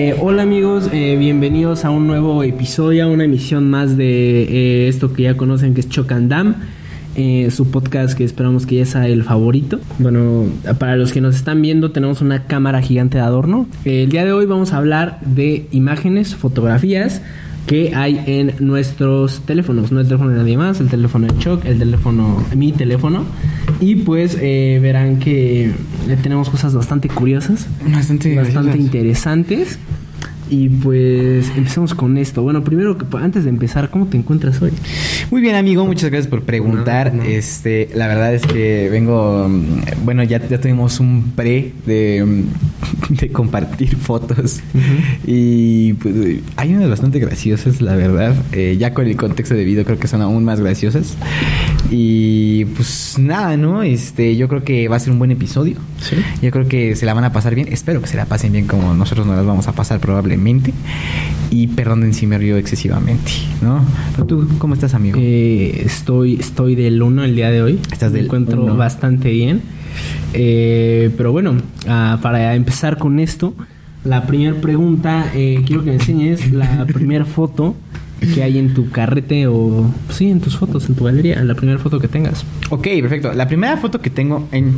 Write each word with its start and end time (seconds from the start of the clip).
Eh, 0.00 0.14
hola 0.20 0.42
amigos, 0.42 0.88
eh, 0.92 1.16
bienvenidos 1.18 1.84
a 1.84 1.90
un 1.90 2.06
nuevo 2.06 2.44
episodio, 2.44 3.02
a 3.02 3.08
una 3.08 3.24
emisión 3.24 3.68
más 3.68 3.96
de 3.96 4.42
eh, 4.44 4.86
esto 4.86 5.12
que 5.12 5.24
ya 5.24 5.36
conocen 5.36 5.74
que 5.74 5.80
es 5.80 5.88
Choc 5.88 6.12
and 6.12 6.30
Dam, 6.30 6.54
eh, 7.16 7.50
su 7.50 7.72
podcast 7.72 8.16
que 8.16 8.22
esperamos 8.22 8.64
que 8.64 8.76
ya 8.76 8.86
sea 8.86 9.08
el 9.08 9.24
favorito. 9.24 9.80
Bueno, 9.98 10.44
para 10.78 10.94
los 10.94 11.10
que 11.10 11.20
nos 11.20 11.34
están 11.34 11.60
viendo 11.62 11.90
tenemos 11.90 12.20
una 12.20 12.44
cámara 12.44 12.80
gigante 12.80 13.18
de 13.18 13.24
adorno. 13.24 13.66
El 13.84 14.08
día 14.08 14.24
de 14.24 14.32
hoy 14.32 14.46
vamos 14.46 14.72
a 14.72 14.76
hablar 14.76 15.18
de 15.22 15.66
imágenes, 15.72 16.36
fotografías 16.36 17.20
que 17.68 17.94
hay 17.94 18.20
en 18.26 18.54
nuestros 18.58 19.42
teléfonos. 19.42 19.92
No 19.92 20.00
el 20.00 20.06
teléfono 20.06 20.30
de 20.30 20.38
nadie 20.38 20.56
más, 20.56 20.80
el 20.80 20.88
teléfono 20.88 21.26
de 21.28 21.38
Choc, 21.38 21.64
el 21.66 21.78
teléfono, 21.78 22.42
mi 22.56 22.72
teléfono. 22.72 23.24
Y 23.78 23.96
pues 23.96 24.36
eh, 24.40 24.80
verán 24.82 25.18
que 25.20 25.66
eh, 25.66 25.72
tenemos 26.20 26.48
cosas 26.48 26.74
bastante 26.74 27.08
curiosas, 27.08 27.66
Bastante, 27.94 28.34
bastante 28.34 28.78
interesantes. 28.78 29.78
Y 30.50 30.68
pues 30.68 31.50
empecemos 31.56 31.94
con 31.94 32.16
esto. 32.16 32.42
Bueno, 32.42 32.64
primero, 32.64 32.96
que- 32.96 33.04
antes 33.18 33.44
de 33.44 33.50
empezar, 33.50 33.90
¿cómo 33.90 34.06
te 34.06 34.16
encuentras 34.16 34.60
hoy? 34.62 34.70
Muy 35.30 35.40
bien, 35.42 35.54
amigo, 35.54 35.84
muchas 35.86 36.10
gracias 36.10 36.28
por 36.28 36.42
preguntar. 36.42 37.12
No, 37.14 37.22
no. 37.22 37.28
Este, 37.28 37.88
la 37.94 38.06
verdad 38.08 38.34
es 38.34 38.42
que 38.46 38.88
vengo, 38.90 39.46
mm, 39.48 40.04
bueno, 40.04 40.22
ya, 40.24 40.46
ya 40.48 40.58
tuvimos 40.60 41.00
un 41.00 41.32
pre 41.36 41.72
de, 41.86 42.24
mm, 42.24 43.14
de 43.20 43.28
compartir 43.30 43.94
fotos 43.96 44.60
y 45.26 45.92
pues 45.94 46.14
hay 46.56 46.74
unas 46.74 46.88
bastante 46.88 47.18
graciosas, 47.18 47.80
la 47.82 47.94
verdad. 47.96 48.34
Eh, 48.52 48.76
ya 48.78 48.94
con 48.94 49.06
el 49.06 49.16
contexto 49.16 49.54
debido 49.54 49.84
creo 49.84 49.98
que 49.98 50.08
son 50.08 50.22
aún 50.22 50.44
más 50.44 50.60
graciosas. 50.60 51.16
Y 51.90 52.66
pues 52.66 53.16
nada, 53.18 53.56
¿no? 53.56 53.82
Este, 53.82 54.36
yo 54.36 54.48
creo 54.48 54.62
que 54.62 54.88
va 54.88 54.96
a 54.96 54.98
ser 55.00 55.12
un 55.12 55.18
buen 55.18 55.30
episodio. 55.30 55.76
Sí. 56.00 56.16
Yo 56.42 56.50
creo 56.50 56.68
que 56.68 56.94
se 56.96 57.06
la 57.06 57.14
van 57.14 57.24
a 57.24 57.32
pasar 57.32 57.54
bien. 57.54 57.68
Espero 57.70 58.02
que 58.02 58.08
se 58.08 58.16
la 58.16 58.26
pasen 58.26 58.52
bien 58.52 58.66
como 58.66 58.92
nosotros 58.94 59.26
nos 59.26 59.36
las 59.36 59.46
vamos 59.46 59.68
a 59.68 59.72
pasar 59.72 59.98
probablemente. 59.98 60.74
Y 61.50 61.68
perdonen 61.68 62.12
si 62.12 62.26
me 62.26 62.36
río 62.36 62.56
excesivamente, 62.58 63.32
¿no? 63.62 63.82
Pero 64.12 64.26
tú, 64.26 64.48
¿cómo 64.58 64.74
estás, 64.74 64.92
amigo? 64.94 65.18
Eh, 65.20 65.82
estoy, 65.84 66.34
estoy 66.38 66.74
del 66.74 67.00
1 67.02 67.24
el 67.24 67.34
día 67.34 67.50
de 67.50 67.62
hoy. 67.62 67.80
Estás 67.90 68.12
Me 68.12 68.18
del 68.18 68.26
encuentro 68.26 68.62
uno. 68.64 68.76
bastante 68.76 69.30
bien. 69.30 69.62
Eh, 70.34 71.10
pero 71.16 71.32
bueno, 71.32 71.54
ah, 71.88 72.18
para 72.20 72.54
empezar 72.54 72.98
con 72.98 73.18
esto, 73.18 73.54
la 74.04 74.26
primera 74.26 74.60
pregunta, 74.60 75.30
eh, 75.34 75.62
quiero 75.66 75.82
que 75.82 75.90
me 75.90 75.96
enseñes 75.96 76.52
la 76.52 76.84
primera 76.92 77.24
foto 77.24 77.74
que 78.34 78.42
hay 78.42 78.58
en 78.58 78.74
tu 78.74 78.90
carrete 78.90 79.46
o 79.46 79.92
sí, 80.10 80.30
en 80.30 80.40
tus 80.40 80.56
fotos, 80.56 80.88
en 80.88 80.94
tu 80.94 81.04
galería, 81.04 81.42
la 81.44 81.54
primera 81.54 81.78
foto 81.78 82.00
que 82.00 82.08
tengas. 82.08 82.44
Ok, 82.70 82.88
perfecto. 83.00 83.32
La 83.32 83.46
primera 83.46 83.76
foto 83.76 84.00
que 84.00 84.10
tengo 84.10 84.48
en 84.52 84.74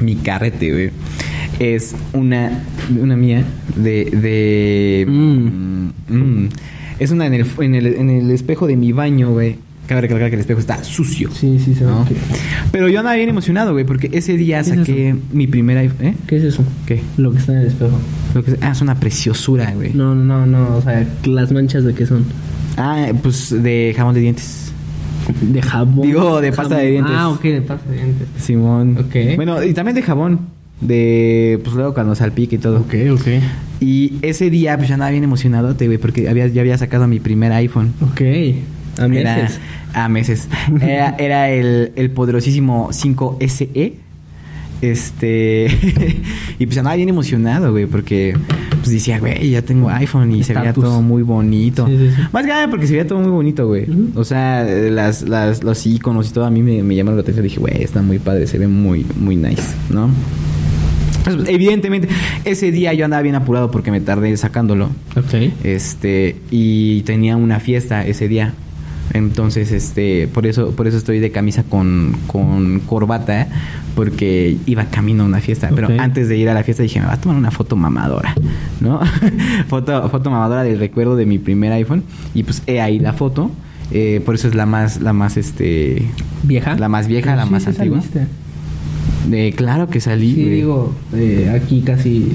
mi 0.00 0.16
carrete, 0.16 0.72
güey, 0.72 0.90
es 1.58 1.94
una, 2.12 2.64
una 3.00 3.16
mía 3.16 3.44
de... 3.76 4.04
de 4.06 5.06
Mm. 5.08 5.88
mm, 6.08 6.48
es 6.98 7.10
una 7.12 7.26
en 7.26 7.34
el, 7.34 7.46
en, 7.60 7.74
el, 7.74 7.86
en 7.86 8.10
el 8.10 8.30
espejo 8.30 8.66
de 8.66 8.76
mi 8.76 8.92
baño, 8.92 9.30
güey. 9.30 9.56
Cabe 9.88 10.02
recalcar 10.02 10.28
que 10.28 10.34
el 10.36 10.40
espejo 10.40 10.60
está 10.60 10.84
sucio. 10.84 11.30
Sí, 11.32 11.58
sí, 11.58 11.74
se 11.74 11.84
ve 11.84 11.90
¿no? 11.90 12.04
que- 12.04 12.14
Pero 12.70 12.88
yo 12.88 12.98
andaba 13.00 13.16
bien 13.16 13.28
emocionado, 13.30 13.72
güey, 13.72 13.84
porque 13.84 14.10
ese 14.12 14.36
día 14.36 14.62
¿Qué 14.62 14.70
es 14.70 14.76
saqué 14.76 15.16
mi 15.32 15.46
primera... 15.48 15.82
¿Eh? 15.82 16.14
¿Qué 16.26 16.36
es 16.36 16.44
eso? 16.44 16.62
¿Qué? 16.86 17.00
Lo 17.16 17.32
que 17.32 17.38
está 17.38 17.52
en 17.54 17.60
el 17.60 17.66
espejo. 17.68 17.98
Lo 18.34 18.44
que- 18.44 18.56
ah, 18.60 18.70
es 18.72 18.80
una 18.82 19.00
preciosura, 19.00 19.72
güey. 19.74 19.94
No, 19.94 20.14
no, 20.14 20.44
no, 20.46 20.76
o 20.76 20.82
sea, 20.82 21.04
las 21.24 21.50
manchas 21.52 21.84
de 21.84 21.94
qué 21.94 22.06
son. 22.06 22.24
Ah, 22.76 23.08
pues 23.22 23.50
de 23.62 23.92
jamón 23.96 24.14
de 24.14 24.20
dientes. 24.20 24.72
De 25.42 25.60
jabón. 25.62 26.06
Digo, 26.06 26.40
de 26.40 26.52
pasta 26.52 26.76
de 26.76 26.90
dientes. 26.90 27.14
Ah, 27.16 27.30
ok, 27.30 27.42
de 27.42 27.62
pasta 27.62 27.90
de 27.90 27.96
dientes. 27.96 28.28
Simón. 28.38 28.96
Ok. 28.98 29.36
Bueno, 29.36 29.62
y 29.64 29.72
también 29.74 29.94
de 29.94 30.02
jabón. 30.02 30.40
De, 30.80 31.58
pues 31.64 31.74
luego 31.74 31.92
cuando 31.92 32.14
salpique 32.14 32.56
y 32.56 32.58
todo. 32.58 32.80
Ok, 32.80 32.94
ok. 33.12 33.26
Y 33.80 34.12
ese 34.22 34.48
día, 34.48 34.76
pues 34.76 34.88
ya 34.88 34.94
andaba 34.94 35.10
bien 35.10 35.24
emocionado, 35.24 35.74
güey, 35.74 35.98
porque 35.98 36.28
había, 36.28 36.46
ya 36.46 36.60
había 36.60 36.78
sacado 36.78 37.08
mi 37.08 37.18
primer 37.20 37.52
iPhone. 37.52 37.92
Ok. 38.00 38.20
A 39.00 39.06
Era- 39.06 39.08
meses. 39.08 39.60
A 39.94 40.08
meses. 40.08 40.48
Era, 40.80 41.14
era 41.18 41.50
el, 41.50 41.92
el 41.96 42.10
poderosísimo 42.10 42.88
5SE. 42.90 43.92
Este. 44.80 45.66
y 46.58 46.66
pues 46.66 46.78
andaba 46.78 46.94
bien 46.94 47.08
emocionado, 47.08 47.72
güey, 47.72 47.86
porque 47.86 48.36
pues 48.78 48.90
decía, 48.90 49.18
güey, 49.18 49.50
ya 49.50 49.62
tengo 49.62 49.90
iPhone 49.90 50.32
y 50.32 50.44
se 50.44 50.54
veía 50.54 50.72
todo 50.72 51.02
muy 51.02 51.22
bonito. 51.22 51.86
Sí, 51.86 51.98
sí, 51.98 52.10
sí. 52.14 52.22
Más 52.32 52.44
que 52.44 52.48
nada 52.50 52.70
porque 52.70 52.86
se 52.86 52.92
veía 52.92 53.06
todo 53.06 53.18
muy 53.18 53.30
bonito, 53.30 53.66
güey. 53.66 53.86
O 54.14 54.24
sea, 54.24 54.62
las, 54.62 55.22
las, 55.22 55.64
los 55.64 55.84
iconos 55.84 56.30
y 56.30 56.32
todo 56.32 56.44
a 56.44 56.50
mí 56.50 56.62
me, 56.62 56.82
me 56.84 56.94
llamaron 56.94 57.16
la 57.16 57.22
atención. 57.22 57.42
Dije, 57.42 57.58
güey, 57.58 57.82
está 57.82 58.02
muy 58.02 58.20
padre, 58.20 58.46
se 58.46 58.58
ve 58.58 58.68
muy, 58.68 59.04
muy 59.18 59.34
nice, 59.34 59.62
¿no? 59.90 60.10
Pues, 61.24 61.48
evidentemente, 61.48 62.08
ese 62.44 62.70
día 62.70 62.94
yo 62.94 63.04
andaba 63.04 63.22
bien 63.22 63.34
apurado 63.34 63.70
porque 63.70 63.90
me 63.90 64.00
tardé 64.00 64.36
sacándolo. 64.36 64.86
Ok. 65.16 65.52
Este, 65.64 66.36
y 66.50 67.02
tenía 67.02 67.36
una 67.36 67.60
fiesta 67.60 68.06
ese 68.06 68.28
día. 68.28 68.54
Entonces, 69.14 69.72
este, 69.72 70.28
por 70.28 70.46
eso, 70.46 70.72
por 70.72 70.86
eso 70.86 70.96
estoy 70.96 71.18
de 71.18 71.30
camisa 71.30 71.62
con, 71.64 72.16
con 72.26 72.80
corbata, 72.80 73.48
porque 73.94 74.58
iba 74.66 74.84
camino 74.86 75.22
a 75.24 75.26
una 75.26 75.40
fiesta. 75.40 75.70
Pero 75.74 75.88
antes 75.98 76.28
de 76.28 76.36
ir 76.36 76.48
a 76.48 76.54
la 76.54 76.62
fiesta 76.62 76.82
dije, 76.82 77.00
me 77.00 77.06
va 77.06 77.14
a 77.14 77.20
tomar 77.20 77.36
una 77.38 77.50
foto 77.50 77.74
mamadora, 77.76 78.34
¿no? 78.80 79.00
foto, 79.68 80.08
foto 80.08 80.30
mamadora 80.30 80.62
del 80.62 80.78
recuerdo 80.78 81.16
de 81.16 81.26
mi 81.26 81.38
primer 81.38 81.72
iPhone. 81.72 82.02
Y 82.34 82.42
pues 82.42 82.62
he 82.66 82.80
ahí 82.80 82.98
la 82.98 83.12
foto. 83.12 83.50
Eh, 83.90 84.20
por 84.24 84.34
eso 84.34 84.48
es 84.48 84.54
la 84.54 84.66
más, 84.66 85.00
la 85.00 85.14
más, 85.14 85.36
este, 85.38 86.02
¿Vieja? 86.42 86.76
La 86.76 86.88
más 86.90 87.08
vieja, 87.08 87.34
la 87.34 87.46
Sí, 87.46 87.50
más 87.50 87.66
antigua. 87.66 88.00
de, 89.28 89.52
claro 89.56 89.88
que 89.88 90.00
salí. 90.00 90.34
Sí, 90.34 90.44
digo, 90.44 90.94
eh, 91.14 91.50
aquí 91.54 91.80
casi 91.80 92.32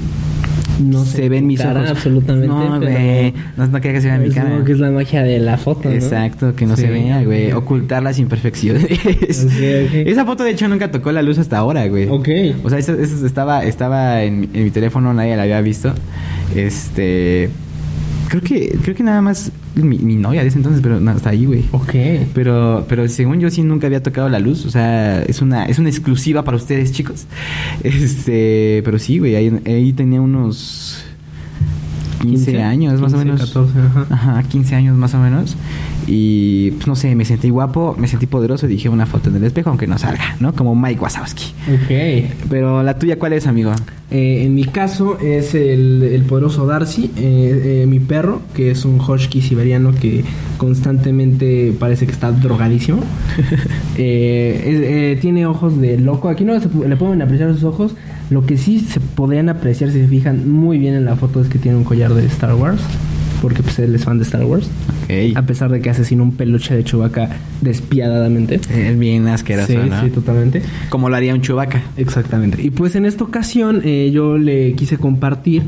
no 0.82 1.04
se 1.04 1.28
ven 1.28 1.46
mis 1.46 1.60
cara 1.60 1.80
ojos. 1.80 1.90
absolutamente. 1.90 2.48
No, 2.48 2.80
güey. 2.80 3.32
No, 3.56 3.66
no 3.66 3.80
quería 3.80 3.92
que 3.94 4.00
se 4.00 4.08
vea 4.08 4.18
mi 4.18 4.28
es 4.28 4.34
cara. 4.34 4.50
como 4.50 4.64
que 4.64 4.72
es 4.72 4.78
la 4.78 4.90
magia 4.90 5.22
de 5.22 5.38
la 5.38 5.56
foto, 5.56 5.88
¿no? 5.88 5.94
Exacto, 5.94 6.54
que 6.54 6.66
no 6.66 6.76
Sí. 6.76 6.82
se 6.82 6.90
vea, 6.90 7.22
güey. 7.24 7.52
Ocultar 7.52 8.02
las 8.02 8.18
imperfecciones. 8.18 8.84
Ok, 8.84 9.50
ok. 9.50 9.94
Esa 10.06 10.24
foto, 10.24 10.44
de 10.44 10.50
hecho, 10.50 10.68
nunca 10.68 10.90
tocó 10.90 11.12
la 11.12 11.22
luz 11.22 11.38
hasta 11.38 11.58
ahora, 11.58 11.86
güey. 11.88 12.08
Ok. 12.08 12.28
O 12.64 12.70
sea, 12.70 12.78
esa, 12.78 12.92
esa 12.92 13.26
estaba, 13.26 13.64
estaba 13.64 14.22
en, 14.22 14.48
en 14.52 14.64
mi 14.64 14.70
teléfono, 14.70 15.12
nadie 15.14 15.36
la 15.36 15.42
había 15.42 15.60
visto. 15.60 15.92
Este. 16.54 17.48
Creo 18.34 18.42
que, 18.42 18.76
creo 18.82 18.96
que 18.96 19.04
nada 19.04 19.20
más 19.20 19.52
mi, 19.76 19.96
mi 19.96 20.16
novia 20.16 20.42
de 20.42 20.48
ese 20.48 20.56
entonces, 20.58 20.82
pero 20.82 20.98
no, 20.98 21.12
hasta 21.12 21.30
ahí, 21.30 21.44
güey. 21.44 21.66
Ok. 21.70 21.94
Pero, 22.34 22.84
pero 22.88 23.08
según 23.08 23.38
yo 23.38 23.48
sí 23.48 23.62
nunca 23.62 23.86
había 23.86 24.02
tocado 24.02 24.28
la 24.28 24.40
luz. 24.40 24.66
O 24.66 24.70
sea, 24.70 25.22
es 25.22 25.40
una, 25.40 25.66
es 25.66 25.78
una 25.78 25.88
exclusiva 25.88 26.42
para 26.42 26.56
ustedes, 26.56 26.90
chicos. 26.90 27.26
Este, 27.84 28.82
pero 28.84 28.98
sí, 28.98 29.18
güey, 29.18 29.36
ahí, 29.36 29.60
ahí 29.66 29.92
tenía 29.92 30.20
unos 30.20 31.04
15, 32.20 32.52
15, 32.52 32.62
años, 32.62 33.00
más 33.00 33.12
o 33.12 33.16
15, 33.16 33.24
menos. 33.24 33.40
14, 33.40 33.78
ajá. 33.78 34.06
Ajá, 34.10 34.42
15 34.42 34.74
años 34.74 34.96
más 34.96 35.14
o 35.14 35.18
menos. 35.18 35.56
Y 36.06 36.72
pues 36.72 36.86
no 36.86 36.96
sé, 36.96 37.14
me 37.14 37.24
sentí 37.24 37.50
guapo, 37.50 37.96
me 37.98 38.08
sentí 38.08 38.26
poderoso 38.26 38.66
y 38.66 38.70
dije 38.70 38.88
una 38.88 39.06
foto 39.06 39.30
en 39.30 39.36
el 39.36 39.44
espejo, 39.44 39.70
aunque 39.70 39.86
no 39.86 39.98
salga, 39.98 40.36
¿no? 40.40 40.52
Como 40.54 40.74
Mike 40.74 41.00
Wazowski. 41.00 41.54
Ok. 41.68 42.48
Pero 42.50 42.82
la 42.82 42.98
tuya, 42.98 43.18
¿cuál 43.18 43.32
es, 43.32 43.46
amigo? 43.46 43.72
Eh, 44.10 44.44
en 44.44 44.54
mi 44.54 44.64
caso 44.64 45.18
es 45.18 45.54
el, 45.54 46.02
el 46.02 46.22
poderoso 46.22 46.66
Darcy, 46.66 47.10
eh, 47.16 47.82
eh, 47.82 47.86
mi 47.88 48.00
perro, 48.00 48.42
que 48.54 48.70
es 48.70 48.84
un 48.84 49.00
husky 49.00 49.40
siberiano 49.40 49.92
que 49.92 50.24
constantemente 50.58 51.74
parece 51.78 52.06
que 52.06 52.12
está 52.12 52.30
drogadísimo. 52.30 53.02
Tiene 53.96 55.46
ojos 55.46 55.80
de 55.80 55.98
loco. 55.98 56.28
Aquí 56.28 56.44
no 56.44 56.60
se 56.60 56.68
le 56.86 56.96
pueden 56.96 57.22
apreciar 57.22 57.52
sus 57.54 57.64
ojos. 57.64 57.94
Lo 58.30 58.46
que 58.46 58.56
sí 58.56 58.80
se 58.80 59.00
podrían 59.00 59.48
apreciar 59.48 59.90
si 59.90 60.00
se 60.00 60.08
fijan 60.08 60.48
muy 60.48 60.78
bien 60.78 60.94
en 60.94 61.04
la 61.04 61.16
foto 61.16 61.40
es 61.40 61.48
que 61.48 61.58
tiene 61.58 61.76
un 61.76 61.84
collar 61.84 62.14
de 62.14 62.24
Star 62.26 62.54
Wars. 62.54 62.80
Porque 63.42 63.62
pues 63.62 63.78
él 63.78 63.94
es 63.94 64.04
fan 64.04 64.16
de 64.16 64.24
Star 64.24 64.44
Wars. 64.44 64.70
Ok. 65.04 65.36
A 65.36 65.42
pesar 65.42 65.70
de 65.70 65.82
que 65.82 65.90
asesina 65.90 66.22
un 66.22 66.32
peluche 66.32 66.74
de 66.74 66.82
Chewbacca 66.82 67.28
despiadadamente. 67.60 68.54
Es 68.54 68.98
bien 68.98 69.28
asqueroso, 69.28 69.72
sí, 69.72 69.76
¿no? 69.76 70.02
sí, 70.02 70.10
totalmente. 70.10 70.62
Como 70.88 71.10
lo 71.10 71.16
haría 71.16 71.34
un 71.34 71.42
chubaca. 71.42 71.82
Exactamente. 71.98 72.62
Y 72.62 72.70
pues 72.70 72.94
en 72.96 73.04
esta 73.04 73.22
ocasión 73.22 73.82
eh, 73.84 74.10
yo 74.12 74.38
le 74.38 74.72
quise 74.72 74.96
compartir 74.96 75.62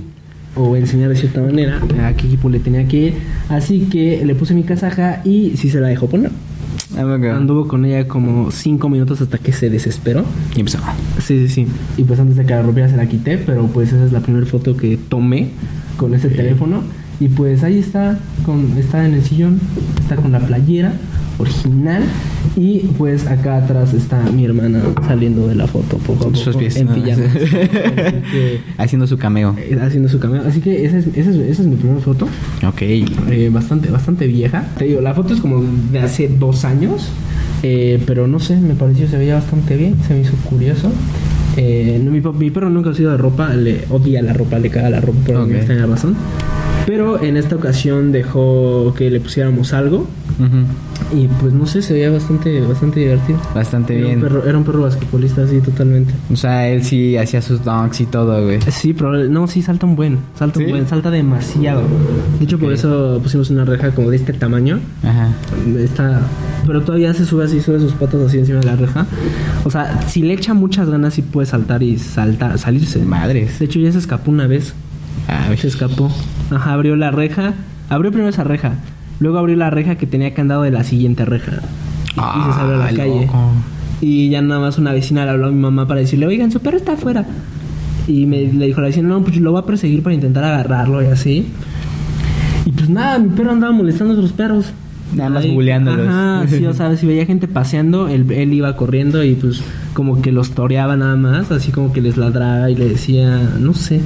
o 0.55 0.75
enseñar 0.75 1.11
de 1.11 1.17
cierta 1.17 1.43
manera 1.43 1.81
a 2.03 2.15
qué 2.15 2.27
equipo 2.27 2.49
le 2.49 2.61
tenía 2.61 2.89
que 2.89 2.97
ir. 2.97 3.15
Así 3.51 3.81
que 3.93 4.25
le 4.25 4.35
puse 4.35 4.55
mi 4.55 4.63
casaja 4.63 5.21
y 5.25 5.53
sí 5.57 5.69
se 5.69 5.81
la 5.81 5.89
dejó 5.89 6.09
poner. 6.09 6.31
Anduvo 6.97 7.69
con 7.69 7.85
ella 7.85 8.09
como 8.09 8.51
cinco 8.51 8.89
minutos 8.89 9.21
hasta 9.21 9.39
que 9.39 9.53
se 9.53 9.71
desesperó. 9.71 10.25
Y 10.55 10.61
empezó. 10.61 10.79
Sí, 11.19 11.47
sí, 11.47 11.49
sí. 11.49 11.67
Y 11.97 12.05
pues 12.05 12.19
antes 12.19 12.37
de 12.37 12.45
que 12.45 12.55
la 12.55 12.63
rompiera 12.63 12.89
se 12.89 12.97
la 12.97 13.07
quité, 13.07 13.39
pero 13.39 13.67
pues 13.67 13.93
esa 13.93 14.05
es 14.05 14.13
la 14.13 14.21
primera 14.21 14.47
foto 14.47 14.77
que 14.77 14.97
tomé 14.97 15.51
con 15.97 16.15
ese 16.15 16.29
teléfono. 16.29 16.83
Y 17.21 17.29
pues 17.29 17.63
ahí 17.63 17.79
está, 17.79 18.19
con, 18.45 18.77
está 18.79 19.07
en 19.07 19.15
el 19.15 19.23
sillón, 19.23 19.61
está 20.03 20.17
con 20.17 20.33
la 20.33 20.41
playera 20.41 20.93
original. 21.39 22.03
Y 22.57 22.79
pues 22.97 23.27
acá 23.27 23.59
atrás 23.59 23.93
está 23.93 24.19
mi 24.33 24.45
hermana 24.47 24.81
saliendo 25.07 25.47
de 25.47 25.55
la 25.55 25.67
foto 25.67 25.99
poco 25.99 26.25
a 26.25 26.27
poco. 26.29 26.37
Sus 26.37 26.57
pies. 26.57 26.77
En 26.77 26.87
¿no? 26.87 26.95
pijama. 26.95 27.23
Que, 28.31 28.61
Haciendo 28.79 29.07
su 29.07 29.19
cameo. 29.19 29.55
eh, 29.59 29.79
haciendo 29.81 30.09
su 30.09 30.19
cameo. 30.19 30.43
Así 30.47 30.61
que 30.61 30.85
esa 30.87 30.97
es, 30.99 31.07
esa 31.09 31.31
es, 31.31 31.37
esa 31.37 31.63
es 31.63 31.69
mi 31.69 31.77
primera 31.77 32.01
foto. 32.01 32.27
Ok. 32.67 32.81
Eh, 32.83 33.51
bastante, 33.53 33.91
bastante 33.91 34.27
vieja. 34.27 34.67
Te 34.79 34.87
digo, 34.87 35.01
la 35.01 35.13
foto 35.15 35.35
es 35.35 35.41
como 35.41 35.63
de 35.93 35.99
hace 35.99 36.29
dos 36.29 36.65
años. 36.65 37.09
eh, 37.63 38.03
pero 38.07 38.27
no 38.27 38.39
sé, 38.39 38.57
me 38.57 38.75
pareció 38.75 39.07
se 39.09 39.19
veía 39.19 39.35
bastante 39.35 39.77
bien. 39.77 39.97
Se 40.07 40.15
me 40.15 40.21
hizo 40.21 40.33
curioso. 40.49 40.91
Eh, 41.59 42.01
no, 42.03 42.11
mi, 42.11 42.21
mi 42.39 42.51
perro 42.51 42.69
nunca 42.71 42.91
ha 42.91 42.95
sido 42.95 43.11
de 43.11 43.17
ropa, 43.19 43.55
le 43.55 43.85
odia 43.91 44.21
la 44.23 44.33
ropa, 44.35 44.59
le 44.59 44.69
caga 44.71 44.91
la 44.91 45.01
ropa 45.01 45.19
por 45.27 45.37
alguna 45.37 45.55
Ok. 45.55 45.59
extraña 45.59 45.87
razón. 45.87 46.15
Pero 46.87 47.23
en 47.23 47.37
esta 47.37 47.57
ocasión 47.57 48.13
dejó 48.13 48.95
que 48.97 49.11
le 49.11 49.21
pusiéramos 49.21 49.73
algo 49.73 50.07
Y 51.15 51.29
pues 51.41 51.53
no 51.53 51.67
sé, 51.67 51.81
se 51.83 51.95
veía 51.95 52.11
bastante, 52.11 52.61
bastante 52.61 53.01
divertido. 53.01 53.39
Bastante 53.55 53.97
Era 53.97 54.07
bien. 54.09 54.19
un, 54.19 54.23
perro, 54.25 54.45
era 54.47 54.59
un 54.59 54.65
perro 54.65 54.83
basquetbolista 54.83 55.43
así 55.45 55.61
totalmente. 55.61 56.13
O 56.33 56.37
sea, 56.37 56.69
él 56.69 56.83
sí 56.85 57.17
hacía 57.17 57.41
sus 57.41 57.65
dunks 57.65 58.01
y 58.01 58.07
todo, 58.07 58.45
güey. 58.45 58.61
Sí, 58.71 58.93
pero 58.93 59.13
no, 59.29 59.47
sí 59.47 59.63
salta 59.63 59.87
un 59.87 59.97
buen, 59.97 60.19
salta 60.39 60.59
¿Sí? 60.59 60.65
un 60.65 60.71
buen, 60.71 60.89
salta 60.89 61.11
demasiado. 61.11 61.83
De 62.39 62.45
hecho, 62.45 62.59
por 62.59 62.73
eso 62.73 63.19
pusimos 63.23 63.51
una 63.51 63.65
reja 63.65 63.93
como 63.93 64.11
de 64.11 64.17
este 64.17 64.33
tamaño. 64.33 64.81
Ajá. 65.03 65.31
Está, 65.79 66.21
pero 66.67 66.83
todavía 66.83 67.15
se 67.15 67.25
sube 67.25 67.45
así, 67.45 67.61
sube 67.61 67.79
sus 67.81 67.93
patas 67.93 68.21
así 68.21 68.39
encima 68.39 68.59
de 68.59 68.67
la 68.67 68.77
reja. 68.77 69.07
O 69.65 69.71
sea, 69.71 70.03
si 70.09 70.23
le 70.23 70.35
echa 70.35 70.53
muchas 70.55 70.91
ganas, 70.91 71.15
sí 71.15 71.23
puede 71.23 71.47
saltar 71.47 71.83
y 71.83 71.99
saltar, 71.99 72.59
salirse. 72.59 72.99
Madres. 73.05 73.59
De 73.59 73.65
hecho, 73.67 73.79
ya 73.79 73.93
se 73.93 73.99
escapó 73.99 74.31
una 74.31 74.47
vez. 74.47 74.75
Ah, 75.29 75.49
Se 75.57 75.67
escapó. 75.69 76.11
Ajá, 76.51 76.73
abrió 76.75 76.95
la 76.97 77.11
reja. 77.11 77.55
Abrió 77.89 78.11
primero 78.11 78.29
esa 78.31 78.45
reja. 78.45 78.75
Luego 79.21 79.39
abrió 79.39 79.57
la 79.57 79.71
reja 79.71 79.97
que 79.97 80.07
tenía 80.07 80.35
candado 80.35 80.63
de 80.63 80.71
la 80.71 80.85
siguiente 80.85 81.25
reja. 81.25 81.53
Y, 82.15 82.19
y 82.21 82.45
se 82.53 82.53
salió 82.59 82.75
a 82.75 82.79
la 82.79 82.87
Ah, 82.87 82.93
calle. 82.95 83.27
loco. 83.27 83.51
Y 84.01 84.29
ya 84.29 84.43
nada 84.43 84.61
más 84.61 84.77
una 84.79 84.93
vecina 84.93 85.25
le 85.25 85.31
habló 85.31 85.47
a 85.47 85.51
mi 85.51 85.59
mamá 85.61 85.87
para 85.89 86.01
decirle, 86.01 86.27
oigan, 86.27 86.51
su 86.53 86.61
perro 86.61 86.77
está 86.77 86.93
afuera. 86.93 87.25
Y 88.07 88.27
me, 88.27 88.43
le 88.53 88.67
dijo 88.67 88.81
la 88.81 88.89
vecina, 88.89 89.09
no, 89.09 89.23
pues 89.23 89.37
lo 89.39 89.53
va 89.53 89.61
a 89.61 89.67
perseguir 89.67 90.03
para 90.03 90.15
intentar 90.15 90.45
agarrarlo 90.45 91.03
y 91.03 91.07
así. 91.07 91.47
Y 92.67 92.71
pues 92.73 92.89
nada, 92.91 93.19
mi 93.19 93.31
perro 93.31 93.53
andaba 93.53 93.73
molestando 93.73 94.13
a 94.15 94.17
otros 94.17 94.33
perros. 94.33 94.67
Nada 95.15 95.31
más 95.31 95.47
buleándolos. 95.51 96.09
Ajá, 96.09 96.45
sí, 96.49 96.67
o 96.67 96.75
sea, 96.75 96.97
si 96.97 97.07
veía 97.07 97.25
gente 97.27 97.49
paseando, 97.49 98.09
él, 98.09 98.31
él 98.33 98.53
iba 98.53 98.75
corriendo 98.77 99.23
y 99.25 99.35
pues 99.35 99.63
como 99.95 100.21
que 100.21 100.31
los 100.33 100.51
toreaba 100.51 100.97
nada 100.97 101.17
más, 101.17 101.51
así 101.51 101.71
como 101.73 101.93
que 101.93 102.01
les 102.03 102.17
ladraba 102.17 102.69
y 102.71 102.75
le 102.75 102.89
decía, 102.89 103.41
no 103.59 103.73
sé, 103.73 104.01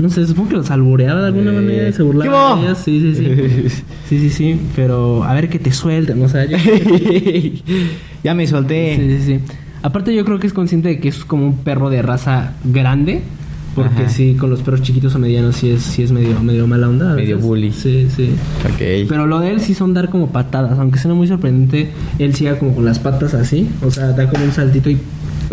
no 0.00 0.08
sé, 0.10 0.26
supongo 0.26 0.50
que 0.50 0.56
los 0.56 0.70
albureaba 0.70 1.20
de 1.22 1.26
alguna 1.28 1.50
Eh, 1.50 1.54
manera, 1.54 1.92
se 1.92 1.98
¿qué 1.98 2.02
burlaba 2.02 2.56
de 2.56 2.62
ellos, 2.66 2.78
sí, 2.78 3.00
sí, 3.00 3.14
sí. 3.14 3.82
Sí, 4.08 4.18
sí, 4.18 4.30
sí, 4.30 4.60
pero 4.76 5.24
a 5.24 5.32
ver 5.34 5.48
que 5.48 5.58
te 5.58 5.72
suelten, 5.72 6.22
o 6.22 6.28
sea, 6.28 6.44
yo... 6.44 6.56
ya 8.24 8.34
me 8.34 8.46
solté. 8.46 8.96
Sí, 8.96 9.18
sí, 9.18 9.26
sí. 9.38 9.40
Aparte 9.82 10.14
yo 10.14 10.24
creo 10.24 10.38
que 10.38 10.46
es 10.46 10.52
consciente 10.52 10.88
de 10.88 11.00
que 11.00 11.08
es 11.08 11.24
como 11.24 11.46
un 11.46 11.56
perro 11.58 11.90
de 11.90 12.02
raza 12.02 12.52
grande. 12.64 13.22
Porque 13.74 14.02
Ajá. 14.04 14.08
sí, 14.08 14.36
con 14.38 14.50
los 14.50 14.62
perros 14.62 14.82
chiquitos 14.82 15.16
o 15.16 15.18
medianos 15.18 15.56
sí 15.56 15.68
es, 15.70 15.82
sí 15.82 16.04
es 16.04 16.12
medio, 16.12 16.38
medio 16.40 16.68
mala 16.68 16.88
onda. 16.88 17.14
Medio 17.14 17.40
bully. 17.40 17.72
Sí, 17.72 18.06
sí. 18.14 18.30
Ok. 18.64 19.08
Pero 19.08 19.26
lo 19.26 19.40
de 19.40 19.50
él 19.50 19.60
sí 19.60 19.74
son 19.74 19.92
dar 19.94 20.10
como 20.10 20.28
patadas. 20.30 20.78
Aunque 20.78 21.00
suena 21.00 21.16
muy 21.16 21.26
sorprendente, 21.26 21.90
él 22.20 22.34
siga 22.36 22.56
como 22.56 22.72
con 22.72 22.84
las 22.84 23.00
patas 23.00 23.34
así. 23.34 23.68
O 23.82 23.90
sea, 23.90 24.12
da 24.12 24.28
como 24.30 24.44
un 24.44 24.52
saltito 24.52 24.90
y 24.90 24.98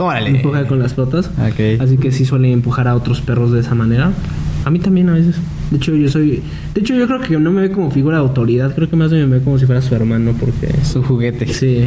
Órale. 0.02 0.30
empuja 0.30 0.66
con 0.68 0.80
las 0.80 0.94
patas. 0.94 1.30
Así 1.80 1.98
que 1.98 2.12
sí 2.12 2.26
suele 2.26 2.52
empujar 2.52 2.88
a 2.88 2.96
otros 2.96 3.22
perros 3.22 3.52
de 3.52 3.62
esa 3.62 3.76
manera. 3.76 4.12
A 4.66 4.70
mí 4.70 4.80
también 4.80 5.10
a 5.10 5.14
veces. 5.14 5.36
De 5.72 5.78
hecho, 5.78 5.96
yo 5.96 6.10
soy... 6.10 6.44
De 6.74 6.82
hecho, 6.82 6.94
yo 6.94 7.08
creo 7.08 7.22
que 7.22 7.40
no 7.40 7.52
me 7.52 7.62
ve 7.62 7.72
como 7.72 7.92
figura 7.92 8.18
de 8.18 8.24
autoridad. 8.24 8.76
Creo 8.76 8.90
que 8.90 8.96
más 8.98 9.10
bien 9.10 9.30
me 9.30 9.38
ve 9.38 9.44
como 9.44 9.58
si 9.58 9.66
fuera 9.66 9.82
su 9.82 9.96
hermano 9.96 10.34
porque... 10.38 10.68
Su 10.84 11.02
juguete. 11.02 11.48
Sí. 11.48 11.86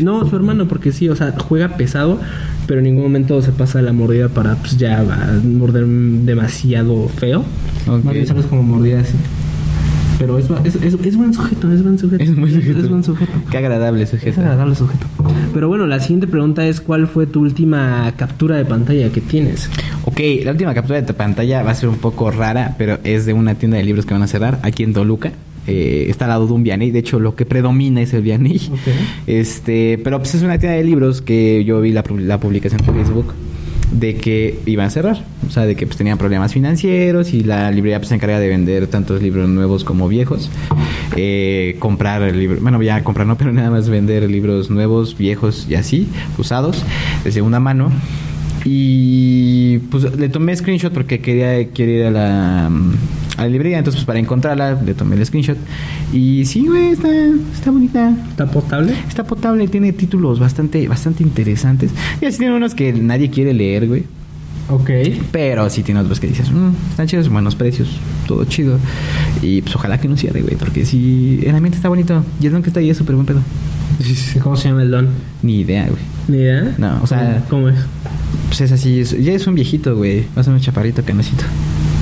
No, 0.00 0.28
su 0.28 0.36
hermano, 0.36 0.68
porque 0.68 0.92
sí, 0.92 1.08
o 1.08 1.16
sea, 1.16 1.34
juega 1.36 1.76
pesado, 1.76 2.20
pero 2.66 2.78
en 2.78 2.84
ningún 2.84 3.02
momento 3.02 3.42
se 3.42 3.50
pasa 3.50 3.82
la 3.82 3.92
mordida 3.92 4.28
para, 4.28 4.54
pues 4.56 4.78
ya, 4.78 5.02
va 5.02 5.14
a 5.14 5.40
morder 5.42 5.84
demasiado 5.86 7.08
feo. 7.08 7.44
Ok. 7.88 8.04
Más 8.04 8.14
bien 8.14 8.26
solo 8.26 8.40
es 8.40 8.46
como 8.46 8.62
mordida 8.62 9.00
así. 9.00 9.14
Pero 10.18 10.38
es, 10.38 10.46
es, 10.64 10.76
es, 10.76 10.94
es 10.94 11.16
buen 11.16 11.34
sujeto, 11.34 11.72
es 11.72 11.82
buen 11.82 11.98
sujeto. 11.98 12.22
Es 12.22 12.30
sujeto. 12.30 12.78
Es 12.80 12.88
buen 12.88 13.02
sujeto. 13.04 13.32
Qué 13.50 13.58
agradable 13.58 14.02
Es 14.04 14.10
sujeto. 14.10 14.40
agradable 14.40 14.74
sujeto. 14.74 15.06
Pero 15.52 15.68
bueno, 15.68 15.86
la 15.86 16.00
siguiente 16.00 16.26
pregunta 16.26 16.66
es: 16.66 16.80
¿Cuál 16.80 17.06
fue 17.08 17.26
tu 17.26 17.40
última 17.40 18.12
captura 18.16 18.56
de 18.56 18.64
pantalla 18.64 19.10
que 19.10 19.20
tienes? 19.20 19.68
Ok, 20.04 20.20
la 20.44 20.52
última 20.52 20.72
captura 20.74 21.00
de 21.00 21.06
tu 21.06 21.14
pantalla 21.14 21.62
va 21.62 21.72
a 21.72 21.74
ser 21.74 21.88
un 21.88 21.96
poco 21.96 22.30
rara, 22.30 22.74
pero 22.78 22.98
es 23.04 23.26
de 23.26 23.32
una 23.32 23.54
tienda 23.56 23.76
de 23.76 23.84
libros 23.84 24.06
que 24.06 24.14
van 24.14 24.22
a 24.22 24.26
cerrar 24.26 24.58
aquí 24.62 24.82
en 24.82 24.92
Toluca. 24.92 25.32
Eh, 25.66 26.06
está 26.10 26.26
al 26.26 26.28
lado 26.30 26.46
de 26.46 26.52
un 26.52 26.62
Vianney, 26.62 26.90
de 26.90 26.98
hecho 26.98 27.18
lo 27.18 27.34
que 27.36 27.46
predomina 27.46 28.02
es 28.02 28.12
el 28.12 28.22
Vianney. 28.22 28.60
Este, 29.26 29.98
pero 30.04 30.18
pues 30.18 30.34
es 30.34 30.42
una 30.42 30.58
tienda 30.58 30.76
de 30.76 30.84
libros 30.84 31.22
que 31.22 31.64
yo 31.64 31.80
vi 31.80 31.92
la, 31.92 32.04
la 32.18 32.38
publicación 32.38 32.80
por 32.84 32.94
Facebook 32.94 33.32
de 33.94 34.16
que 34.16 34.58
iban 34.66 34.86
a 34.86 34.90
cerrar, 34.90 35.24
o 35.46 35.50
sea, 35.50 35.66
de 35.66 35.76
que 35.76 35.86
pues 35.86 35.96
tenían 35.96 36.18
problemas 36.18 36.52
financieros 36.52 37.32
y 37.32 37.44
la 37.44 37.70
librería 37.70 37.98
pues 37.98 38.08
se 38.08 38.16
encarga 38.16 38.40
de 38.40 38.48
vender 38.48 38.88
tantos 38.88 39.22
libros 39.22 39.48
nuevos 39.48 39.84
como 39.84 40.08
viejos, 40.08 40.50
eh, 41.16 41.76
comprar 41.78 42.22
el 42.22 42.38
libro, 42.38 42.58
bueno 42.60 42.82
ya 42.82 43.04
comprar 43.04 43.26
no, 43.26 43.38
pero 43.38 43.52
nada 43.52 43.70
más 43.70 43.88
vender 43.88 44.28
libros 44.28 44.68
nuevos, 44.68 45.16
viejos 45.16 45.66
y 45.68 45.76
así, 45.76 46.08
usados, 46.38 46.84
de 47.22 47.32
segunda 47.32 47.60
mano. 47.60 47.92
Y 48.64 49.78
pues 49.90 50.16
le 50.16 50.28
tomé 50.28 50.56
screenshot 50.56 50.92
porque 50.92 51.20
quería, 51.20 51.68
quería 51.70 51.98
ir 52.00 52.04
a 52.06 52.10
la, 52.10 52.66
a 52.66 53.42
la 53.42 53.46
librería. 53.48 53.78
Entonces, 53.78 54.00
pues 54.00 54.06
para 54.06 54.18
encontrarla, 54.18 54.80
le 54.84 54.94
tomé 54.94 55.16
el 55.16 55.24
screenshot. 55.26 55.58
Y 56.12 56.44
sí, 56.46 56.66
güey, 56.66 56.88
está, 56.88 57.08
está 57.52 57.70
bonita. 57.70 58.14
¿Está 58.30 58.46
potable? 58.46 58.94
Está 59.08 59.24
potable, 59.24 59.68
tiene 59.68 59.92
títulos 59.92 60.40
bastante, 60.40 60.86
bastante 60.88 61.22
interesantes. 61.22 61.90
Y 62.20 62.26
así 62.26 62.38
tiene 62.38 62.54
unos 62.56 62.74
que 62.74 62.92
nadie 62.92 63.30
quiere 63.30 63.52
leer, 63.54 63.86
güey. 63.86 64.04
Ok. 64.70 64.88
Pero 65.30 65.68
sí 65.68 65.82
tiene 65.82 66.00
otros 66.00 66.18
que 66.20 66.26
dices, 66.26 66.50
"Mm, 66.50 66.70
están 66.90 67.06
chidos, 67.06 67.28
buenos 67.28 67.54
precios, 67.54 67.88
todo 68.26 68.46
chido. 68.46 68.78
Y 69.42 69.60
pues 69.60 69.76
ojalá 69.76 70.00
que 70.00 70.08
no 70.08 70.16
cierre, 70.16 70.40
güey, 70.40 70.56
porque 70.56 70.86
sí, 70.86 71.38
el 71.42 71.54
ambiente 71.54 71.76
está 71.76 71.90
bonito. 71.90 72.24
Y 72.40 72.46
el 72.46 72.52
don 72.52 72.62
que 72.62 72.70
está 72.70 72.80
ahí 72.80 72.88
es 72.88 72.96
súper 72.96 73.14
buen 73.14 73.26
pedo. 73.26 73.42
¿Cómo 74.42 74.56
se 74.56 74.68
llama 74.70 74.82
el 74.82 74.90
don? 74.90 75.08
Ni 75.42 75.60
idea, 75.60 75.82
güey. 75.84 76.00
¿Ni 76.28 76.38
idea? 76.38 76.74
No, 76.78 76.98
o 77.02 77.06
sea- 77.06 77.44
¿Cómo 77.50 77.68
es? 77.68 77.76
Pues 78.56 78.70
es 78.70 78.72
así, 78.80 79.02
ya 79.20 79.32
es 79.32 79.48
un 79.48 79.56
viejito, 79.56 79.96
güey. 79.96 80.26
Va 80.36 80.42
a 80.42 80.44
ser 80.44 80.54
un 80.54 80.60
chaparrito 80.60 81.02
canecito. 81.02 81.42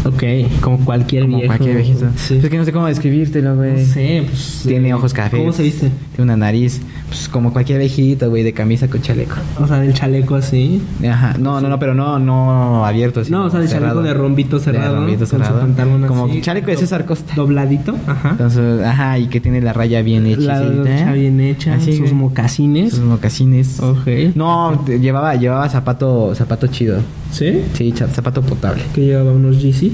Ok, 0.05 0.23
como 0.61 0.85
cualquier 0.85 1.23
Como 1.25 1.39
viejo. 1.39 1.49
cualquier 1.55 1.77
viejito. 1.77 2.07
Sí. 2.17 2.39
Es 2.43 2.49
que 2.51 2.59
no 2.59 2.65
sé 2.65 2.73
cómo 2.73 2.87
describírtelo, 2.87 3.55
güey. 3.57 3.73
No 3.73 3.79
sé, 3.87 4.25
pues. 4.27 4.63
Tiene 4.67 4.89
eh, 4.89 4.95
ojos 4.95 5.13
cafés. 5.13 5.39
¿Cómo 5.39 5.53
se 5.53 5.63
viste? 5.63 5.91
Tiene 6.17 6.25
una 6.25 6.37
nariz, 6.37 6.81
pues 7.09 7.29
como 7.29 7.53
cualquier 7.53 7.79
viejito, 7.79 8.29
güey, 8.29 8.43
de 8.43 8.53
camisa 8.53 8.89
con 8.89 9.01
chaleco. 9.01 9.37
O 9.61 9.67
sea, 9.67 9.79
del 9.81 9.95
chaleco 9.95 10.35
así. 10.35 10.83
Ajá, 11.09 11.37
no, 11.39 11.61
no, 11.61 11.69
no, 11.69 11.79
pero 11.79 11.95
no, 11.95 12.19
no 12.19 12.85
abierto, 12.85 13.25
sino 13.25 13.39
no, 13.41 13.45
o 13.47 13.51
sea, 13.51 13.61
del 13.61 13.69
cerrado. 13.69 13.95
chaleco 13.97 14.09
de 14.09 14.15
rombito 14.15 14.59
cerrado. 14.59 14.91
De 14.95 14.97
rombito 14.97 15.19
con 15.21 15.27
su 15.29 15.37
cerrado. 15.37 15.61
pantalón 15.61 16.07
Como 16.07 16.27
así, 16.27 16.41
chaleco 16.41 16.67
de 16.67 16.77
César 16.77 17.07
Costa. 17.07 17.35
Dobladito, 17.37 17.95
ajá. 18.07 18.31
Entonces, 18.31 18.83
ajá, 18.85 19.19
y 19.19 19.27
que 19.29 19.41
tiene 19.41 19.61
la 19.61 19.73
raya 19.73 20.03
bien 20.03 20.27
hecha. 20.27 20.41
La 20.41 20.59
¿sí? 20.61 20.75
brocha 20.75 21.13
bien 21.13 21.41
hecha, 21.41 21.75
Así, 21.75 21.97
sus 21.97 22.13
mocasines. 22.13 22.91
Sus 22.91 23.05
mocasines. 23.05 23.79
Ok. 23.81 24.35
No, 24.35 24.85
llevaba, 24.87 25.37
llevaba 25.37 25.69
zapato, 25.69 26.35
zapato 26.35 26.67
chido. 26.67 26.99
¿Sí? 27.33 27.63
Sí, 27.75 27.93
zapato 28.13 28.43
potable. 28.43 28.83
Que 28.95 29.07
llevaba 29.07 29.33
unos 29.33 29.57
GC. 29.57 29.91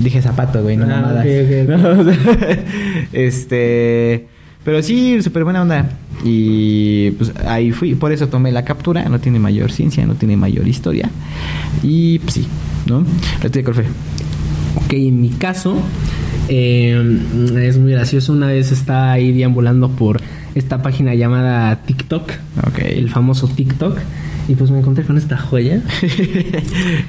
Dije 0.00 0.22
zapato, 0.22 0.62
güey, 0.62 0.76
no 0.78 0.84
Ah, 0.84 0.88
mamadas. 1.02 1.26
No, 1.68 2.00
o 2.00 2.04
sea, 2.04 2.64
este. 3.12 4.26
Pero 4.64 4.82
sí, 4.82 5.20
súper 5.22 5.44
buena 5.44 5.62
onda. 5.62 5.88
Y 6.24 7.10
pues 7.12 7.32
ahí 7.46 7.72
fui. 7.72 7.94
Por 7.94 8.12
eso 8.12 8.28
tomé 8.28 8.52
la 8.52 8.64
captura. 8.64 9.04
No 9.08 9.18
tiene 9.18 9.38
mayor 9.38 9.72
ciencia, 9.72 10.06
no 10.06 10.14
tiene 10.14 10.36
mayor 10.36 10.68
historia. 10.68 11.10
Y 11.82 12.20
pues 12.20 12.34
sí, 12.34 12.46
¿no? 12.86 13.04
La 13.42 13.50
tuya, 13.50 13.64
¿cuál 13.64 13.74
fue? 13.74 13.84
Ok, 14.76 14.92
en 14.92 15.20
mi 15.20 15.30
caso, 15.30 15.76
eh, 16.48 17.18
es 17.60 17.76
muy 17.76 17.92
gracioso. 17.92 18.32
Una 18.32 18.46
vez 18.46 18.70
estaba 18.72 19.12
ahí 19.12 19.32
deambulando 19.32 19.90
por 19.90 20.20
esta 20.54 20.80
página 20.80 21.14
llamada 21.14 21.82
TikTok, 21.84 22.30
Ok. 22.68 22.78
el 22.84 23.10
famoso 23.10 23.48
TikTok, 23.48 23.98
y 24.52 24.54
pues 24.54 24.70
me 24.70 24.78
encontré 24.80 25.04
con 25.04 25.16
esta 25.18 25.36
joya. 25.36 25.80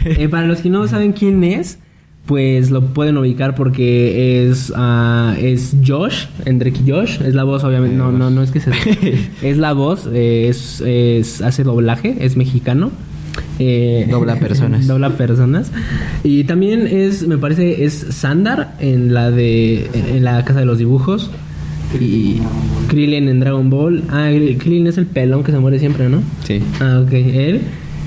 Eh, 0.06 0.28
para 0.30 0.46
los 0.48 0.60
que 0.60 0.70
no 0.70 0.88
saben 0.88 1.12
quién 1.14 1.44
es, 1.44 1.80
pues 2.26 2.72
lo 2.72 2.94
pueden 2.94 3.18
ubicar 3.18 3.56
porque 3.56 4.48
es, 4.48 4.72
ah, 4.76 5.36
es 5.40 5.76
Josh, 5.86 6.26
Endrick 6.46 6.78
Josh, 6.88 7.20
es 7.22 7.34
la 7.36 7.44
voz, 7.44 7.64
obviamente. 7.64 7.96
No, 7.98 8.12
no, 8.12 8.30
no 8.30 8.42
es 8.44 8.52
que 8.52 8.60
se. 8.60 8.72
es 9.42 9.58
la 9.58 9.74
voz, 9.74 10.08
eh, 10.14 10.48
es, 10.50 10.82
es- 10.82 11.42
hace 11.42 11.64
doblaje, 11.64 12.16
es 12.22 12.38
mexicano. 12.38 12.92
Eh, 13.60 14.08
Dobla 14.10 14.36
personas. 14.36 14.86
dobla 14.88 15.10
personas. 15.12 15.72
Y 16.24 16.44
también 16.44 16.86
es, 16.88 17.28
me 17.28 17.38
parece, 17.38 17.84
es 17.84 17.94
Sandar 18.12 18.76
en 18.80 19.14
la 19.14 19.32
de. 19.32 19.90
en 19.94 20.24
la 20.24 20.44
casa 20.46 20.60
de 20.60 20.66
los 20.66 20.78
dibujos. 20.78 21.32
Y 22.00 22.38
Krillin 22.88 23.30
en 23.30 23.40
Dragon 23.40 23.70
Ball. 23.70 24.04
Ah, 24.10 24.30
Krillin 24.60 24.88
es 24.88 24.98
el 24.98 25.06
pelón 25.06 25.44
que 25.44 25.52
se 25.52 25.60
muere 25.60 25.80
siempre, 25.80 26.10
¿no? 26.10 26.22
Sí. 26.46 26.60
Ah, 26.80 27.02
ok, 27.06 27.12
él. 27.14 27.62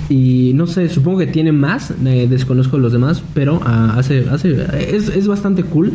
Y 0.09 0.53
no 0.55 0.67
sé, 0.67 0.89
supongo 0.89 1.19
que 1.19 1.27
tiene 1.27 1.51
más, 1.53 1.93
eh, 2.05 2.27
desconozco 2.31 2.79
los 2.79 2.93
demás, 2.93 3.23
pero 3.35 3.61
ah, 3.65 3.95
hace, 3.97 4.25
hace, 4.31 4.57
es, 4.95 5.09
es 5.09 5.27
bastante 5.27 5.63
cool. 5.65 5.93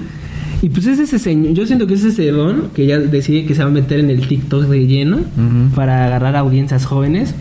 Y 0.62 0.70
pues 0.70 0.86
es 0.86 1.00
ese 1.00 1.18
señor, 1.18 1.54
yo 1.54 1.66
siento 1.66 1.88
que 1.88 1.94
es 1.96 2.04
ese 2.04 2.30
don 2.32 2.70
que 2.76 2.86
ya 2.86 3.00
decide 3.00 3.46
que 3.46 3.56
se 3.56 3.64
va 3.64 3.70
a 3.70 3.74
meter 3.74 4.00
en 4.00 4.10
el 4.10 4.28
TikTok 4.28 4.66
de 4.68 4.86
lleno 4.86 5.20
para 5.76 6.06
agarrar 6.06 6.36
audiencias 6.36 6.86
jóvenes. 6.86 7.34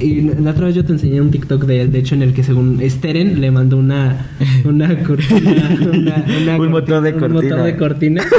Y 0.00 0.20
la 0.22 0.50
otra 0.52 0.66
vez 0.66 0.74
yo 0.74 0.84
te 0.84 0.92
enseñé 0.92 1.20
un 1.20 1.30
TikTok 1.30 1.64
de 1.64 1.80
él, 1.82 1.92
de 1.92 1.98
hecho, 2.00 2.14
en 2.14 2.22
el 2.22 2.32
que 2.32 2.42
según 2.44 2.80
Steren 2.86 3.40
le 3.40 3.50
mandó 3.50 3.76
una, 3.78 4.28
una 4.64 4.98
cortina, 5.02 5.76
una- 5.80 6.24
una 6.42 6.56
Un 6.60 6.70
motor 6.70 7.02
de 7.02 7.12
un 7.12 7.18
cortina. 7.18 7.42
motor 7.56 7.62
de 7.64 7.76
cortina. 7.76 8.22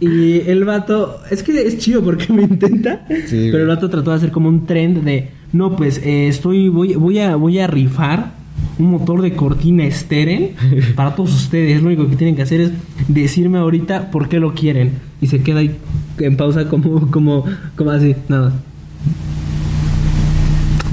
Y 0.00 0.40
el 0.40 0.64
vato, 0.64 1.20
es 1.30 1.42
que 1.42 1.66
es 1.66 1.78
chido 1.78 2.02
porque 2.02 2.32
me 2.32 2.42
intenta, 2.42 3.06
Sí, 3.26 3.48
pero 3.50 3.62
el 3.62 3.68
vato 3.68 3.88
trató 3.88 4.10
de 4.10 4.16
hacer 4.16 4.30
como 4.30 4.48
un 4.48 4.66
trend 4.66 5.04
de, 5.04 5.30
no, 5.52 5.76
pues 5.76 5.98
eh, 5.98 6.28
estoy, 6.28 6.68
voy, 6.68 6.94
voy 6.94 7.20
a, 7.20 7.36
voy 7.36 7.58
a 7.58 7.66
rifar 7.66 8.32
un 8.78 8.90
motor 8.90 9.22
de 9.22 9.34
cortina 9.34 9.84
estéreo 9.84 10.50
para 10.96 11.14
todos 11.14 11.34
ustedes. 11.34 11.80
Lo 11.80 11.88
único 11.88 12.08
que 12.08 12.16
tienen 12.16 12.36
que 12.36 12.42
hacer 12.42 12.60
es 12.60 12.70
decirme 13.08 13.58
ahorita 13.58 14.10
por 14.10 14.28
qué 14.28 14.40
lo 14.40 14.54
quieren. 14.54 14.92
Y 15.20 15.28
se 15.28 15.42
queda 15.42 15.60
ahí 15.60 15.76
en 16.18 16.36
pausa 16.36 16.68
como, 16.68 17.10
como, 17.10 17.44
como 17.76 17.90
así, 17.90 18.16
nada. 18.28 18.52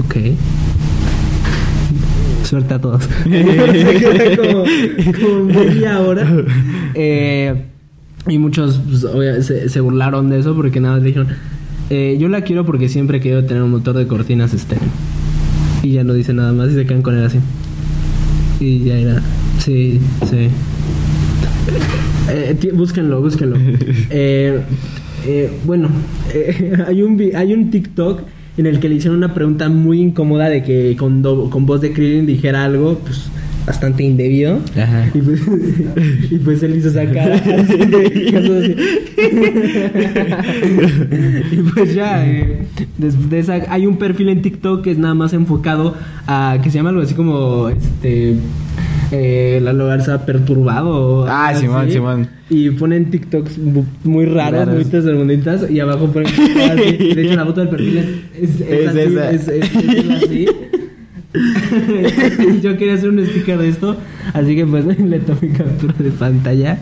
Ok. 0.04 0.16
Suerte 2.44 2.74
a 2.74 2.80
todos. 2.80 3.02
se 3.24 3.96
queda 3.98 4.36
como, 4.36 4.64
como 5.20 5.44
media 5.44 6.00
hora. 6.00 6.28
Eh, 6.94 7.64
y 8.28 8.38
muchos 8.38 8.80
pues, 8.88 9.04
obvia- 9.04 9.40
se, 9.42 9.68
se 9.68 9.80
burlaron 9.80 10.30
de 10.30 10.38
eso 10.38 10.54
porque 10.54 10.80
nada 10.80 10.94
más 10.96 11.04
dijeron, 11.04 11.28
eh, 11.90 12.16
yo 12.20 12.28
la 12.28 12.42
quiero 12.42 12.64
porque 12.64 12.88
siempre 12.88 13.18
he 13.18 13.20
querido 13.20 13.44
tener 13.44 13.62
un 13.62 13.70
motor 13.70 13.96
de 13.96 14.06
cortinas 14.06 14.54
estéreo. 14.54 14.88
Y 15.82 15.92
ya 15.92 16.04
no 16.04 16.14
dice 16.14 16.32
nada 16.32 16.52
más 16.52 16.70
y 16.70 16.74
se 16.74 16.86
quedan 16.86 17.02
con 17.02 17.16
él 17.18 17.24
así. 17.24 17.38
Y 18.60 18.84
ya 18.84 18.96
era, 18.98 19.22
sí, 19.58 20.00
sí. 20.30 20.48
Eh, 22.30 22.70
búsquenlo, 22.74 23.20
búsquenlo. 23.20 23.56
Eh, 24.10 24.60
eh, 25.26 25.50
bueno, 25.64 25.88
eh, 26.34 26.72
hay, 26.86 27.02
un, 27.02 27.20
hay 27.34 27.52
un 27.54 27.70
TikTok 27.70 28.20
en 28.58 28.66
el 28.66 28.80
que 28.80 28.88
le 28.88 28.96
hicieron 28.96 29.16
una 29.18 29.34
pregunta 29.34 29.68
muy 29.68 30.00
incómoda 30.00 30.48
de 30.48 30.62
que 30.62 30.94
con, 30.96 31.22
do- 31.22 31.48
con 31.50 31.64
voz 31.66 31.80
de 31.80 31.92
Krillin 31.92 32.26
dijera 32.26 32.64
algo, 32.64 32.98
pues 32.98 33.24
bastante 33.66 34.02
indebido. 34.02 34.58
Ajá. 34.76 35.08
Y 35.14 35.18
pues, 35.20 35.40
y 36.30 36.38
pues 36.38 36.62
él 36.62 36.76
hizo 36.76 36.88
esa 36.88 37.06
cara. 37.06 37.34
así 37.36 37.76
de- 37.76 39.12
y 41.52 41.56
pues 41.74 41.94
ya, 41.94 42.26
eh, 42.26 42.58
des- 42.98 43.30
de 43.30 43.38
esa, 43.38 43.60
hay 43.68 43.86
un 43.86 43.96
perfil 43.96 44.28
en 44.28 44.42
TikTok 44.42 44.82
que 44.82 44.90
es 44.90 44.98
nada 44.98 45.14
más 45.14 45.32
enfocado 45.32 45.94
a 46.26 46.58
que 46.62 46.70
se 46.70 46.78
llama 46.78 46.90
algo 46.90 47.02
así 47.02 47.14
como 47.14 47.68
este. 47.68 48.34
Eh, 49.14 49.60
Lalo 49.62 49.88
Garza 49.88 50.24
perturbado. 50.24 51.26
Ah, 51.28 51.52
Simón, 51.54 51.82
así. 51.82 51.92
Simón. 51.92 52.28
Y 52.48 52.70
ponen 52.70 53.10
TikToks 53.10 53.58
mu- 53.58 53.84
muy 54.04 54.24
raros, 54.24 54.66
muy 54.68 54.86
tercermundistas, 54.86 55.70
y 55.70 55.80
abajo 55.80 56.06
ponen. 56.10 56.32
así. 56.32 57.14
De 57.14 57.26
hecho, 57.26 57.36
la 57.36 57.44
foto 57.44 57.60
del 57.60 57.68
perfil 57.68 57.98
es, 57.98 58.06
es, 58.42 58.60
es 58.62 58.70
Es 58.70 58.88
así, 58.88 58.98
esa. 59.00 59.30
es- 59.30 59.48
es- 59.48 59.70
así. 60.24 60.46
Yo 62.62 62.76
quería 62.76 62.94
hacer 62.94 63.08
un 63.08 63.24
sticker 63.26 63.58
de 63.58 63.68
esto, 63.68 63.96
así 64.34 64.54
que 64.54 64.66
pues 64.66 64.84
le 64.98 65.18
tomé 65.20 65.48
captura 65.56 65.94
de 65.98 66.10
pantalla 66.10 66.78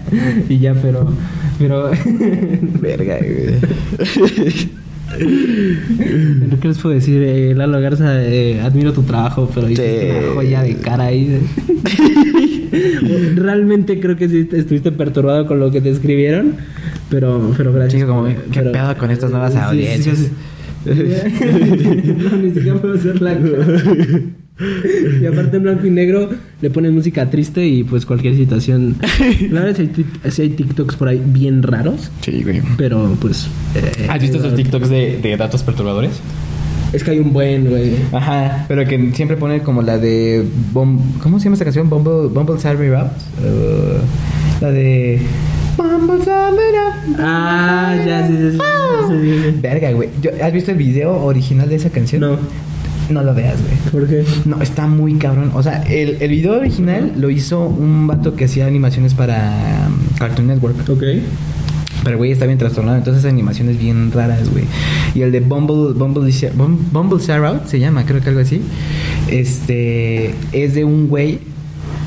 y 0.49 0.59
ya, 0.59 0.75
pero. 0.75 1.13
Pero. 1.59 1.91
Verga, 2.81 3.19
güey. 3.19 4.61
¿Qué 6.61 6.69
les 6.69 6.79
puedo 6.79 6.95
decir? 6.95 7.23
Eh, 7.23 7.55
Lalo 7.55 7.81
Garza, 7.81 8.23
eh, 8.25 8.61
admiro 8.61 8.93
tu 8.93 9.03
trabajo, 9.03 9.51
pero 9.55 9.67
hiciste 9.69 10.01
Sí. 10.01 10.17
una 10.27 10.35
joya 10.35 10.63
de 10.63 10.77
cara 10.77 11.05
ahí. 11.07 11.41
Realmente 13.35 13.99
creo 14.01 14.17
que 14.17 14.29
sí 14.29 14.49
estuviste 14.53 14.93
perturbado 14.93 15.47
con 15.47 15.59
lo 15.61 15.71
que 15.71 15.81
te 15.81 15.91
escribieron, 15.91 16.55
pero, 17.11 17.53
pero 17.57 17.73
gracias. 17.73 18.03
Chico, 18.03 18.15
como, 18.15 18.27
¿qué 18.29 18.37
pero- 18.55 18.73
pedo 18.73 18.97
con 18.99 19.11
estas 19.11 19.31
nuevas 19.31 19.55
audiencias? 19.57 20.19
sí, 20.19 20.27
sí. 20.85 22.15
no, 22.17 22.37
ni 22.39 22.53
siquiera 22.53 22.79
puedo 22.81 22.95
hacer 22.95 23.21
la 23.21 23.35
cara. 23.37 24.21
Y 25.21 25.27
aparte 25.27 25.57
en 25.57 25.63
blanco 25.63 25.87
y 25.87 25.91
negro 25.91 26.29
le 26.61 26.71
ponen 26.71 26.95
música 26.95 27.29
triste 27.31 27.67
y 27.67 27.85
pues 27.85 28.05
cualquier 28.07 28.37
situación. 28.37 28.97
La 29.51 29.63
verdad 29.63 29.81
es 29.81 30.35
que 30.37 30.43
hay, 30.43 30.49
TikToks 30.51 30.97
por 30.97 31.09
ahí 31.09 31.23
bien 31.25 31.63
raros, 31.63 32.11
Sí, 32.21 32.43
güey. 32.43 32.61
pero 32.77 33.17
pues... 33.21 33.47
eh, 33.75 34.07
¿Has 34.09 34.21
visto 34.21 34.37
eh, 34.37 34.41
esos 34.41 34.55
TikToks 34.55 34.89
de, 34.91 35.19
de 35.23 35.37
datos 35.37 35.63
perturbadores? 35.63 36.21
Es 36.93 37.05
que 37.05 37.13
hay 37.13 37.19
un 37.21 37.33
buen, 37.33 37.69
güey. 37.71 37.93
Ajá, 38.13 38.65
pero 38.67 38.85
que 38.85 39.13
siempre 39.15 39.37
pone 39.37 39.61
como 39.63 39.81
la 39.81 39.97
de... 39.97 40.45
¿Cómo 40.73 41.39
se 41.39 41.45
llama 41.45 41.55
esta 41.55 41.65
canción? 41.65 41.89
Bumble, 41.89 42.29
Bumble 42.35 42.59
Survey 42.59 42.91
Rap. 42.91 43.13
Uh, 43.39 44.61
la 44.65 44.71
de... 44.73 45.21
Bumble 45.77 46.25
Survey 46.25 46.73
Rap. 46.75 47.17
Ah, 47.21 47.97
ya, 48.05 48.27
sí, 48.27 48.35
sí, 48.37 48.51
sí, 48.51 48.59
sí, 48.59 49.15
sí, 49.23 49.51
sí. 49.53 49.59
Verga, 49.63 49.93
güey. 49.93 50.09
¿Has 50.43 50.53
visto 50.53 50.73
el 50.73 50.79
video 50.79 51.15
original 51.23 51.69
de 51.69 51.77
esa 51.77 51.91
canción? 51.91 52.23
No, 52.23 52.37
No 53.11 53.23
lo 53.23 53.35
veas, 53.35 53.57
güey. 53.61 53.77
¿por 53.91 54.09
qué? 54.09 54.25
No, 54.45 54.63
está 54.63 54.87
muy 54.87 55.15
cabrón. 55.15 55.51
O 55.55 55.63
sea, 55.63 55.83
el, 55.83 56.17
el 56.21 56.31
video 56.31 56.59
original 56.59 57.13
lo 57.17 57.31
hizo 57.31 57.67
un 57.67 58.07
vato 58.07 58.37
que 58.37 58.45
hacía 58.45 58.67
animaciones 58.67 59.15
para 59.15 59.89
um, 59.89 60.17
Cartoon 60.19 60.47
Network. 60.47 60.89
Ok. 60.89 61.03
Pero, 62.05 62.17
güey, 62.17 62.33
está 62.33 62.47
bien 62.47 62.59
trastornado. 62.59 62.97
Entonces, 62.97 63.25
animaciones 63.25 63.79
bien 63.79 64.11
raras, 64.13 64.49
güey. 64.51 64.65
Y 65.15 65.23
el 65.23 65.33
de 65.33 65.41
Bumble, 65.41 65.93
Bumble, 65.93 66.33
Bumble 66.93 67.47
Out, 67.47 67.67
se 67.67 67.79
llama, 67.79 68.05
creo 68.07 68.21
que 68.21 68.29
algo 68.29 68.41
así. 68.41 68.63
Este, 69.29 70.35
es 70.53 70.75
de 70.75 70.85
un 70.85 71.09
güey, 71.09 71.41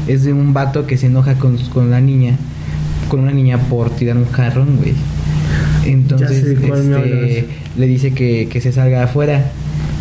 es 0.08 0.24
de 0.24 0.34
un 0.34 0.54
vato 0.54 0.88
que 0.88 0.98
se 0.98 1.08
enoja 1.08 1.36
con, 1.36 1.58
con 1.58 1.92
la 1.92 2.02
niña, 2.02 2.38
con 3.10 3.20
una 3.20 3.32
niña 3.32 3.58
por 3.58 3.90
tirar 3.92 4.18
un 4.18 4.30
jarrón, 4.32 4.78
güey. 4.78 4.94
Entonces, 5.86 6.44
este, 6.44 7.48
le 7.78 7.88
dice 7.88 8.14
que, 8.14 8.48
que 8.50 8.62
se 8.62 8.72
salga 8.72 9.04
afuera. 9.04 9.52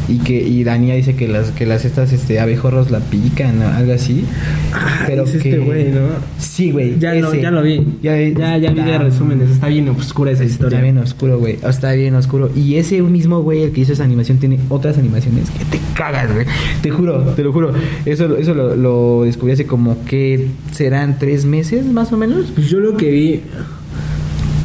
Y 0.09 0.19
que 0.19 0.35
y 0.43 0.65
la 0.65 0.77
niña 0.79 0.95
dice 0.95 1.15
que 1.15 1.29
las 1.29 1.51
que 1.53 1.65
las 1.65 1.85
estas 1.85 2.13
este 2.13 2.41
abejorros 2.41 2.91
la 2.91 3.01
pican 3.01 3.63
o 3.63 3.69
algo 3.69 3.93
así. 3.93 4.25
Ah, 4.73 5.05
pero 5.07 5.25
es 5.25 5.31
que 5.31 5.37
este 5.37 5.59
güey, 5.59 5.91
¿no? 5.91 6.01
Sí, 6.39 6.71
güey. 6.71 6.99
Ya 6.99 7.15
lo, 7.15 7.35
ya 7.35 7.51
lo 7.51 7.63
vi. 7.63 7.87
Ya, 8.03 8.17
Ya, 8.19 8.59
ya, 8.59 8.71
vi 8.73 8.83
de 8.83 8.99
resúmenes. 8.99 9.51
Está 9.51 9.69
bien 9.69 9.89
oscura 9.89 10.33
esa 10.33 10.45
historia. 10.45 10.79
Está 10.79 10.83
bien 10.83 10.99
oscuro, 10.99 11.39
güey. 11.39 11.59
Está 11.67 11.93
bien 11.93 12.15
oscuro. 12.15 12.51
Y 12.55 12.77
ese 12.77 13.01
mismo 13.03 13.41
güey, 13.43 13.63
el 13.63 13.73
que 13.73 13.83
hizo 13.83 13.93
esa 13.93 14.05
animación, 14.05 14.39
tiene 14.39 14.59
otras 14.69 14.99
animaciones 14.99 15.51
que 15.51 15.65
te 15.65 15.81
cagas, 15.95 16.33
güey. 16.33 16.47
Te 16.83 16.91
juro, 16.91 17.21
te 17.35 17.43
lo 17.43 17.53
juro. 17.53 17.73
Eso, 18.05 18.37
eso 18.37 18.55
lo, 18.55 18.77
lo 18.77 19.23
descubrí 19.25 19.53
hace 19.53 19.67
como 19.67 20.05
que 20.05 20.49
serán 20.73 21.19
tres 21.19 21.45
meses, 21.45 21.87
más 21.87 22.13
o 22.13 22.17
menos. 22.17 22.51
Pues 22.55 22.69
yo 22.69 22.81
lo 22.81 22.97
que 22.97 23.11
vi, 23.11 23.41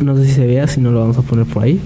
no 0.03 0.15
sé 0.17 0.25
si 0.25 0.31
se 0.31 0.45
vea, 0.45 0.67
si 0.67 0.81
no 0.81 0.91
lo 0.91 0.99
vamos 0.99 1.17
a 1.17 1.21
poner 1.21 1.45
por 1.45 1.63
ahí. 1.63 1.79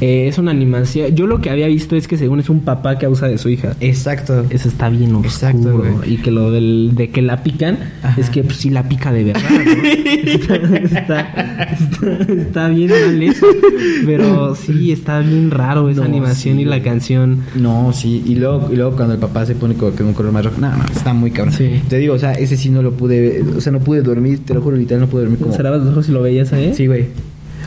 Eh, 0.00 0.28
es 0.28 0.38
una 0.38 0.50
animación. 0.50 1.14
Yo 1.14 1.26
lo 1.26 1.40
que 1.40 1.50
había 1.50 1.66
visto 1.66 1.96
es 1.96 2.08
que 2.08 2.16
según 2.16 2.40
es 2.40 2.48
un 2.48 2.60
papá 2.60 2.98
que 2.98 3.06
abusa 3.06 3.28
de 3.28 3.38
su 3.38 3.48
hija. 3.48 3.74
Exacto. 3.80 4.46
Eso 4.50 4.68
está 4.68 4.88
bien 4.88 5.14
oscuro. 5.14 5.28
Exacto, 5.28 5.78
güey. 5.78 6.14
y 6.14 6.16
que 6.18 6.30
lo 6.30 6.50
del, 6.50 6.92
de 6.94 7.10
que 7.10 7.22
la 7.22 7.42
pican 7.42 7.78
Ajá. 8.02 8.20
es 8.20 8.30
que 8.30 8.42
pues, 8.42 8.56
sí 8.56 8.70
la 8.70 8.88
pica 8.88 9.12
de 9.12 9.24
verdad. 9.24 9.42
¿no? 9.50 9.84
está, 10.30 10.54
está, 10.56 11.20
está- 11.74 12.32
está 12.32 12.68
bien 12.68 12.90
mal 12.90 13.22
eso. 13.22 13.46
Pero 14.06 14.54
sí, 14.54 14.92
está 14.92 15.20
bien 15.20 15.50
raro 15.50 15.88
esa 15.88 16.00
No, 16.00 16.06
animación 16.06 16.56
sí, 16.56 16.62
y 16.62 16.64
la 16.64 16.82
canción. 16.82 17.40
No, 17.54 17.92
sí. 17.92 18.22
Y 18.26 18.36
luego, 18.36 18.68
y 18.72 18.76
luego 18.76 18.96
cuando 18.96 19.14
el 19.14 19.20
papá 19.20 19.44
se 19.46 19.54
pone 19.54 19.74
que 19.74 20.02
un 20.02 20.14
color 20.14 20.32
más 20.32 20.44
rojo. 20.44 20.60
No, 20.60 20.76
no, 20.76 20.84
está 20.84 21.12
muy 21.12 21.30
cabrón. 21.30 21.54
Sí. 21.54 21.80
Te 21.88 21.98
digo, 21.98 22.14
o 22.14 22.18
sea, 22.18 22.32
ese 22.32 22.56
sí 22.56 22.70
no 22.70 22.82
lo 22.82 22.92
pude. 22.92 23.42
O 23.56 23.60
sea, 23.60 23.72
no 23.72 23.80
pude 23.80 24.02
dormir, 24.02 24.40
te 24.44 24.54
lo 24.54 24.62
juro, 24.62 24.76
literal, 24.76 25.00
no 25.02 25.06
pude 25.08 25.22
dormir 25.22 25.38
como. 25.38 25.52
Cerrabas 25.52 25.80
los 25.82 25.90
ojos 25.92 26.08
y 26.08 26.12
lo 26.12 26.22
veías 26.22 26.52
ahí. 26.52 26.72
Sí, 26.74 26.86
güey. 26.86 27.06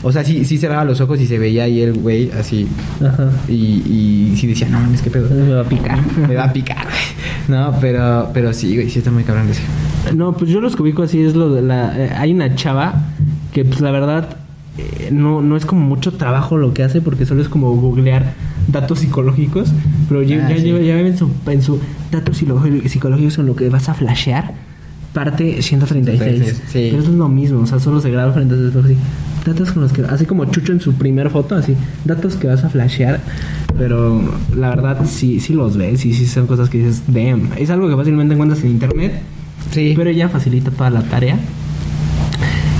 O 0.05 0.11
sea, 0.11 0.23
sí, 0.23 0.43
sí 0.45 0.57
cerraba 0.57 0.83
los 0.83 0.99
ojos 1.01 1.19
y 1.21 1.25
se 1.27 1.39
veía 1.39 1.63
ahí 1.63 1.81
el 1.81 1.93
güey 1.93 2.29
así. 2.31 2.67
Ajá. 3.03 3.29
Y, 3.47 3.53
y 3.53 4.35
sí 4.37 4.47
decía, 4.47 4.67
no 4.69 4.79
mames, 4.81 5.01
qué 5.01 5.09
pedo. 5.09 5.29
Me 5.33 5.53
va 5.53 5.61
a 5.61 5.63
picar. 5.63 5.99
Me 6.27 6.35
va 6.35 6.43
a 6.45 6.53
picar, 6.53 6.83
güey. 6.83 6.95
No, 7.47 7.75
pero, 7.81 8.29
pero 8.33 8.53
sí, 8.53 8.73
güey, 8.75 8.89
sí 8.89 8.99
está 8.99 9.11
muy 9.11 9.23
cabrón 9.23 9.49
ese. 9.49 9.61
No, 10.15 10.31
pues 10.33 10.49
yo 10.49 10.61
los 10.61 10.75
que 10.77 10.81
ubico 10.83 11.03
así 11.03 11.21
es 11.21 11.35
lo 11.35 11.53
de 11.53 11.61
la... 11.61 11.93
eh, 11.97 12.09
hay 12.17 12.31
una 12.33 12.55
chava 12.55 12.93
que 13.51 13.65
pues 13.65 13.81
la 13.81 13.91
verdad 13.91 14.37
eh, 14.77 15.09
no, 15.11 15.41
no 15.41 15.57
es 15.57 15.65
como 15.65 15.81
mucho 15.85 16.13
trabajo 16.13 16.57
lo 16.57 16.73
que 16.73 16.83
hace 16.83 17.01
porque 17.01 17.25
solo 17.25 17.41
es 17.41 17.49
como 17.49 17.73
googlear 17.75 18.33
datos 18.69 18.99
psicológicos, 18.99 19.73
pero 20.07 20.23
ya, 20.23 20.45
Ah, 20.45 20.49
ya, 20.51 20.57
sí. 20.57 20.63
lleva- 20.63 20.79
ya 20.81 20.97
en 20.99 21.17
su, 21.17 21.29
en 21.47 21.61
su 21.61 21.79
datos 22.11 22.37
psicológicos 22.37 23.37
en 23.37 23.45
lo 23.45 23.55
que 23.57 23.67
vas 23.69 23.89
a 23.89 23.93
flashear, 23.93 24.53
parte 25.13 25.61
136. 25.61 26.61
Sí. 26.67 26.87
Pero 26.91 27.03
eso 27.03 27.11
es 27.11 27.17
lo 27.17 27.27
mismo, 27.27 27.59
o 27.59 27.67
sea, 27.67 27.79
solo 27.79 27.99
se 27.99 28.09
graba 28.09 28.31
frente 28.31 28.55
a 28.55 28.57
espejo 28.57 28.85
así. 28.85 28.95
Datos 29.45 29.71
con 29.73 29.83
los 29.83 29.91
que, 29.91 30.01
así 30.03 30.25
como 30.25 30.45
Chucho 30.45 30.71
en 30.71 30.79
su 30.79 30.93
primer 30.93 31.29
foto, 31.29 31.55
así, 31.55 31.75
datos 32.05 32.35
que 32.37 32.47
vas 32.47 32.63
a 32.63 32.69
flashear, 32.69 33.19
pero 33.77 34.21
la 34.55 34.69
verdad 34.69 35.05
sí, 35.05 35.39
sí 35.41 35.53
los 35.53 35.75
ves 35.75 36.05
y 36.05 36.13
sí 36.13 36.25
son 36.27 36.47
cosas 36.47 36.69
que 36.69 36.77
dices, 36.77 37.03
damn, 37.07 37.49
es 37.57 37.69
algo 37.69 37.89
que 37.89 37.95
fácilmente 37.97 38.33
encuentras 38.35 38.63
en 38.63 38.71
internet, 38.71 39.13
Sí. 39.71 39.93
pero 39.97 40.09
ella 40.09 40.29
facilita 40.29 40.71
toda 40.71 40.89
la 40.89 41.01
tarea. 41.01 41.37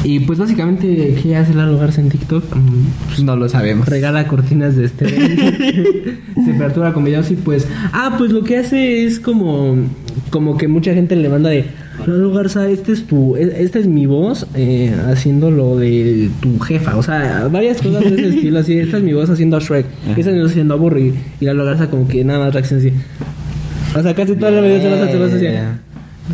Y 0.06 0.20
pues 0.20 0.38
básicamente, 0.38 1.18
¿qué 1.24 1.36
hace 1.38 1.54
Lalo 1.54 1.78
Garza 1.78 2.02
en 2.02 2.10
TikTok? 2.10 2.44
Mm, 2.56 2.86
Pues 3.08 3.24
no 3.24 3.36
lo 3.38 3.48
sabemos. 3.48 3.88
regala 3.88 4.28
cortinas 4.28 4.76
de 4.76 4.86
este 4.86 5.06
se 6.46 6.54
perturba 6.58 6.94
con 6.94 7.06
videos 7.06 7.32
y 7.32 7.36
pues 7.36 7.68
ah 7.94 8.16
pues 8.18 8.32
lo 8.32 8.44
que 8.44 8.58
hace 8.58 9.06
es 9.06 9.20
como 9.22 9.76
como 10.30 10.58
que 10.58 10.68
mucha 10.68 10.94
gente 10.94 11.16
le 11.16 11.30
manda 11.30 11.50
de 11.50 11.66
Lalo 12.08 12.32
Garza 12.32 12.70
este 12.70 12.92
es 12.92 13.06
tu 13.06 13.36
e- 13.36 13.64
esta 13.64 13.80
es 13.80 13.88
mi 13.88 14.06
voz 14.06 14.48
eh, 14.56 14.94
haciendo 15.08 15.52
lo 15.52 15.78
de 15.78 16.30
tu 16.42 16.60
jefa 16.60 16.98
o 16.98 17.04
sea 17.04 17.48
varias 17.52 17.82
cosas 17.82 18.02
de 18.02 18.16
ese 18.16 18.30
estilo 18.36 18.60
así 18.60 18.78
esta 18.78 18.98
es 18.98 19.04
mi 19.04 19.14
voz 19.14 19.30
haciendo 19.30 19.58
a 19.58 19.60
Shrek 19.60 19.86
esta 20.16 20.30
es 20.30 20.36
mi 20.36 20.42
voz 20.42 20.52
haciendo 20.52 20.74
a 20.74 20.78
Burry 20.78 21.14
y 21.40 21.46
Lalo 21.46 21.66
Garza 21.66 21.90
como 21.90 22.08
que 22.08 22.24
nada 22.24 22.40
más 22.40 22.54
reacciona 22.54 22.82
así 22.82 22.94
o 23.98 24.02
sea 24.02 24.14
casi 24.14 24.36
todas 24.36 24.54
las 24.54 24.64
videos 24.64 24.82
se 24.82 24.90
las 24.90 25.02
hace 25.02 25.24
así. 25.24 25.80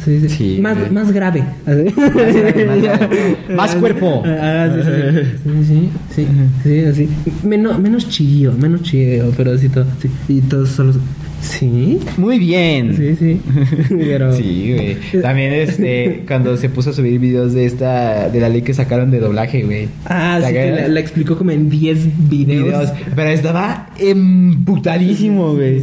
Sí, 0.05 0.19
sí. 0.21 0.29
Sí, 0.29 0.59
más, 0.61 0.91
más 0.91 1.11
grave. 1.11 1.43
Así. 1.65 1.83
grave, 1.95 2.65
más 2.67 2.81
grave. 2.81 3.37
Más 3.55 3.75
cuerpo. 3.75 4.23
Ah, 4.27 4.69
sí, 4.73 4.81
sí, 4.83 5.27
sí, 5.43 5.89
sí, 6.15 6.27
sí, 6.27 6.27
sí, 6.63 6.79
así. 6.85 7.09
Menos, 7.43 7.79
menos 7.79 8.07
chillo, 8.07 8.53
menos 8.53 8.83
chillo, 8.83 9.31
pero 9.35 9.53
así 9.53 9.67
todo. 9.67 9.85
Sí. 9.99 10.09
Y 10.27 10.41
todos 10.41 10.69
solo. 10.69 10.93
Sí, 11.41 11.99
Muy 12.17 12.37
bien. 12.39 12.95
sí, 12.95 13.15
sí. 13.15 13.41
Pero. 13.89 14.35
Sí, 14.35 14.73
güey. 14.75 15.21
También 15.21 15.53
este, 15.53 16.23
cuando 16.27 16.57
se 16.57 16.69
puso 16.69 16.89
a 16.89 16.93
subir 16.93 17.19
videos 17.19 17.53
de 17.53 17.65
esta, 17.65 18.29
de 18.29 18.39
la 18.39 18.49
ley 18.49 18.61
que 18.61 18.73
sacaron 18.73 19.09
de 19.11 19.19
doblaje, 19.19 19.63
güey. 19.63 19.87
Ah, 20.05 20.37
¿Te 20.41 20.47
sí, 20.47 20.53
que 20.53 20.71
la, 20.71 20.87
la 20.89 20.99
explicó 20.99 21.37
como 21.37 21.51
en 21.51 21.69
10 21.69 22.29
videos. 22.29 22.65
videos. 22.67 22.89
Pero 23.15 23.29
estaba 23.29 23.89
emputadísimo, 23.97 25.53
güey. 25.55 25.81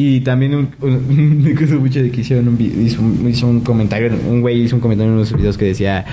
Y 0.00 0.20
también 0.20 0.54
un, 0.54 0.68
un- 0.80 1.42
me 1.42 1.52
acuerdo 1.52 1.80
mucho 1.80 2.00
de 2.00 2.10
que 2.10 2.20
hicieron 2.20 2.46
un, 2.46 2.60
hizo, 2.60 3.00
un, 3.02 3.28
hizo 3.28 3.48
un 3.48 3.60
comentario, 3.60 4.12
un 4.28 4.40
güey 4.42 4.62
hizo 4.62 4.76
un 4.76 4.80
comentario 4.80 5.10
en 5.10 5.16
unos 5.18 5.32
videos 5.36 5.58
que 5.58 5.64
decía, 5.64 6.04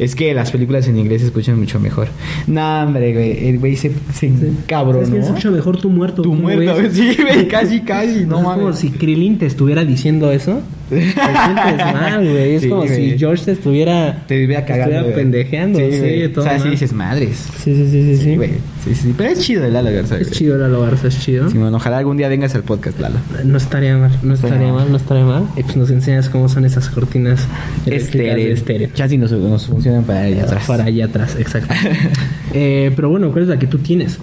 es 0.00 0.16
que 0.16 0.34
las 0.34 0.50
películas 0.50 0.88
en 0.88 0.98
inglés 0.98 1.20
se 1.20 1.28
escuchan 1.28 1.56
mucho 1.58 1.78
mejor. 1.78 2.08
No, 2.48 2.82
hombre, 2.82 3.12
güey, 3.12 3.48
el 3.48 3.58
güey 3.60 3.76
se, 3.76 3.92
se 4.12 4.32
cabrón, 4.66 5.04
Es 5.04 5.10
que 5.10 5.22
se 5.22 5.28
escucha 5.28 5.50
mejor 5.52 5.80
tu 5.80 5.88
muerto. 5.88 6.22
Tu 6.22 6.30
¿cómo 6.30 6.42
muerto, 6.42 6.74
ves? 6.76 6.92
sí, 6.94 7.16
güey, 7.22 7.46
casi, 7.46 7.80
casi, 7.80 8.24
no 8.26 8.38
es 8.38 8.44
como 8.44 8.72
si 8.72 8.90
Krillin 8.90 9.38
te 9.38 9.46
estuviera 9.46 9.84
diciendo 9.84 10.32
eso. 10.32 10.60
Te 10.88 11.00
sientes 11.02 11.92
mal, 11.92 12.28
güey. 12.30 12.54
Es 12.54 12.62
Sí, 12.62 12.68
como 12.68 12.82
güey. 12.82 13.12
si 13.12 13.18
George 13.18 13.44
te 13.44 13.52
estuviera. 13.52 14.24
Te 14.26 14.42
iba 14.42 14.54
cagando. 14.62 14.74
estuviera 14.74 15.02
güey. 15.02 15.14
pendejeando. 15.14 15.78
Sí, 15.78 16.28
todo 16.34 16.44
O 16.44 16.48
sea, 16.48 16.58
sí 16.58 16.68
dices 16.70 16.92
madres. 16.92 17.46
Sí, 17.62 17.74
sí, 17.74 17.88
sí, 17.90 18.02
sí. 18.02 18.16
Sí, 18.16 18.22
sí. 18.22 18.36
güey. 18.36 18.50
Sí, 18.84 18.94
sí, 18.94 19.14
pero 19.16 19.30
es 19.30 19.40
chido 19.40 19.64
el 19.64 19.72
Lalo 19.74 19.92
Garza. 19.92 20.18
Es 20.18 20.30
chido 20.30 20.56
Lalo 20.56 20.80
Garza, 20.80 21.08
es 21.08 21.20
chido. 21.20 21.48
Ojalá 21.74 21.98
algún 21.98 22.16
día 22.16 22.28
vengas 22.28 22.54
al 22.54 22.62
podcast, 22.62 22.98
Lalo. 23.00 23.16
No 23.44 23.56
estaría 23.58 23.96
mal, 23.98 24.12
no 24.22 24.34
estaría 24.34 24.72
mal. 24.72 24.90
no 24.90 24.96
estaría 24.96 25.24
mal. 25.24 25.44
Y 25.56 25.62
pues 25.62 25.76
nos 25.76 25.90
enseñas 25.90 26.28
cómo 26.28 26.48
son 26.48 26.64
esas 26.64 26.88
cortinas 26.88 27.46
eléctricas 27.86 28.36
de 28.36 28.52
estéreo. 28.52 28.88
Chassis 28.94 29.18
nos, 29.18 29.32
nos 29.32 29.66
funcionan 29.66 30.04
para 30.04 30.20
allá 30.20 30.44
atrás. 30.44 30.64
Para 30.66 30.84
allá 30.84 31.04
atrás, 31.06 31.36
exacto. 31.38 31.74
eh, 32.54 32.92
pero 32.96 33.10
bueno, 33.10 33.30
¿cuál 33.30 33.42
es 33.44 33.48
la 33.48 33.58
que 33.58 33.66
tú 33.66 33.78
tienes? 33.78 34.18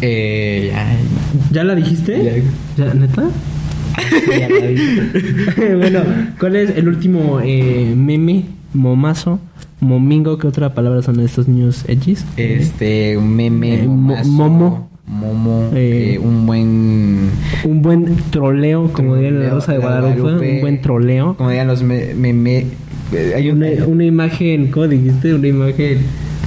Eh, 0.00 0.70
ya. 0.72 0.86
¿Ya 1.52 1.64
la 1.64 1.74
dijiste? 1.74 2.44
Ya. 2.76 2.84
¿Ya, 2.86 2.94
neta? 2.94 3.24
Bueno, 5.78 6.00
¿cuál 6.38 6.56
es 6.56 6.70
el 6.76 6.88
último 6.88 7.40
eh, 7.42 7.94
meme, 7.96 8.44
momazo, 8.74 9.40
momingo? 9.80 10.38
¿Qué 10.38 10.46
otra 10.46 10.74
palabra 10.74 11.02
son 11.02 11.20
estos 11.20 11.48
niños 11.48 11.84
edgys? 11.88 12.24
Este, 12.36 13.16
un 13.16 13.34
meme. 13.34 13.74
Eh, 13.82 13.86
momazo, 13.86 14.28
momo. 14.30 14.90
Momo. 15.06 15.70
Eh, 15.74 16.18
un 16.22 16.46
buen. 16.46 17.30
Un 17.64 17.82
buen 17.82 18.16
troleo, 18.30 18.92
como 18.92 19.14
diría 19.16 19.30
la 19.30 19.50
Rosa 19.50 19.72
de 19.72 19.78
Guadalupe, 19.78 20.20
Guadalupe. 20.20 20.54
un 20.56 20.60
buen 20.60 20.80
troleo. 20.82 21.36
Como 21.36 21.50
dirían 21.50 21.68
los 21.68 21.82
me- 21.82 22.12
meme. 22.14 22.66
eh, 23.12 23.32
hay 23.36 23.50
un. 23.50 23.58
Una, 23.62 23.86
una 23.86 24.04
imagen, 24.04 24.66
¿cómo 24.72 24.88
dijiste? 24.88 25.32
Una 25.32 25.46
imagen, 25.46 25.98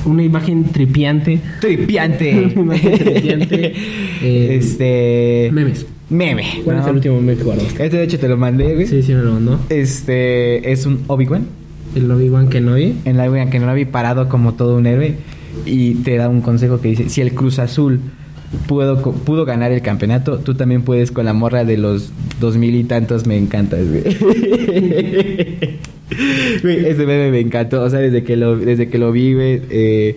una 0.06 0.24
imagen 0.24 0.66
tripiante. 0.66 1.40
Tripiante. 1.62 2.52
Una 2.58 2.76
imagen 2.76 2.98
tripiante. 3.00 3.74
Eh, 4.24 4.58
este. 4.60 5.50
memes. 5.54 5.86
Meme. 6.10 6.62
¿Cuál 6.64 6.78
¿no? 6.78 6.82
es 6.82 6.88
el 6.88 6.96
último 6.96 7.22
meme 7.22 7.38
que 7.38 7.44
guardaste? 7.44 7.86
Este 7.86 7.98
de 7.98 8.04
hecho 8.04 8.20
te 8.20 8.28
lo 8.28 8.38
mandé, 8.38 8.74
güey. 8.74 8.88
Sí, 8.88 9.04
sí, 9.04 9.14
me 9.14 9.22
lo 9.22 9.34
mandó. 9.34 9.60
Este 9.70 10.72
es 10.72 10.86
un 10.86 11.04
Obi-Wan. 11.08 11.46
El 11.96 12.10
Obi-Wan 12.12 12.50
Kenobi. 12.50 12.96
En 13.06 13.18
la 13.18 13.30
Obi-Wan 13.30 13.50
que 13.50 13.60
no 13.60 13.68
lo 13.68 13.74
vi 13.74 13.86
parado 13.86 14.28
como 14.30 14.54
todo 14.54 14.78
un 14.78 14.88
héroe. 14.88 15.16
Y 15.66 15.96
te 15.96 16.18
da 16.18 16.30
un 16.30 16.42
consejo 16.42 16.82
que 16.82 16.90
dice: 16.90 17.10
Si 17.10 17.22
el 17.22 17.34
Cruz 17.34 17.60
Azul 17.60 18.00
pudo, 18.68 19.02
pudo 19.02 19.46
ganar 19.46 19.72
el 19.72 19.82
campeonato, 19.82 20.40
tú 20.40 20.56
también 20.56 20.82
puedes 20.82 21.12
con 21.12 21.26
la 21.26 21.34
morra 21.34 21.64
de 21.64 21.78
los 21.78 22.12
dos 22.40 22.58
mil 22.58 22.76
y 22.76 22.84
tantos. 22.84 23.28
Me 23.28 23.38
encantas, 23.38 23.86
güey. 23.88 24.04
Güey, 26.64 26.88
ese 26.88 27.06
meme 27.06 27.30
me 27.30 27.40
encantó. 27.40 27.84
O 27.84 27.90
sea, 27.90 28.00
desde 28.00 28.24
que 28.24 28.36
lo, 28.36 28.58
desde 28.58 28.90
que 28.90 28.98
lo 28.98 29.12
vi, 29.12 29.36
güey, 29.36 29.62
eh, 29.70 30.16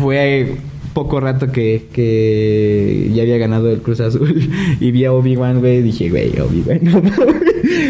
fue 0.00 0.56
poco 0.92 1.20
rato 1.20 1.50
que, 1.50 1.86
que 1.92 3.10
ya 3.14 3.22
había 3.22 3.38
ganado 3.38 3.70
el 3.70 3.80
Cruz 3.80 4.00
Azul. 4.00 4.50
Y 4.80 4.90
vi 4.90 5.04
a 5.04 5.12
Obi-Wan, 5.12 5.60
güey. 5.60 5.82
Dije, 5.82 6.10
güey, 6.10 6.32
Obi-Wan, 6.38 6.80
no. 6.82 7.02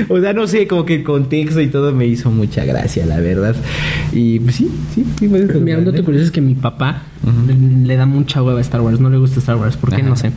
O 0.08 0.20
sea, 0.20 0.32
no 0.32 0.46
sé, 0.46 0.66
como 0.66 0.84
que 0.84 0.96
el 0.96 1.04
contexto 1.04 1.60
y 1.60 1.68
todo 1.68 1.92
me 1.92 2.06
hizo 2.06 2.30
mucha 2.30 2.64
gracia, 2.64 3.06
la 3.06 3.20
verdad. 3.20 3.56
Y 4.12 4.40
pues 4.40 4.56
sí, 4.56 4.70
sí, 4.94 5.04
sí. 5.18 5.28
pues, 5.28 5.54
Mira, 5.60 5.78
un 5.78 5.84
dato 5.84 6.04
curioso 6.04 6.26
es 6.26 6.30
que 6.30 6.40
mi 6.40 6.54
papá 6.54 7.02
le, 7.46 7.86
le 7.86 7.96
da 7.96 8.06
mucha 8.06 8.42
hueva 8.42 8.58
a 8.58 8.62
Star 8.62 8.80
Wars. 8.80 9.00
No 9.00 9.10
le 9.10 9.18
gusta 9.18 9.38
Star 9.40 9.56
Wars. 9.56 9.76
¿Por 9.76 9.90
qué? 9.90 9.96
Ajá. 10.02 10.08
No 10.08 10.16
sé. 10.16 10.32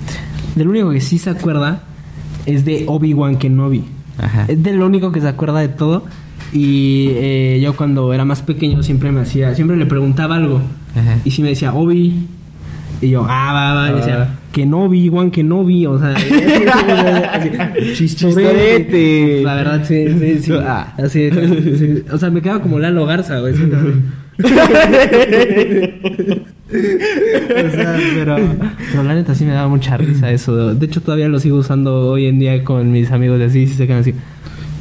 Del 0.55 0.67
único 0.67 0.91
que 0.91 1.01
sí 1.01 1.17
se 1.17 1.29
acuerda 1.29 1.83
es 2.45 2.65
de 2.65 2.85
Obi-Wan 2.87 3.37
Kenobi. 3.37 3.83
Ajá. 4.17 4.45
Es 4.47 4.61
del 4.63 4.81
único 4.81 5.11
que 5.11 5.21
se 5.21 5.27
acuerda 5.27 5.59
de 5.59 5.67
todo. 5.67 6.05
Y 6.53 7.07
eh, 7.11 7.59
yo 7.61 7.75
cuando 7.75 8.13
era 8.13 8.23
más 8.23 8.41
pequeño 8.41 8.81
siempre 8.83 9.11
me 9.11 9.21
hacía, 9.21 9.53
siempre 9.55 9.75
le 9.77 9.85
preguntaba 9.85 10.35
algo. 10.35 10.61
Ajá. 10.95 11.19
Y 11.25 11.31
si 11.31 11.41
me 11.41 11.49
decía, 11.49 11.73
Obi. 11.73 12.27
Y 13.05 13.09
yo, 13.11 13.25
ah, 13.29 13.51
va, 13.53 13.73
va. 13.73 13.87
Y 13.89 13.91
Ah. 13.91 13.95
decía, 13.95 14.29
Kenobi, 14.51 15.07
Juan 15.09 15.29
Kenobi. 15.31 15.85
O 15.85 15.99
sea, 15.99 16.15
Chistorete. 17.93 19.41
La 19.43 19.55
verdad, 19.55 19.83
sí, 19.85 20.05
sí, 20.19 20.39
sí. 20.41 20.51
Ah. 20.59 20.93
Así, 20.97 21.29
sí. 21.31 22.03
O 22.11 22.17
sea, 22.17 22.29
me 22.31 22.41
quedaba 22.41 22.61
como 22.61 22.79
Lalo 22.79 23.05
Garza, 23.05 23.39
güey. 23.39 23.53
o 23.55 24.47
sea, 27.71 27.97
pero, 28.15 28.35
pero 28.91 29.03
la 29.03 29.13
neta 29.15 29.35
sí 29.35 29.45
me 29.45 29.51
daba 29.53 29.67
mucha 29.67 29.97
risa 29.97 30.31
eso. 30.31 30.73
De 30.73 30.85
hecho, 30.85 31.01
todavía 31.01 31.27
lo 31.29 31.39
sigo 31.39 31.57
usando 31.57 32.07
hoy 32.09 32.25
en 32.27 32.39
día 32.39 32.63
con 32.63 32.91
mis 32.91 33.11
amigos 33.11 33.39
de 33.39 33.45
así, 33.45 33.59
y 33.63 33.67
se 33.67 33.87
quedan 33.87 33.99
así. 34.01 34.13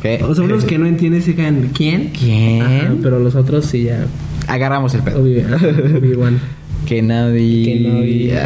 ¿Qué? 0.03 0.21
O 0.23 0.35
sea, 0.35 0.45
unos 0.45 0.65
que 0.65 0.77
no 0.79 0.87
entienden 0.87 1.23
se 1.23 1.35
quedan, 1.35 1.71
¿quién? 1.75 2.11
¿Quién? 2.19 2.63
Ajá, 2.63 2.95
pero 3.03 3.19
los 3.21 3.35
otros 3.35 3.65
sí 3.67 3.85
ya. 3.85 4.07
Agarramos 4.49 4.95
el 4.95 5.03
pedo. 5.03 5.21
Obi-Wan. 5.21 6.39
Que 6.87 7.01
nadie. 7.03 7.65
Que 7.65 7.81
nadie. 7.89 8.39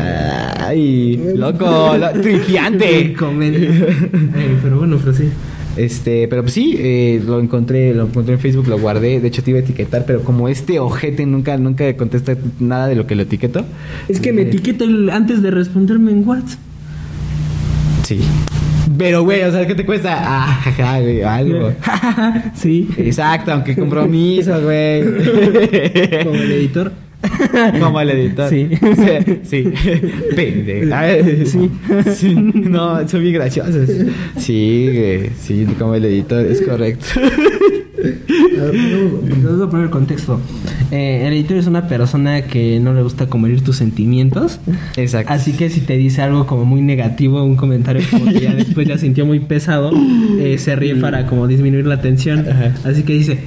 Ay, 0.61 1.21
loco, 1.35 1.97
lo- 1.97 2.13
tripiante. 2.23 3.13
Comedia. 3.15 3.69
Eh, 3.71 4.57
pero 4.63 4.79
bueno, 4.79 4.97
pero 4.99 5.13
sí. 5.15 5.25
Este, 5.77 6.27
pero 6.27 6.43
pues 6.43 6.55
sí, 6.55 6.75
eh, 6.79 7.23
lo 7.25 7.39
encontré, 7.39 7.95
lo 7.95 8.07
encontré 8.07 8.35
en 8.35 8.41
Facebook, 8.41 8.67
lo 8.67 8.79
guardé, 8.81 9.21
de 9.21 9.29
hecho 9.29 9.45
te 9.45 9.51
iba 9.51 9.61
a 9.61 9.63
etiquetar, 9.63 10.05
pero 10.07 10.23
como 10.25 10.49
este 10.49 10.81
ojete 10.81 11.25
nunca, 11.25 11.57
nunca 11.57 11.97
contesta 11.97 12.37
nada 12.59 12.89
de 12.89 12.97
lo 12.97 13.07
que 13.07 13.15
lo 13.15 13.23
etiqueto. 13.23 13.65
Es 14.09 14.19
que 14.19 14.33
me 14.33 14.43
etiqueta 14.43 14.83
el- 14.85 15.09
antes 15.11 15.41
de 15.41 15.53
responderme 15.53 16.11
en 16.11 16.27
WhatsApp. 16.29 16.59
Sí. 18.05 18.19
Pero 18.97 19.23
güey, 19.23 19.43
o 19.43 19.53
sea, 19.53 19.67
¿qué 19.67 19.75
te 19.77 19.85
cuesta? 19.87 20.17
Ah, 20.19 20.61
jaja, 20.65 21.01
güey, 21.01 21.23
algo. 21.23 21.73
sí. 22.55 22.89
Exacto, 22.97 23.53
aunque 23.53 23.77
compromiso, 23.77 24.61
güey. 24.63 25.05
Como 26.25 26.35
el 26.35 26.53
editor. 26.53 26.91
Como 27.81 28.01
el 28.01 28.11
editor. 28.11 28.51
Sí. 28.51 28.69
Sí. 29.45 29.65
sí. 32.15 32.35
No, 32.35 33.09
son 33.09 33.23
bien 33.23 33.35
graciosos. 33.35 33.89
Sí. 34.37 35.31
Sí, 35.39 35.67
como 35.79 35.95
el 35.95 36.05
editor, 36.05 36.45
es 36.47 36.61
correcto. 36.63 37.07
Voy 37.99 39.63
a 39.63 39.71
poner 39.71 39.87
el 39.87 39.91
contexto. 39.91 40.41
Eh, 40.91 41.27
el 41.27 41.33
editor 41.35 41.57
es 41.57 41.67
una 41.67 41.89
persona 41.89 42.43
que 42.43 42.81
no 42.81 42.95
le 42.95 43.03
gusta 43.03 43.27
como 43.27 43.47
herir 43.47 43.63
tus 43.63 43.77
sentimientos. 43.77 44.61
Exacto. 44.97 45.33
Así 45.33 45.53
que 45.53 45.71
si 45.71 45.81
te 45.81 45.97
dice 45.97 46.23
algo 46.23 46.47
como 46.47 46.65
muy 46.65 46.81
negativo, 46.81 47.43
un 47.43 47.57
comentario 47.57 48.03
como 48.11 48.27
que 48.27 48.41
ya 48.41 48.55
después 48.55 48.87
ya 48.87 48.99
sintió 48.99 49.27
muy 49.27 49.41
pesado, 49.41 49.91
eh, 50.39 50.59
se 50.59 50.77
ríe 50.77 50.97
para 50.97 51.27
como 51.27 51.47
disminuir 51.47 51.87
la 51.87 52.01
tensión. 52.01 52.47
Ajá. 52.49 52.75
Así 52.85 53.03
que 53.03 53.15
dice, 53.15 53.39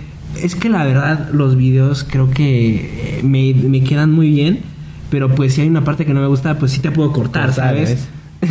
es 0.41 0.55
que 0.55 0.69
la 0.69 0.83
verdad 0.85 1.29
los 1.31 1.55
videos 1.57 2.05
creo 2.09 2.29
que 2.29 3.19
eh, 3.19 3.21
me, 3.23 3.53
me 3.53 3.83
quedan 3.83 4.11
muy 4.11 4.29
bien, 4.29 4.59
pero 5.09 5.33
pues 5.35 5.53
si 5.53 5.61
hay 5.61 5.67
una 5.67 5.83
parte 5.83 6.05
que 6.05 6.13
no 6.13 6.21
me 6.21 6.27
gusta, 6.27 6.57
pues 6.57 6.71
sí 6.71 6.79
te 6.79 6.91
puedo 6.91 7.11
cortar, 7.11 7.53
¿sabes? 7.53 8.07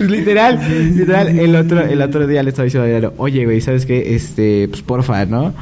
literal, 0.00 0.58
literal, 0.96 1.38
el 1.38 1.54
otro, 1.54 1.80
el 1.82 2.00
otro 2.00 2.26
día 2.26 2.42
le 2.42 2.48
estaba 2.48 2.64
diciendo 2.64 2.86
a 2.86 2.88
Diario, 2.88 3.12
oye, 3.18 3.44
güey, 3.44 3.60
¿sabes 3.60 3.84
qué? 3.84 4.14
Este, 4.14 4.68
pues 4.68 4.80
porfa, 4.80 5.26
¿no? 5.26 5.52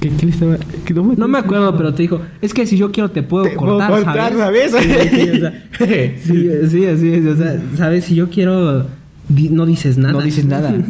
¿Qué, 0.00 0.10
qué 0.10 0.26
le 0.26 0.32
estaba? 0.32 0.56
que 0.84 0.94
no, 0.94 1.14
No 1.16 1.26
me 1.26 1.38
acuerdo, 1.38 1.76
pero 1.76 1.92
te 1.94 2.02
dijo, 2.02 2.20
es 2.40 2.54
que 2.54 2.64
si 2.66 2.76
yo 2.76 2.92
quiero 2.92 3.10
te 3.10 3.24
puedo 3.24 3.44
Te 3.44 3.56
puedo 3.56 3.78
cortar, 3.78 4.04
cortar, 4.04 4.32
¿sabes? 4.34 4.70
¿sabes? 4.70 5.10
Sí, 5.10 5.16
sí, 5.16 5.30
o 5.30 5.38
sea, 5.40 5.52
sí, 6.22 6.50
sí, 6.70 6.86
así 6.86 7.12
es, 7.14 7.26
o 7.26 7.36
sea, 7.36 7.60
¿sabes? 7.76 8.04
Si 8.04 8.14
yo 8.14 8.30
quiero, 8.30 8.86
di- 9.34 9.48
no 9.50 9.66
dices 9.66 9.98
nada. 9.98 10.12
No 10.12 10.20
dices 10.22 10.44
nada. 10.44 10.74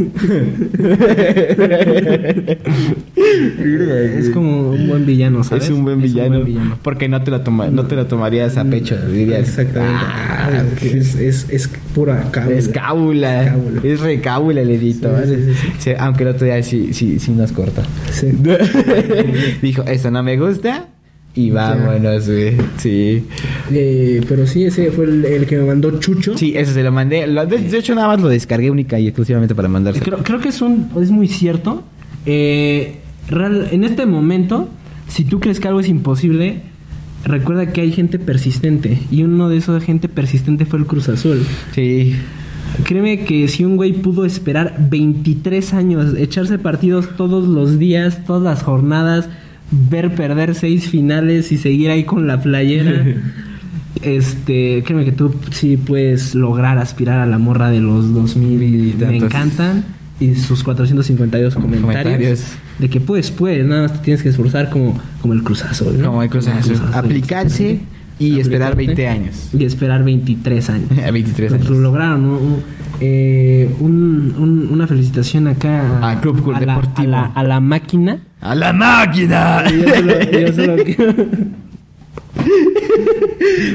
Es 3.17 4.31
como 4.31 4.71
un 4.71 4.89
buen 4.89 5.07
villano, 5.07 5.43
¿sabes? 5.45 5.65
Es 5.65 5.71
un 5.71 5.85
buen 5.85 6.01
villano. 6.03 6.45
Porque 6.83 7.09
no 7.09 7.23
te 7.23 7.31
lo 7.31 7.41
toma, 7.43 7.69
no 7.69 7.87
te 7.87 7.97
lo 7.97 8.07
tomarías 8.07 8.57
a 8.57 8.65
pecho, 8.65 8.97
dirías. 9.09 9.49
Exactamente. 9.49 9.97
"Ah, 10.05 10.65
es, 10.83 11.15
es, 11.15 11.47
es 11.51 11.69
pura 11.95 12.31
cábula. 12.31 12.57
Es 12.57 12.69
cábula. 12.69 13.43
Es 13.45 13.51
cábula. 13.53 13.81
Es 13.85 14.01
recábula 14.01 14.61
el 14.63 14.71
editor. 14.71 15.25
Sí, 15.27 15.35
sí, 15.35 15.43
sí, 15.45 15.55
sí. 15.55 15.67
Sí, 15.79 15.91
aunque 15.99 16.23
el 16.25 16.29
otro 16.31 16.45
día 16.47 16.63
sí, 16.63 16.93
sí, 16.93 17.19
sí 17.19 17.31
nos 17.33 17.53
cortó. 17.53 17.83
Sí. 18.11 18.29
Dijo, 19.63 19.83
esto 19.85 20.11
no 20.11 20.23
me 20.23 20.37
gusta. 20.37 20.89
Y 21.35 21.51
vámonos, 21.51 22.29
güey. 22.29 22.57
Sí. 22.77 23.25
Eh, 23.73 24.21
pero 24.29 24.47
sí, 24.47 24.65
ese 24.65 24.91
fue 24.91 25.05
el, 25.07 25.25
el 25.25 25.47
que 25.47 25.57
me 25.57 25.65
mandó 25.65 25.99
Chucho. 25.99 26.37
Sí, 26.37 26.53
ese 26.57 26.75
se 26.75 26.83
lo 26.83 26.93
mandé. 26.93 27.27
Lo- 27.27 27.47
De, 27.47 27.59
de 27.59 27.79
hecho, 27.79 27.95
nada 27.95 28.09
más 28.09 28.21
lo 28.21 28.29
descargué 28.29 28.71
única 28.71 28.99
y 29.01 29.07
exclusivamente 29.09 29.55
para 29.55 29.69
mandarse. 29.69 30.01
Creo, 30.01 30.19
creo 30.19 30.41
que 30.41 30.51
es 30.51 30.61
un 30.61 30.91
es 31.01 31.11
muy 31.11 31.29
cierto. 31.29 31.83
Eh, 32.27 32.97
real- 33.29 33.69
en 33.73 33.85
este 33.85 34.05
momento, 34.05 34.69
si 35.09 35.25
tú 35.25 35.41
crees 35.41 35.59
que 35.59 35.69
algo 35.69 35.81
es 35.81 35.89
imposible, 35.89 36.61
recuerda 37.25 37.73
que 37.73 37.81
hay 37.81 37.93
gente 37.93 38.19
persistente. 38.19 38.99
Y 39.11 39.23
uno 39.23 39.49
de 39.49 39.57
esos 39.57 39.83
gente 39.83 40.09
persistente 40.11 40.67
fue 40.67 40.81
el 40.81 40.87
Cruz 40.87 41.09
Azul. 41.09 41.43
Sí. 41.75 42.15
Créeme 42.85 43.25
que 43.25 43.49
si 43.49 43.65
un 43.65 43.77
güey 43.77 43.93
pudo 43.93 44.25
esperar 44.25 44.77
23 44.91 45.75
años, 45.75 46.15
echarse 46.17 46.59
partidos 46.59 47.09
todos 47.17 47.47
los 47.47 47.79
días, 47.79 48.25
todas 48.27 48.43
las 48.43 48.63
jornadas, 48.63 49.29
ver 49.73 50.15
perder 50.15 50.55
seis 50.55 50.89
finales 50.89 51.51
y 51.51 51.59
seguir 51.59 51.91
ahí 51.91 52.05
con 52.05 52.27
la 52.27 52.41
playera. 52.41 53.05
Este, 54.01 54.83
créeme 54.85 55.05
que 55.05 55.13
tú 55.13 55.33
sí 55.51 55.77
puedes 55.77 56.35
lograr 56.35 56.79
aspirar 56.79 57.21
a 57.21 57.27
la 57.27 57.39
morra 57.39 57.71
de 57.71 57.79
los 57.79 58.13
2000 58.13 58.63
Y 58.63 58.67
y 58.67 58.97
me 58.99 59.19
encantan 59.19 59.85
y 60.19 60.35
sus 60.35 60.65
452 60.65 61.55
comentarios, 61.55 61.83
Comentarios. 61.83 62.45
de 62.79 62.89
que 62.91 63.01
puedes, 63.01 63.31
puedes, 63.31 63.67
nada 63.67 63.83
más 63.83 63.93
te 63.93 63.99
tienes 63.99 64.23
que 64.23 64.31
esforzar 64.31 64.71
como, 64.71 64.99
como 65.21 65.35
el 65.35 65.43
Cruz 65.43 65.63
Azul, 65.65 65.99
¿no? 66.01 66.09
Como 66.09 66.23
el 66.23 66.31
Cruz 66.31 66.49
Azul. 66.49 66.81
Aplicarse 66.93 67.81
y 68.27 68.41
esperar 68.41 68.77
20 68.77 69.09
años. 69.09 69.49
Y 69.53 69.65
esperar 69.65 70.05
23 70.05 70.71
años. 70.71 70.89
A 71.07 71.11
23 71.11 71.51
Lo- 71.51 71.57
años. 71.57 71.71
Lo 71.71 71.79
lograron. 71.81 72.39
eh, 73.01 73.69
un- 73.81 74.35
un- 74.39 74.69
una 74.71 74.87
felicitación 74.87 75.49
acá 75.49 76.09
A 76.09 76.21
Club 76.21 76.51
a 76.55 76.61
la, 76.61 76.75
Deportivo. 76.75 77.09
a 77.09 77.11
la- 77.11 77.25
a 77.27 77.43
la 77.43 77.61
máquina. 77.61 78.19
¡A 78.41 78.55
la 78.55 78.73
máquina! 78.73 79.65
Yo 79.71 79.95
solo, 79.95 80.31
yo 80.31 80.53
solo 80.53 80.77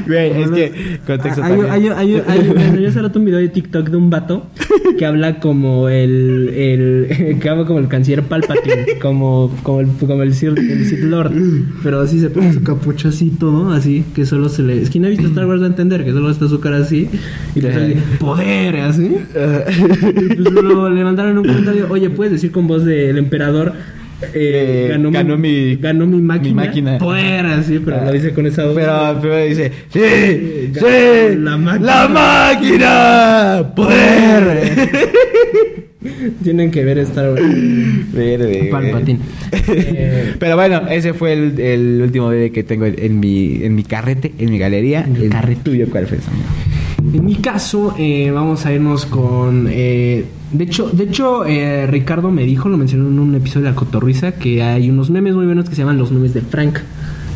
Güey, 0.06 0.42
es 0.42 0.50
que 0.50 0.72
contexto 1.06 1.42
Hay, 1.42 1.60
hay, 1.68 1.88
hay, 1.88 2.22
hay- 2.26 2.82
yo 2.82 2.88
hace 2.88 3.02
rato 3.02 3.18
un 3.18 3.24
video 3.24 3.38
de 3.38 3.48
TikTok 3.48 3.88
de 3.90 3.96
un 3.96 4.10
vato 4.10 4.46
que 4.98 5.06
habla 5.06 5.40
como 5.40 5.88
el, 5.88 6.48
el 6.54 7.38
que 7.40 7.48
habla 7.48 7.64
como 7.66 7.78
el 7.78 7.88
canciller 7.88 8.22
Palpatine, 8.24 8.98
como, 9.00 9.54
como 9.62 9.80
el, 9.80 9.88
como 9.88 10.22
el, 10.22 10.34
Sith, 10.34 10.56
el 10.58 11.10
Lord, 11.10 11.32
pero 11.82 12.00
así 12.00 12.18
se 12.20 12.30
pone 12.30 12.52
su 12.52 12.62
capucha 12.62 13.08
así 13.08 13.30
todo, 13.30 13.70
así 13.72 14.04
que 14.14 14.26
solo 14.26 14.48
se 14.48 14.62
le, 14.62 14.82
es 14.82 14.90
quien 14.90 15.04
ha 15.04 15.08
visto 15.08 15.26
Star 15.26 15.46
Wars 15.46 15.62
a 15.62 15.66
entender 15.66 16.04
que 16.04 16.12
solo 16.12 16.30
está 16.30 16.48
su 16.48 16.60
cara 16.60 16.78
así 16.78 17.08
y 17.54 17.66
Ajá. 17.66 17.78
así, 17.78 17.94
poder 18.18 18.76
así. 18.80 19.04
Y 19.06 20.34
pues 20.34 20.52
le 20.94 21.04
mandaron 21.04 21.38
un 21.38 21.44
comentario, 21.46 21.86
oye, 21.90 22.10
puedes 22.10 22.32
decir 22.32 22.50
con 22.50 22.66
voz 22.66 22.84
del 22.84 23.18
emperador. 23.18 23.72
Eh, 24.20 24.28
eh, 24.34 24.86
ganó, 24.90 25.10
ganó 25.12 25.38
mi, 25.38 25.48
mi- 25.48 25.76
ganó 25.76 26.06
mi 26.06 26.20
máquina, 26.20 26.48
mi 26.62 26.66
máquina. 26.66 26.98
poder 26.98 27.46
así 27.46 27.78
pero 27.84 28.04
lo 28.04 28.10
dice 28.12 28.32
con 28.32 28.46
esa 28.46 28.64
voz 28.64 28.74
Pero 28.74 29.20
primero 29.20 29.44
dice: 29.44 29.70
¡Sí! 29.90 30.70
Ya, 30.72 30.80
¡Sí! 30.80 31.36
la 31.38 31.56
máquina. 31.56 31.86
¡La 31.86 32.08
máquina! 32.08 33.74
¡Poder! 33.76 34.72
tienen 36.42 36.70
que 36.70 36.84
ver 36.84 36.98
Star 36.98 37.30
Wars 37.32 37.42
Verde, 38.12 38.58
güey. 38.58 38.70
Palpatine. 38.70 39.20
Eh, 39.68 40.34
Pero 40.38 40.56
bueno, 40.56 40.82
ese 40.90 41.12
fue 41.14 41.32
el, 41.32 41.58
el 41.60 42.00
último 42.02 42.28
bebé 42.28 42.50
que 42.50 42.62
tengo 42.64 42.86
en, 42.86 42.94
en 42.98 43.20
mi, 43.20 43.60
en 43.62 43.74
mi 43.74 43.84
carrete, 43.84 44.32
en 44.38 44.50
mi 44.50 44.58
galería. 44.58 45.04
En 45.04 45.16
el 45.16 45.22
El 45.24 45.30
carrete. 45.30 45.60
tuyo, 45.62 45.86
¿cuál 45.90 46.06
fue? 46.06 46.18
En 47.12 47.24
mi 47.24 47.36
caso, 47.36 47.94
eh, 47.98 48.30
vamos 48.30 48.66
a 48.66 48.72
irnos 48.72 49.06
con. 49.06 49.66
eh, 49.70 50.26
de 50.52 50.64
hecho, 50.64 50.88
de 50.90 51.04
hecho 51.04 51.44
eh, 51.44 51.86
Ricardo 51.86 52.30
me 52.30 52.44
dijo, 52.44 52.68
lo 52.68 52.76
mencionó 52.76 53.08
en 53.08 53.18
un 53.18 53.34
episodio 53.34 53.64
de 53.66 53.70
La 53.70 53.76
Cotorriza, 53.76 54.32
que 54.32 54.62
hay 54.62 54.90
unos 54.90 55.10
memes 55.10 55.34
muy 55.34 55.46
buenos 55.46 55.68
que 55.68 55.74
se 55.74 55.82
llaman 55.82 55.98
Los 55.98 56.10
Memes 56.10 56.34
de 56.34 56.40
Frank. 56.40 56.78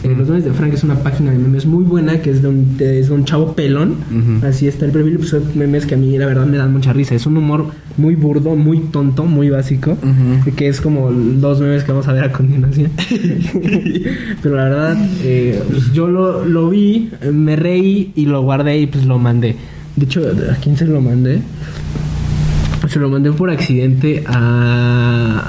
Eh, 0.04 0.14
Los 0.18 0.28
Memes 0.28 0.44
de 0.44 0.52
Frank 0.52 0.72
es 0.74 0.82
una 0.82 0.96
página 0.96 1.30
de 1.30 1.38
memes 1.38 1.64
muy 1.64 1.84
buena 1.84 2.20
que 2.20 2.30
es 2.30 2.42
de 2.42 2.48
un, 2.48 2.76
de- 2.76 2.98
es 2.98 3.08
de 3.08 3.14
un 3.14 3.24
chavo 3.24 3.54
pelón. 3.54 3.96
Así 4.44 4.66
está 4.66 4.84
el 4.84 4.90
perfil. 4.90 5.16
Pues 5.18 5.28
son 5.30 5.42
memes 5.54 5.86
que 5.86 5.94
a 5.94 5.96
mí, 5.98 6.18
la 6.18 6.26
verdad, 6.26 6.44
me 6.46 6.56
dan 6.56 6.72
mucha 6.72 6.92
risa. 6.92 7.14
Es 7.14 7.24
un 7.26 7.36
humor 7.36 7.66
muy 7.96 8.16
burdo, 8.16 8.56
muy 8.56 8.78
tonto, 8.80 9.24
muy 9.24 9.48
básico. 9.50 9.96
Que 10.56 10.66
es 10.68 10.80
como 10.80 11.10
los 11.10 11.60
memes 11.60 11.84
que 11.84 11.92
vamos 11.92 12.08
a 12.08 12.12
ver 12.14 12.24
a 12.24 12.32
continuación. 12.32 12.90
Pero 14.42 14.56
la 14.56 14.64
verdad, 14.64 14.96
eh, 15.22 15.62
pues 15.70 15.92
yo 15.92 16.08
lo, 16.08 16.44
lo 16.44 16.68
vi, 16.68 17.10
me 17.32 17.56
reí 17.56 18.12
y 18.16 18.26
lo 18.26 18.42
guardé 18.42 18.78
y 18.80 18.86
pues 18.86 19.04
lo 19.06 19.18
mandé. 19.18 19.56
De 19.96 20.04
hecho, 20.06 20.22
¿a 20.50 20.54
quién 20.56 20.76
se 20.76 20.86
lo 20.86 21.00
mandé? 21.00 21.40
Se 22.88 22.98
lo 22.98 23.08
mandé 23.08 23.30
por 23.32 23.50
accidente 23.50 24.24
a... 24.26 25.42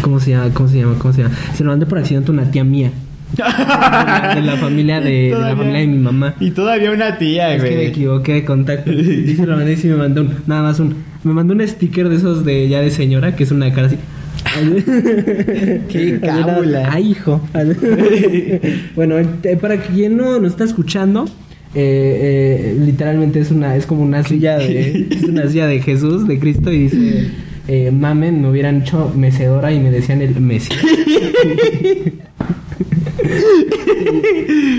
¿Cómo 0.00 0.18
se 0.20 0.30
llama? 0.30 0.50
¿Cómo 0.54 0.68
se 0.68 0.78
llama? 0.78 0.94
¿Cómo 0.98 1.12
se 1.14 1.22
llama? 1.22 1.34
Se 1.54 1.62
lo 1.64 1.70
mandé 1.70 1.86
por 1.86 1.98
accidente 1.98 2.30
a 2.30 2.34
una 2.34 2.50
tía 2.50 2.64
mía. 2.64 2.90
De 3.36 3.42
la, 3.42 4.32
de 4.34 4.40
la 4.42 4.56
familia 4.56 5.00
de, 5.00 5.10
de 5.10 5.30
la 5.30 5.56
familia 5.56 5.80
de 5.80 5.86
mi 5.86 5.98
mamá. 5.98 6.34
Y 6.40 6.50
todavía 6.50 6.90
una 6.90 7.18
tía, 7.18 7.54
Es 7.54 7.62
que 7.62 7.70
me 7.70 7.76
güey. 7.76 7.86
equivoqué 7.88 8.32
de 8.34 8.44
contacto. 8.44 8.90
Lo 9.46 9.56
mandé 9.56 9.78
y 9.82 9.86
me 9.86 9.96
mandó 9.96 10.20
un, 10.22 10.34
nada 10.46 10.62
más 10.62 10.80
un. 10.80 10.94
Me 11.24 11.32
mandó 11.32 11.54
un 11.54 11.66
sticker 11.66 12.08
de 12.08 12.16
esos 12.16 12.44
de 12.44 12.68
ya 12.68 12.80
de 12.80 12.90
señora, 12.90 13.34
que 13.36 13.44
es 13.44 13.50
una 13.50 13.72
cara 13.72 13.86
así. 13.88 13.96
Qué 15.88 16.18
cábula. 16.22 16.88
Ay, 16.92 17.12
hijo. 17.12 17.40
bueno, 18.96 19.18
eh, 19.18 19.56
para 19.60 19.76
quien 19.78 20.16
no 20.16 20.38
nos 20.40 20.52
está 20.52 20.64
escuchando, 20.64 21.24
eh, 21.74 22.74
eh, 22.74 22.76
literalmente 22.84 23.40
es 23.40 23.50
una, 23.50 23.76
es 23.76 23.86
como 23.86 24.02
una 24.02 24.22
silla 24.24 24.58
de, 24.58 25.06
es 25.10 25.22
una 25.24 25.48
silla 25.48 25.66
de 25.66 25.80
Jesús, 25.80 26.26
de 26.26 26.38
Cristo, 26.38 26.72
y 26.72 26.78
dice, 26.88 27.28
eh, 27.68 27.90
mamen, 27.92 28.42
me 28.42 28.50
hubieran 28.50 28.82
hecho 28.82 29.12
mecedora 29.16 29.72
y 29.72 29.80
me 29.80 29.90
decían 29.90 30.20
el 30.22 30.38
Mesías. 30.40 30.78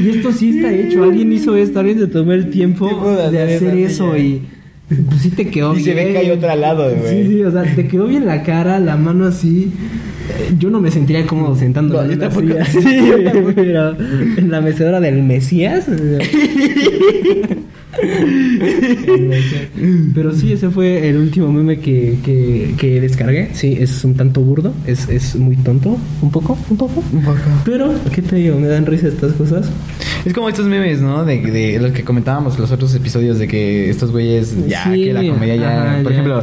Y 0.04 0.10
esto 0.10 0.32
sí 0.32 0.58
está 0.58 0.72
hecho, 0.74 1.04
alguien 1.04 1.32
hizo 1.32 1.56
esto, 1.56 1.80
alguien 1.80 2.00
se 2.00 2.08
tomó 2.08 2.34
el 2.34 2.50
tiempo 2.50 2.88
de 2.88 3.32
de 3.32 3.56
hacer 3.56 3.78
eso 3.78 4.18
y 4.18 4.42
pues 4.88 5.22
sí 5.22 5.30
te 5.30 5.48
quedó 5.48 5.76
Y 5.78 5.82
se 5.84 5.94
ve 5.94 6.02
bien. 6.02 6.14
que 6.14 6.20
hay 6.20 6.32
otra 6.32 6.54
al 6.54 6.62
lado, 6.62 6.94
güey. 6.96 7.24
Sí, 7.24 7.30
sí, 7.30 7.44
o 7.44 7.52
sea, 7.52 7.64
te 7.64 7.88
quedó 7.88 8.06
bien 8.06 8.26
la 8.26 8.44
cara, 8.44 8.80
la 8.80 8.96
mano 8.98 9.26
así. 9.26 9.72
Yo 10.60 10.70
no 10.70 10.80
me 10.80 10.92
sentiría 10.92 11.26
cómodo 11.26 11.56
sentando 11.56 11.96
No, 11.96 12.10
en 12.12 12.20
una 12.20 12.30
silla. 12.32 12.66
Sí. 12.72 12.80
Pero 13.56 13.96
en 14.38 14.52
la 14.52 14.62
mecedora 14.62 15.00
del 15.00 15.24
Mesías. 15.24 15.86
Pero 20.14 20.34
sí, 20.34 20.54
ese 20.54 20.70
fue 20.70 21.10
el 21.10 21.18
último 21.18 21.52
meme 21.52 21.80
que, 21.80 22.18
que, 22.24 22.74
que 22.78 23.02
descargué. 23.02 23.50
Sí, 23.54 23.78
es 23.80 24.04
un 24.04 24.16
tanto 24.16 24.42
burdo, 24.42 24.74
es, 24.88 25.08
es 25.10 25.36
muy 25.36 25.56
tonto, 25.58 25.98
un 26.22 26.32
poco, 26.32 26.58
un 26.70 26.78
poco. 26.78 27.04
Un 27.14 27.24
poco. 27.24 27.38
Pero, 27.66 27.94
¿qué 28.14 28.22
te 28.22 28.36
digo? 28.38 28.60
Me 28.60 28.68
dan 28.68 28.86
risa 28.86 29.08
estas 29.08 29.34
cosas. 29.34 29.70
Es 30.26 30.34
como 30.34 30.50
estos 30.50 30.66
memes, 30.68 31.02
¿no? 31.02 31.26
De, 31.26 31.42
de 31.42 31.80
los 31.80 31.92
que 31.92 32.04
comentábamos 32.04 32.58
los 32.60 32.72
otros 32.72 32.94
episodios 32.96 33.40
de 33.40 33.48
que 33.48 33.90
estos 33.90 34.12
güeyes 34.12 34.56
ya, 34.68 34.84
Sí, 34.86 35.06
que 35.06 35.14
la 35.14 35.28
comedia 35.28 35.56
ya. 35.56 35.84
ajá, 35.94 36.04
por 36.04 36.12
ya. 36.12 36.18
ejemplo, 36.20 36.42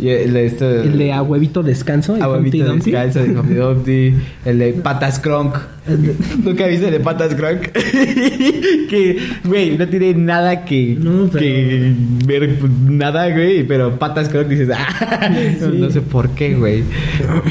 el 0.00 0.32
de 0.32 0.46
esto. 0.46 0.70
El 0.82 0.98
de 0.98 1.12
a 1.12 1.22
huevito 1.22 1.62
descanso. 1.62 2.14
A 2.20 2.28
Humpty 2.28 2.58
huevito 2.58 2.64
Dumpty. 2.72 2.90
descalzo 2.90 3.22
de 3.22 3.38
Humpty 3.38 3.54
Dumpty, 3.54 4.14
el 4.46 4.58
de 4.58 4.72
patas 4.74 5.18
cronk. 5.18 5.56
¿Nunca 6.44 6.66
viste 6.66 6.90
de 6.90 7.00
patas 7.00 7.34
cronk? 7.34 7.62
que, 8.88 9.18
güey, 9.44 9.76
no 9.76 9.88
tiene 9.88 10.14
nada 10.14 10.64
que, 10.64 10.96
No, 11.00 11.28
pero- 11.30 11.38
que 11.44 11.92
ver, 12.26 12.58
nada, 12.88 13.30
güey, 13.30 13.64
pero 13.66 13.98
patas 13.98 14.28
cronk 14.28 14.48
dices, 14.48 14.68
ah, 14.74 15.28
no, 15.30 15.70
Sí. 15.70 15.76
no 15.78 15.90
sé 15.90 16.00
por 16.00 16.30
qué, 16.30 16.54
güey. 16.54 16.82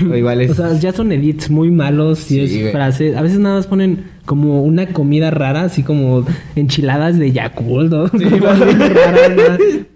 O 0.10 0.15
igual 0.15 0.41
es... 0.41 0.52
O 0.52 0.54
sea, 0.56 0.73
ya 0.80 0.91
son 0.91 1.12
edits 1.12 1.49
muy 1.49 1.71
malos 1.71 2.30
y 2.32 2.47
Sí, 2.47 2.62
es 2.62 2.71
frases. 2.71 3.15
A 3.15 3.21
veces 3.21 3.39
nada 3.39 3.56
más 3.58 3.67
ponen 3.67 4.19
como 4.25 4.62
una 4.62 4.86
comida 4.88 5.32
rara, 5.32 5.63
así 5.63 5.82
como 5.82 6.23
enchiladas 6.56 7.17
de 7.17 7.32
Yakult, 7.32 7.91
¿no? 7.91 8.08
Sí. 8.10 8.25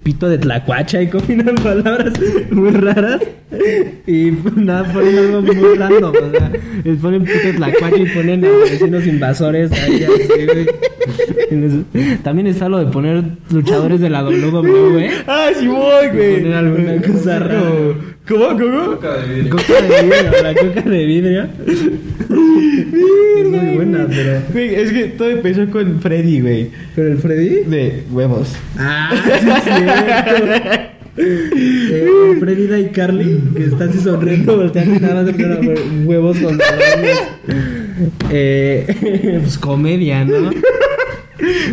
Pito 0.04 0.28
de 0.28 0.38
tlacuacha 0.38 1.02
y 1.02 1.08
combinan 1.08 1.56
palabras 1.56 2.14
muy 2.52 2.72
raras. 2.72 3.22
Y 4.08 4.32
nada, 4.56 4.92
ponen 4.92 5.18
algo 5.18 5.42
muy 5.44 5.76
random. 5.78 6.14
O 6.16 6.32
sea, 6.32 6.52
les 6.84 6.98
ponen 6.98 7.24
pito 7.24 7.40
de 7.48 7.54
tlacuacha 7.54 7.98
y 7.98 8.06
ponen 8.10 8.33
a 8.34 8.50
vecinos 8.70 9.06
invasores 9.06 9.72
ahí 9.72 10.04
así, 10.04 10.46
güey. 10.46 10.68
Y 11.52 11.56
les- 11.56 12.24
También 12.24 12.48
está 12.48 12.70
lo 12.70 12.80
de 12.80 12.86
poner 12.88 13.24
luchadores 13.52 14.00
de 14.00 14.10
la 14.10 14.24
WWE. 14.24 15.10
ah, 15.28 15.50
sí 15.60 15.68
voy, 15.68 16.08
güey. 16.14 16.42
Poner 16.42 16.54
alguna 16.56 17.02
cosa 17.02 17.40
rara. 17.40 17.62
¿Cómo, 18.28 18.48
cómo? 18.58 18.86
Coca 18.96 19.18
de 19.18 19.36
vidrio, 19.36 20.44
la 20.44 20.54
coca 20.56 20.82
de 20.90 21.06
vidrio. 21.06 21.48
es 21.60 23.48
muy 23.50 23.76
buena, 23.76 24.08
pero. 24.10 24.42
Güey, 24.54 24.76
es 24.76 24.92
que 24.94 25.04
todo 25.10 25.30
empezó 25.30 25.68
con 25.70 26.00
Freddy, 26.00 26.40
güey. 26.42 26.70
¿Pero 26.96 27.10
el 27.10 27.18
Freddy? 27.18 27.64
De 27.66 28.04
huevos. 28.12 28.54
Ah, 28.78 29.12
sí, 29.42 29.50
es 29.50 29.64
cierto. 29.64 30.82
Eh, 31.16 32.38
Freddy 32.40 32.74
y 32.82 32.86
Carly, 32.88 33.40
que 33.56 33.66
está 33.66 33.84
así 33.86 34.00
sonriendo, 34.00 34.58
volteando 34.58 34.96
y 34.96 35.00
nada 35.00 35.16
más 35.24 35.26
de 35.38 35.76
huevos 36.06 36.38
con. 36.40 36.58
Eh, 38.30 39.40
pues 39.44 39.58
comedia, 39.58 40.26
¿no? 40.26 40.52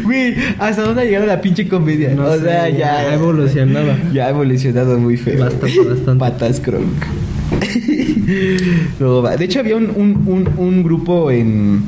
Güey, 0.02 0.34
¿hasta 0.58 0.82
dónde 0.82 1.02
ha 1.02 1.04
llegado 1.04 1.26
la 1.26 1.40
pinche 1.40 1.68
comedia? 1.68 2.12
No 2.14 2.26
o 2.26 2.34
sé, 2.34 2.42
sea, 2.42 2.68
ya. 2.68 2.78
ya 2.78 3.14
evolucionaba. 3.14 3.96
Ya 4.12 4.26
ha 4.26 4.30
evolucionado 4.30 4.98
muy 4.98 5.16
feo. 5.16 5.38
Bastante, 5.38 5.80
bastante. 5.80 6.18
Patas 6.18 6.60
Kronk. 6.60 7.04
No, 9.00 9.22
de 9.22 9.44
hecho, 9.44 9.58
había 9.60 9.76
un, 9.76 9.90
un, 9.90 10.22
un, 10.26 10.48
un 10.56 10.82
grupo 10.84 11.30
en. 11.30 11.82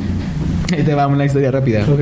Ahí 0.77 0.83
te 0.83 0.95
va 0.95 1.07
una 1.07 1.25
historia 1.25 1.51
rápida. 1.53 1.87
Ok. 1.88 2.01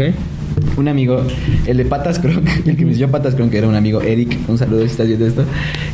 Un 0.78 0.88
amigo, 0.88 1.22
el 1.66 1.76
de 1.76 1.84
Patas 1.84 2.18
Cronk, 2.18 2.48
el 2.66 2.76
que 2.76 2.84
me 2.84 2.92
enseñó 2.92 3.10
Patas 3.10 3.34
Cronk, 3.34 3.50
que 3.50 3.58
era 3.58 3.68
un 3.68 3.74
amigo, 3.74 4.00
Eric, 4.00 4.38
un 4.48 4.56
saludo 4.56 4.80
si 4.80 4.86
estás 4.92 5.06
viendo 5.08 5.26
esto, 5.26 5.44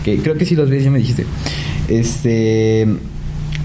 que 0.05 0.19
creo 0.19 0.37
que 0.37 0.45
sí 0.45 0.55
los 0.55 0.71
ves, 0.71 0.85
ya 0.85 0.91
me 0.91 0.99
dijiste. 0.99 1.27
Este, 1.89 2.87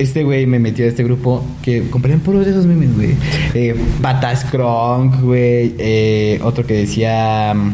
este 0.02 0.24
güey 0.24 0.46
me 0.46 0.60
metió 0.60 0.86
a 0.86 0.88
este 0.88 1.04
grupo 1.04 1.46
que 1.62 1.84
comprarían 1.90 2.20
puros 2.22 2.46
de 2.46 2.52
esos 2.52 2.66
memes, 2.66 2.96
güey. 2.96 3.12
Eh, 3.54 3.76
Patas 4.02 4.46
Cronk, 4.46 5.22
güey. 5.22 5.74
Eh, 5.78 6.40
otro 6.44 6.66
que 6.66 6.74
decía... 6.76 7.54
mm, 7.56 7.72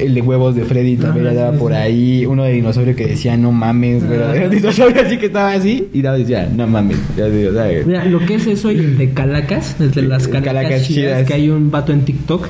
El 0.00 0.14
de 0.14 0.22
huevos 0.22 0.54
de 0.54 0.64
Freddy 0.64 0.96
también 0.96 1.26
Ah, 1.26 1.30
andaba 1.30 1.52
sí, 1.52 1.58
por 1.58 1.72
sí. 1.72 1.76
ahí. 1.78 2.26
Uno 2.26 2.44
de 2.44 2.52
dinosaurio 2.52 2.96
que 2.96 3.06
decía 3.06 3.36
no 3.36 3.52
mames, 3.52 4.06
güey. 4.06 4.18
Ah. 4.18 4.34
Era 4.34 4.44
un 4.46 4.50
dinosaurio 4.50 5.02
así 5.02 5.18
que 5.18 5.26
estaba 5.26 5.52
así. 5.52 5.88
Y 5.92 5.98
nada 6.02 6.16
decía 6.16 6.50
no 6.54 6.66
mames. 6.66 6.96
Ya 7.18 7.26
digo, 7.28 7.52
¿sabes? 7.52 7.86
Mira, 7.86 8.04
lo 8.06 8.18
que 8.24 8.36
es 8.36 8.46
eso 8.46 8.72
y 8.72 8.78
el 8.78 8.96
de 8.96 9.10
Calacas, 9.10 9.76
el 9.78 9.90
de 9.90 10.02
las 10.02 10.26
Calacas, 10.26 10.54
Calacas 10.54 10.82
chidas, 10.86 10.86
chidas. 11.16 11.26
que 11.26 11.34
hay 11.34 11.50
un 11.50 11.70
vato 11.70 11.92
en 11.92 12.06
TikTok. 12.06 12.46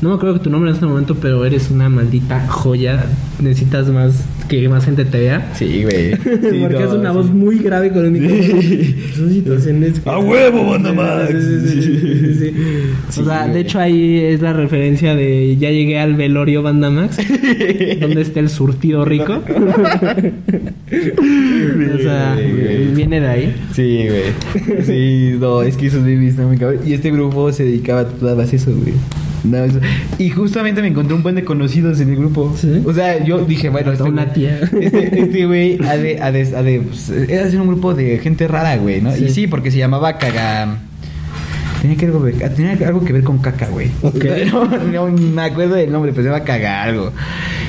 No 0.00 0.08
me 0.08 0.14
acuerdo 0.14 0.36
que 0.38 0.44
tu 0.44 0.50
nombre 0.50 0.70
en 0.70 0.74
este 0.74 0.86
momento, 0.86 1.16
pero 1.20 1.44
eres 1.44 1.70
una 1.70 1.88
maldita 1.90 2.46
joya. 2.48 3.04
Necesitas 3.40 3.88
más 3.88 4.24
que 4.48 4.68
más 4.68 4.84
gente 4.84 5.04
te 5.04 5.18
vea. 5.20 5.52
Sí, 5.54 5.82
güey. 5.82 6.12
Sí, 6.46 6.60
Porque 6.60 6.78
no, 6.78 6.84
es 6.84 6.92
una 6.92 7.10
sí. 7.10 7.16
voz 7.16 7.30
muy 7.30 7.58
grave 7.58 7.90
con 7.90 8.04
el 8.04 8.10
micrófono. 8.12 8.62
Son 9.16 9.32
situaciones 9.32 10.00
¡A 10.04 10.18
huevo, 10.18 10.70
banda 10.70 10.92
Max! 10.92 11.34
Sí, 11.66 12.34
sí, 12.38 12.54
O 13.08 13.24
sea, 13.24 13.42
güey. 13.42 13.54
de 13.54 13.60
hecho 13.60 13.78
ahí 13.78 14.18
es 14.18 14.40
la 14.40 14.52
referencia 14.52 15.14
de 15.16 15.56
ya 15.56 15.70
llegué 15.70 15.98
al 15.98 16.14
velorio 16.14 16.62
Banda 16.62 16.90
Max, 16.90 17.16
donde 18.00 18.22
está 18.22 18.40
el 18.40 18.48
surtido 18.48 19.04
rico. 19.04 19.42
o 21.94 21.98
sea, 21.98 22.34
güey. 22.36 22.94
viene 22.94 23.20
de 23.20 23.28
ahí. 23.28 23.54
Sí, 23.72 24.06
güey. 24.08 24.84
Sí, 24.84 25.36
no, 25.38 25.62
es 25.62 25.76
que 25.76 25.86
esos 25.86 26.02
babies 26.02 26.30
están 26.30 26.46
muy 26.46 26.56
cabrón. 26.58 26.80
Y 26.86 26.92
este 26.92 27.10
grupo 27.10 27.52
se 27.52 27.64
dedicaba 27.64 28.00
a 28.00 28.34
más 28.34 28.52
eso, 28.52 28.72
güey. 28.74 28.94
Más 29.44 29.70
eso. 29.70 29.80
Y 30.18 30.30
justamente 30.30 30.82
me 30.82 30.88
encontré 30.88 31.14
un 31.14 31.22
buen 31.22 31.34
de 31.34 31.44
conocidos 31.44 32.00
en 32.00 32.10
el 32.10 32.16
grupo. 32.16 32.54
¿Sí? 32.58 32.82
O 32.84 32.92
sea, 32.92 33.22
yo 33.24 33.44
dije, 33.44 33.68
bueno, 33.68 33.92
este 33.92 34.04
una 34.04 34.32
tía. 34.32 34.60
Este, 34.80 35.20
este 35.20 35.46
güey 35.46 35.78
ha 35.84 35.96
de, 35.96 36.20
ha 36.20 36.32
de, 36.32 36.56
ha 36.56 36.62
de, 36.62 36.80
pues, 36.80 37.10
era 37.10 37.44
un 37.60 37.68
grupo 37.68 37.94
de 37.94 38.18
gente 38.18 38.48
rara, 38.48 38.76
güey, 38.76 39.00
¿no? 39.00 39.12
Sí. 39.12 39.24
Y 39.24 39.28
sí, 39.30 39.46
porque 39.46 39.70
se 39.70 39.78
llamaba 39.78 40.18
Caga. 40.18 40.78
Tenía 41.82 41.96
que, 41.96 42.06
algo, 42.06 42.24
tenía 42.24 42.72
algo 42.86 43.04
que 43.04 43.12
ver 43.12 43.22
con 43.22 43.38
caca, 43.38 43.68
güey. 43.68 43.90
Ok. 44.02 44.24
No, 44.52 44.64
no 44.64 45.12
me 45.12 45.42
acuerdo 45.42 45.74
del 45.74 45.92
nombre, 45.92 46.12
pero 46.12 46.24
se 46.24 46.30
llama 46.30 46.44
Caga 46.44 46.82
algo. 46.82 47.12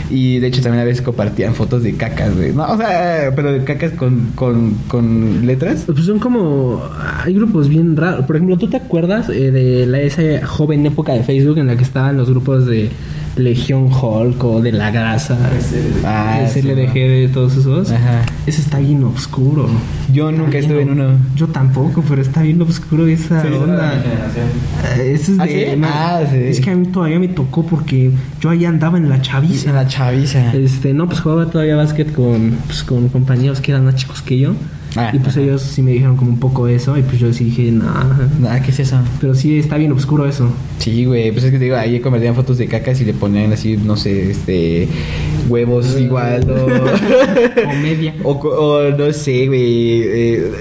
Y 0.10 0.40
de 0.40 0.48
hecho 0.48 0.62
también 0.62 0.82
a 0.82 0.86
veces 0.86 1.02
compartían 1.02 1.54
fotos 1.54 1.84
de 1.84 1.94
cacas, 1.96 2.36
güey. 2.36 2.54
No, 2.54 2.72
o 2.72 2.78
sea, 2.78 3.32
pero 3.36 3.52
de 3.52 3.64
cacas 3.64 3.92
con, 3.92 4.32
con, 4.36 4.74
con 4.88 5.46
letras. 5.46 5.84
Pues 5.86 6.06
son 6.06 6.20
como. 6.20 6.82
Hay 7.24 7.34
grupos 7.34 7.68
bien 7.70 7.96
raros. 7.98 8.26
Por 8.26 8.36
ejemplo, 8.36 8.58
¿tú 8.58 8.70
te 8.70 8.78
acuerdas 8.78 9.30
eh, 9.30 9.52
de 9.52 9.86
la, 9.86 10.00
esa 10.00 10.46
joven 10.46 10.86
época 10.86 11.14
de 11.14 11.24
Facebook 11.24 11.58
en 11.58 11.68
la 11.68 11.76
que 11.76 11.84
estaban 11.84 12.18
los 12.18 12.30
grupos 12.30 12.66
de 12.66 12.90
Legión 13.38 13.90
Hulk 13.94 14.44
o 14.44 14.62
de 14.62 14.72
La 14.72 14.92
Grasa? 14.92 15.38
Ah, 16.04 16.42
sí, 16.52 16.62
SLDG 16.62 16.94
de 16.94 17.30
todos 17.34 17.56
esos. 17.58 17.92
Ajá. 17.92 18.22
Ese 18.46 18.62
está 18.62 18.80
bien 18.80 19.04
oscuro. 19.04 19.68
Yo 20.12 20.32
nunca 20.32 20.58
estuve 20.58 20.82
en 20.82 20.92
uno. 20.92 21.10
Yo 21.36 21.48
tampoco, 21.48 22.04
pero 22.08 22.22
está 22.22 22.42
bien 22.42 22.62
oscuro 22.62 23.08
esa 23.08 23.42
onda. 23.42 23.94
Eh, 24.98 25.12
Ese 25.14 25.34
es 25.34 25.40
¿Ah, 25.40 25.46
de. 25.46 25.72
sí? 25.72 25.76
ma- 25.78 25.88
Ah, 25.92 26.22
sí. 26.30 26.38
Es 26.38 26.60
que 26.62 26.70
a 26.72 26.76
mí 26.76 26.88
todavía 26.88 27.20
me 27.20 27.28
tocó 27.28 27.66
porque 27.66 28.12
yo 28.42 28.50
ahí 28.50 28.66
andaba 28.66 28.98
en 28.98 29.10
la 29.10 29.22
chaviza. 29.22 29.72
La 29.74 29.88
chaviza. 29.88 30.54
Este, 30.54 30.94
no, 30.94 31.08
pues 31.08 31.20
jugaba 31.22 31.46
todavía 31.48 31.76
básquet 31.76 32.14
con, 32.14 32.58
pues, 32.66 32.84
con 32.84 33.10
compañeros 33.10 33.62
que 33.62 33.72
eran 33.72 33.86
más 33.86 33.96
chicos 33.96 34.22
que 34.22 34.38
yo. 34.40 34.54
Ah, 34.98 35.12
y 35.14 35.20
pues 35.20 35.36
ajá. 35.38 35.42
ellos 35.42 35.62
sí 35.62 35.82
me 35.82 35.92
dijeron 35.92 36.18
como 36.18 36.32
un 36.32 36.40
poco 36.40 36.68
eso. 36.68 36.98
Y 36.98 37.02
pues 37.04 37.20
yo 37.20 37.32
sí 37.34 37.46
dije, 37.46 37.72
no. 37.72 37.86
Nada, 38.40 38.62
¿qué 38.62 38.72
es 38.72 38.80
eso? 38.80 38.98
Pero 39.22 39.34
sí 39.36 39.58
está 39.60 39.78
bien 39.78 39.92
oscuro 39.92 40.26
eso. 40.28 40.50
Sí, 40.80 41.06
güey, 41.06 41.32
pues 41.32 41.44
es 41.44 41.52
que 41.52 41.58
te 41.58 41.66
digo, 41.66 41.76
ahí 41.76 42.00
convertían 42.00 42.36
fotos 42.36 42.58
de 42.58 42.68
cacas 42.68 43.00
y 43.02 43.06
le 43.06 43.14
ponían 43.14 43.52
así, 43.54 43.78
no 43.78 43.98
sé, 43.98 44.32
este, 44.32 44.88
huevos 45.50 45.98
igual, 46.00 46.50
o... 46.50 47.62
Comedia. 47.64 48.16
o, 48.24 48.90
no 48.98 49.12
sé, 49.14 49.48
güey, 49.48 50.02
eh, 50.04 50.52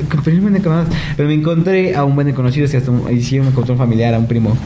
pero, 1.16 1.28
me 1.28 1.34
encontré- 1.34 1.94
a 1.94 2.04
un 2.04 2.14
buen 2.14 2.28
que 2.70 2.76
hasta 2.78 2.90
un- 2.90 3.06
ahí 3.06 3.22
sí 3.22 3.38
me 3.40 3.48
encontré 3.48 3.72
un 3.72 3.78
familiar, 3.78 4.14
a 4.14 4.18
un 4.18 4.26
primo. 4.26 4.56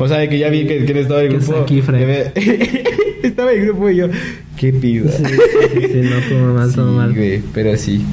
O 0.00 0.08
sea, 0.08 0.18
de 0.18 0.28
que 0.28 0.38
ya 0.38 0.48
vi 0.48 0.66
que, 0.66 0.84
que 0.84 1.00
estaba 1.00 1.20
en 1.20 1.26
el 1.26 1.32
¿Qué 1.32 1.38
es 1.38 1.46
grupo. 1.46 1.62
aquí, 1.62 1.80
Fred? 1.80 2.32
estaba 3.28 3.52
el 3.52 3.66
grupo 3.66 3.88
y 3.90 3.96
yo, 3.96 4.06
¿qué 4.56 4.72
pido? 4.72 5.10
Sí, 5.10 5.22
sí, 5.24 5.80
sí, 5.80 6.00
no, 6.02 6.28
todo 6.28 6.54
mal, 6.54 6.72
todo 6.74 6.92
mal. 6.92 7.14
güey, 7.14 7.40
pero 7.52 7.76
sí. 7.76 8.04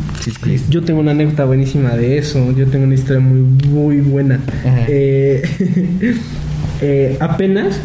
Yo 0.69 0.83
tengo 0.83 0.99
una 0.99 1.11
anécdota 1.11 1.45
buenísima 1.45 1.95
de 1.95 2.17
eso. 2.17 2.51
Yo 2.55 2.67
tengo 2.67 2.85
una 2.85 2.95
historia 2.95 3.19
muy, 3.21 3.39
muy 3.67 3.97
buena. 4.01 4.39
Ajá. 4.65 4.85
Eh, 4.87 5.41
eh, 6.81 7.17
apenas, 7.19 7.79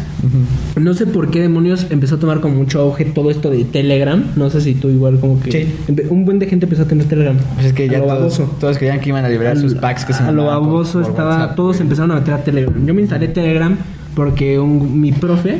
no 0.79 0.93
sé 0.93 1.05
por 1.05 1.29
qué 1.31 1.39
demonios 1.41 1.87
empezó 1.89 2.15
a 2.15 2.19
tomar 2.19 2.39
como 2.41 2.55
mucho 2.55 2.79
auge 2.81 3.05
todo 3.05 3.29
esto 3.31 3.49
de 3.49 3.63
Telegram. 3.63 4.23
No 4.35 4.49
sé 4.49 4.61
si 4.61 4.73
tú 4.75 4.89
igual 4.89 5.19
como 5.19 5.39
que... 5.39 5.67
Un 6.09 6.25
buen 6.25 6.39
de 6.39 6.47
gente 6.47 6.65
empezó 6.65 6.83
a 6.83 6.87
tener 6.87 7.05
Telegram. 7.07 7.37
Pues 7.55 7.67
es 7.67 7.73
que 7.73 7.87
ya 7.87 7.99
lo 7.99 8.07
todos, 8.07 8.41
todos 8.59 8.77
creían 8.77 8.99
que 8.99 9.09
iban 9.09 9.25
a 9.25 9.29
liberar 9.29 9.57
sus 9.57 9.75
packs 9.75 10.05
que 10.05 10.13
se 10.13 10.23
a 10.23 10.31
lo 10.31 10.45
baboso 10.45 11.01
por 11.01 11.09
estaba 11.11 11.29
WhatsApp, 11.37 11.55
todos 11.55 11.75
güey. 11.77 11.83
empezaron 11.83 12.11
a 12.11 12.15
meter 12.15 12.33
a 12.33 12.43
Telegram 12.43 12.85
yo 12.85 12.93
me 12.93 13.01
instalé 13.01 13.27
Telegram 13.27 13.75
porque 14.15 14.59
un- 14.59 14.99
mi 14.99 15.11
profe 15.11 15.59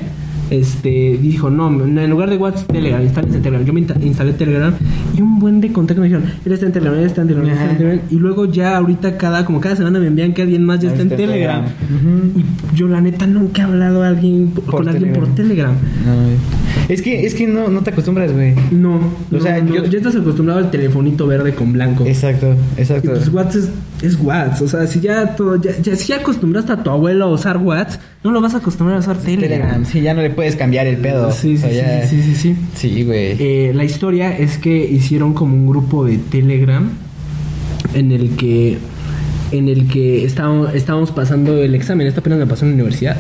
este 0.49 1.17
dijo 1.21 1.49
no 1.49 1.69
en 1.83 2.09
lugar 2.09 2.29
de 2.29 2.37
WhatsApp 2.37 2.71
Telegram 2.71 3.01
instales 3.01 3.35
en 3.35 3.41
Telegram 3.41 3.65
yo 3.65 3.73
me 3.73 3.81
insta- 3.81 4.01
instalé 4.03 4.33
Telegram 4.33 4.73
y 5.17 5.21
un 5.21 5.39
buen 5.39 5.61
de 5.61 5.71
contacto 5.71 6.01
me 6.01 6.07
dijeron 6.07 6.29
él 6.45 6.51
está 6.51 6.65
en 6.65 6.71
Telegram 6.71 6.99
está 6.99 7.21
en 7.21 7.27
Telegram, 7.27 7.51
está 7.51 7.71
en. 7.71 7.77
Telegram 7.77 7.99
y 8.09 8.15
luego 8.15 8.45
ya 8.45 8.77
ahorita 8.77 9.17
cada 9.17 9.45
como 9.45 9.59
cada 9.59 9.75
semana 9.75 9.99
me 9.99 10.07
envían 10.07 10.33
que 10.33 10.41
alguien 10.43 10.63
más 10.63 10.79
ya 10.79 10.89
está 10.89 11.01
en 11.01 11.09
Telegram. 11.09 11.63
Y 12.35 12.75
yo 12.75 12.87
la 12.87 13.01
neta 13.01 13.27
nunca 13.27 13.61
he 13.61 13.65
hablado 13.65 14.03
a 14.03 14.07
alguien 14.09 14.51
con 14.65 14.87
alguien 14.87 15.13
por 15.13 15.27
Telegram. 15.35 15.73
No, 15.73 16.87
es 16.93 17.01
que, 17.01 17.25
es 17.25 17.33
que 17.33 17.47
no, 17.47 17.67
no 17.69 17.81
te 17.81 17.89
acostumbras, 17.91 18.31
güey. 18.33 18.53
no 18.71 18.99
O 19.31 19.39
sea, 19.39 19.59
yo- 19.65 19.85
ya 19.85 19.97
estás 19.97 20.15
acostumbrado 20.15 20.59
al 20.59 20.71
telefonito 20.71 21.27
verde 21.27 21.53
con 21.53 21.73
blanco. 21.73 22.05
Exacto, 22.05 22.55
Y 22.77 22.81
exacto. 22.81 23.11
pues 23.11 23.29
WhatsApp 23.29 23.69
es, 24.01 24.17
WhatsApp. 24.21 24.61
O 24.61 24.67
sea, 24.67 24.87
si 24.87 24.99
ya, 24.99 25.35
todo, 25.35 25.55
ya, 25.61 25.71
ya- 25.81 25.95
si 25.95 26.07
ya 26.07 26.17
acostumbraste 26.17 26.71
a 26.73 26.83
tu 26.83 26.89
abuelo 26.89 27.25
a 27.25 27.29
usar 27.29 27.57
WhatsApp, 27.57 28.01
no 28.23 28.31
lo 28.31 28.41
vas 28.41 28.53
a 28.53 28.57
acostumbrar 28.57 28.97
a 28.97 28.99
usar 28.99 29.17
Telegram. 29.17 29.59
Telegram, 29.61 29.85
sí, 29.85 30.01
ya 30.01 30.13
no 30.13 30.21
le 30.21 30.29
puedes 30.29 30.55
cambiar 30.55 30.87
el 30.87 30.97
pedo. 30.97 31.31
Sí, 31.31 31.57
sí, 31.57 31.65
O 31.65 31.69
sea, 31.69 32.01
ya- 32.01 32.07
sí, 32.07 32.21
sí, 32.21 32.35
sí, 32.35 32.55
sí. 32.55 32.55
Sí, 32.75 33.03
güey. 33.03 33.35
Eh, 33.39 33.71
la 33.73 33.83
historia 33.83 34.37
es 34.37 34.57
que 34.57 34.77
hicieron 34.89 35.33
como 35.33 35.55
un 35.55 35.67
grupo 35.67 36.05
de 36.05 36.17
Telegram 36.17 36.89
en 37.93 38.11
el 38.11 38.31
que 38.35 38.77
en 39.51 39.69
el 39.69 39.87
que 39.87 40.25
estábamos, 40.25 40.73
estábamos 40.75 41.11
pasando 41.11 41.57
el 41.63 41.73
examen. 41.73 42.05
Esto 42.05 42.19
apenas 42.19 42.37
me 42.39 42.45
pasó 42.47 42.65
en 42.65 42.71
la 42.71 42.75
universidad. 42.75 43.15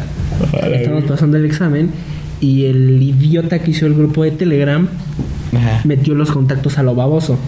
Estábamos 0.73 1.05
pasando 1.05 1.37
el 1.37 1.45
examen 1.45 1.89
y 2.41 2.65
el 2.65 3.01
idiota 3.01 3.59
que 3.59 3.71
hizo 3.71 3.85
el 3.85 3.93
grupo 3.93 4.23
de 4.23 4.31
Telegram 4.31 4.87
Ajá. 5.55 5.81
metió 5.85 6.13
los 6.15 6.29
contactos 6.29 6.77
a 6.77 6.83
lo 6.83 6.93
baboso. 6.95 7.39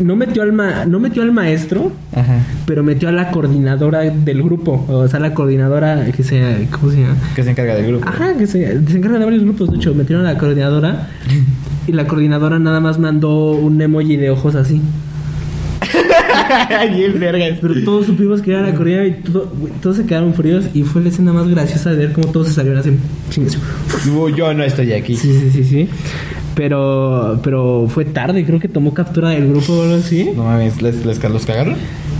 No 0.00 0.16
metió 0.16 0.42
al, 0.42 0.52
ma- 0.52 0.84
no 0.84 0.98
metió 1.00 1.22
al 1.22 1.32
maestro, 1.32 1.92
Ajá. 2.14 2.38
pero 2.66 2.82
metió 2.82 3.08
a 3.08 3.12
la 3.12 3.30
coordinadora 3.30 4.00
del 4.00 4.42
grupo. 4.42 4.84
O 4.88 5.06
sea, 5.08 5.20
la 5.20 5.32
coordinadora 5.34 6.04
que 6.14 6.22
se... 6.22 6.68
¿Cómo 6.70 6.92
se 6.92 7.00
llama? 7.02 7.16
Que 7.34 7.42
se 7.42 7.50
encarga 7.50 7.74
del 7.76 7.86
grupo. 7.86 8.08
Ajá, 8.08 8.34
que 8.36 8.46
se, 8.46 8.84
se 8.86 8.96
encarga 8.96 9.18
de 9.18 9.24
varios 9.24 9.44
grupos. 9.44 9.70
De 9.70 9.76
hecho, 9.76 9.94
metieron 9.94 10.26
a 10.26 10.32
la 10.32 10.38
coordinadora 10.38 11.08
y 11.86 11.92
la 11.92 12.06
coordinadora 12.06 12.58
nada 12.58 12.80
más 12.80 12.98
mandó 12.98 13.52
un 13.52 13.80
emoji 13.80 14.16
de 14.16 14.30
ojos 14.30 14.54
así. 14.54 14.80
Bien 16.94 17.18
vergas. 17.18 17.58
Pero 17.60 17.74
todos 17.84 18.06
supimos 18.06 18.42
que 18.42 18.52
era 18.52 18.62
la 18.62 18.74
coordinadora 18.74 19.08
y 19.08 19.12
todo- 19.22 19.52
todos 19.80 19.96
se 19.96 20.06
quedaron 20.06 20.34
fríos 20.34 20.66
y 20.74 20.82
fue 20.82 21.02
la 21.02 21.08
escena 21.08 21.32
más 21.32 21.48
graciosa 21.48 21.90
de 21.90 21.96
ver 21.96 22.12
cómo 22.12 22.28
todos 22.28 22.48
se 22.48 22.54
salieron 22.54 22.80
así. 22.80 22.90
chingues. 23.30 23.56
Yo 24.36 24.54
no 24.54 24.62
estoy 24.64 24.92
aquí. 24.92 25.16
Sí, 25.16 25.32
sí, 25.32 25.50
sí, 25.50 25.64
sí. 25.64 25.88
Pero, 26.54 27.40
pero 27.42 27.86
fue 27.88 28.04
tarde, 28.04 28.44
creo 28.44 28.60
que 28.60 28.68
tomó 28.68 28.92
captura 28.92 29.30
del 29.30 29.48
grupo 29.48 29.72
o 29.72 29.82
algo 29.82 29.94
así. 29.94 30.30
No 30.36 30.44
mames, 30.44 30.82
¿les, 30.82 31.04
les, 31.06 31.22
los 31.22 31.46
cagaron? 31.46 31.76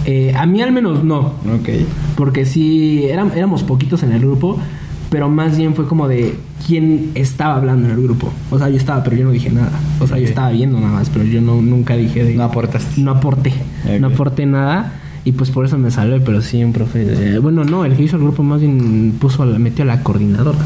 Eh, 0.06 0.32
a 0.36 0.46
mí 0.46 0.62
al 0.62 0.72
menos 0.72 1.04
no. 1.04 1.20
Ok. 1.20 1.68
Porque 2.16 2.46
sí, 2.46 3.02
éram- 3.04 3.34
éramos 3.36 3.62
poquitos 3.62 4.02
en 4.02 4.12
el 4.12 4.20
grupo, 4.20 4.58
pero 5.10 5.28
más 5.28 5.58
bien 5.58 5.74
fue 5.74 5.86
como 5.86 6.08
de 6.08 6.34
quién 6.66 7.10
estaba 7.14 7.56
hablando 7.56 7.86
en 7.88 7.94
el 7.94 8.02
grupo. 8.02 8.32
O 8.50 8.58
sea, 8.58 8.68
yo 8.70 8.76
estaba, 8.76 9.02
pero 9.04 9.16
yo 9.16 9.24
no 9.26 9.32
dije 9.32 9.50
nada. 9.50 9.70
O 10.00 10.06
sea, 10.06 10.18
yo 10.18 10.24
estaba 10.24 10.50
viendo 10.50 10.80
nada 10.80 10.92
más, 10.94 11.10
pero 11.10 11.24
yo 11.24 11.40
no, 11.42 11.60
nunca 11.60 11.94
dije 11.96 12.24
de... 12.24 12.34
No 12.34 12.44
aportas. 12.44 12.96
no 12.98 13.10
aporté. 13.10 13.52
No 14.00 14.06
aporté 14.08 14.46
nada. 14.46 14.94
Y 15.24 15.32
pues 15.32 15.50
por 15.50 15.64
eso 15.66 15.78
me 15.78 15.90
salvé, 15.92 16.18
pero 16.20 16.40
sí, 16.42 16.64
un 16.64 16.72
profe... 16.72 17.34
eh, 17.34 17.38
bueno, 17.38 17.62
no, 17.62 17.84
el 17.84 17.94
que 17.96 18.02
hizo 18.02 18.16
el 18.16 18.22
grupo 18.22 18.42
más 18.42 18.60
bien 18.60 19.14
puso, 19.20 19.42
a 19.44 19.46
la- 19.46 19.58
metió 19.58 19.84
a 19.84 19.86
la 19.86 20.02
coordinadora. 20.02 20.58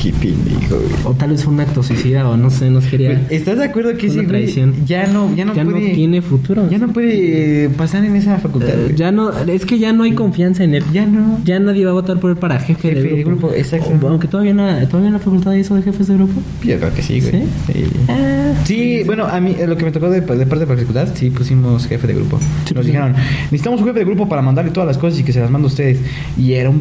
Qué 0.00 0.12
pendejo, 0.12 0.76
güey. 0.76 0.92
O 1.04 1.12
tal 1.14 1.30
vez 1.30 1.42
fue 1.42 1.52
un 1.52 1.58
acto 1.60 1.82
suicida 1.82 2.28
o 2.28 2.36
no 2.36 2.50
sé, 2.50 2.70
nos 2.70 2.84
quería... 2.86 3.20
¿Estás 3.30 3.58
de 3.58 3.64
acuerdo 3.64 3.90
que 3.96 4.06
Una 4.06 4.12
ese 4.12 4.14
güey 4.16 4.26
traición. 4.28 4.74
ya 4.86 5.06
no, 5.08 5.34
ya 5.34 5.44
no 5.44 5.54
ya 5.54 5.64
puede, 5.64 5.88
no 5.88 5.94
tiene 5.94 6.22
futuro. 6.22 6.70
ya 6.70 6.78
no 6.78 6.92
puede 6.92 7.64
eh, 7.64 7.68
pasar 7.70 8.04
en 8.04 8.14
esa 8.14 8.38
facultad? 8.38 8.74
Güey? 8.84 8.94
ya 8.94 9.10
no, 9.10 9.32
es 9.32 9.66
que 9.66 9.78
ya 9.80 9.92
no 9.92 10.04
hay 10.04 10.12
confianza 10.12 10.62
en 10.62 10.74
él. 10.74 10.84
Ya 10.92 11.04
no. 11.04 11.40
Ya 11.44 11.58
nadie 11.58 11.84
va 11.84 11.90
a 11.90 11.94
votar 11.94 12.20
por 12.20 12.30
él 12.30 12.36
para 12.36 12.60
jefe, 12.60 12.90
Jefe 12.90 13.00
de 13.02 13.22
grupo. 13.24 13.48
grupo, 13.48 13.54
exacto. 13.56 13.90
O- 14.00 14.08
Aunque 14.08 14.28
todavía 14.28 14.52
en 14.52 14.58
la, 14.58 14.86
todavía 14.88 15.08
en 15.08 15.14
la 15.14 15.18
facultad 15.18 15.52
hay 15.54 15.60
eso 15.62 15.74
de 15.74 15.82
jefes 15.82 16.06
de 16.06 16.14
grupo. 16.14 16.40
Yo 16.62 16.78
creo 16.78 16.94
que 16.94 17.02
sí, 17.02 17.20
güey. 17.20 17.32
¿Sí? 17.32 17.42
Sí. 17.72 17.84
Ah, 18.08 18.52
Sí, 18.64 19.02
bueno, 19.04 19.26
a 19.26 19.40
mí 19.40 19.56
eh, 19.58 19.66
lo 19.66 19.76
que 19.76 19.84
me 19.84 19.90
tocó 19.90 20.08
de, 20.10 20.20
de 20.20 20.26
parte 20.26 20.44
de 20.64 20.66
la 20.66 20.76
facultad, 20.76 21.08
sí 21.14 21.30
pusimos 21.30 21.86
jefe 21.88 22.06
de 22.06 22.14
grupo. 22.14 22.38
Sí, 22.66 22.74
Nos 22.74 22.84
sí. 22.84 22.92
dijeron, 22.92 23.14
necesitamos 23.50 23.80
un 23.80 23.86
jefe 23.88 23.98
de 24.00 24.04
grupo 24.04 24.28
para 24.28 24.42
mandarle 24.42 24.70
todas 24.70 24.86
las 24.86 24.96
cosas 24.98 25.18
y 25.18 25.24
que 25.24 25.32
se 25.32 25.40
las 25.40 25.50
mande 25.50 25.66
a 25.66 25.70
ustedes. 25.70 25.98
Y 26.38 26.52
era 26.52 26.70
un 26.70 26.80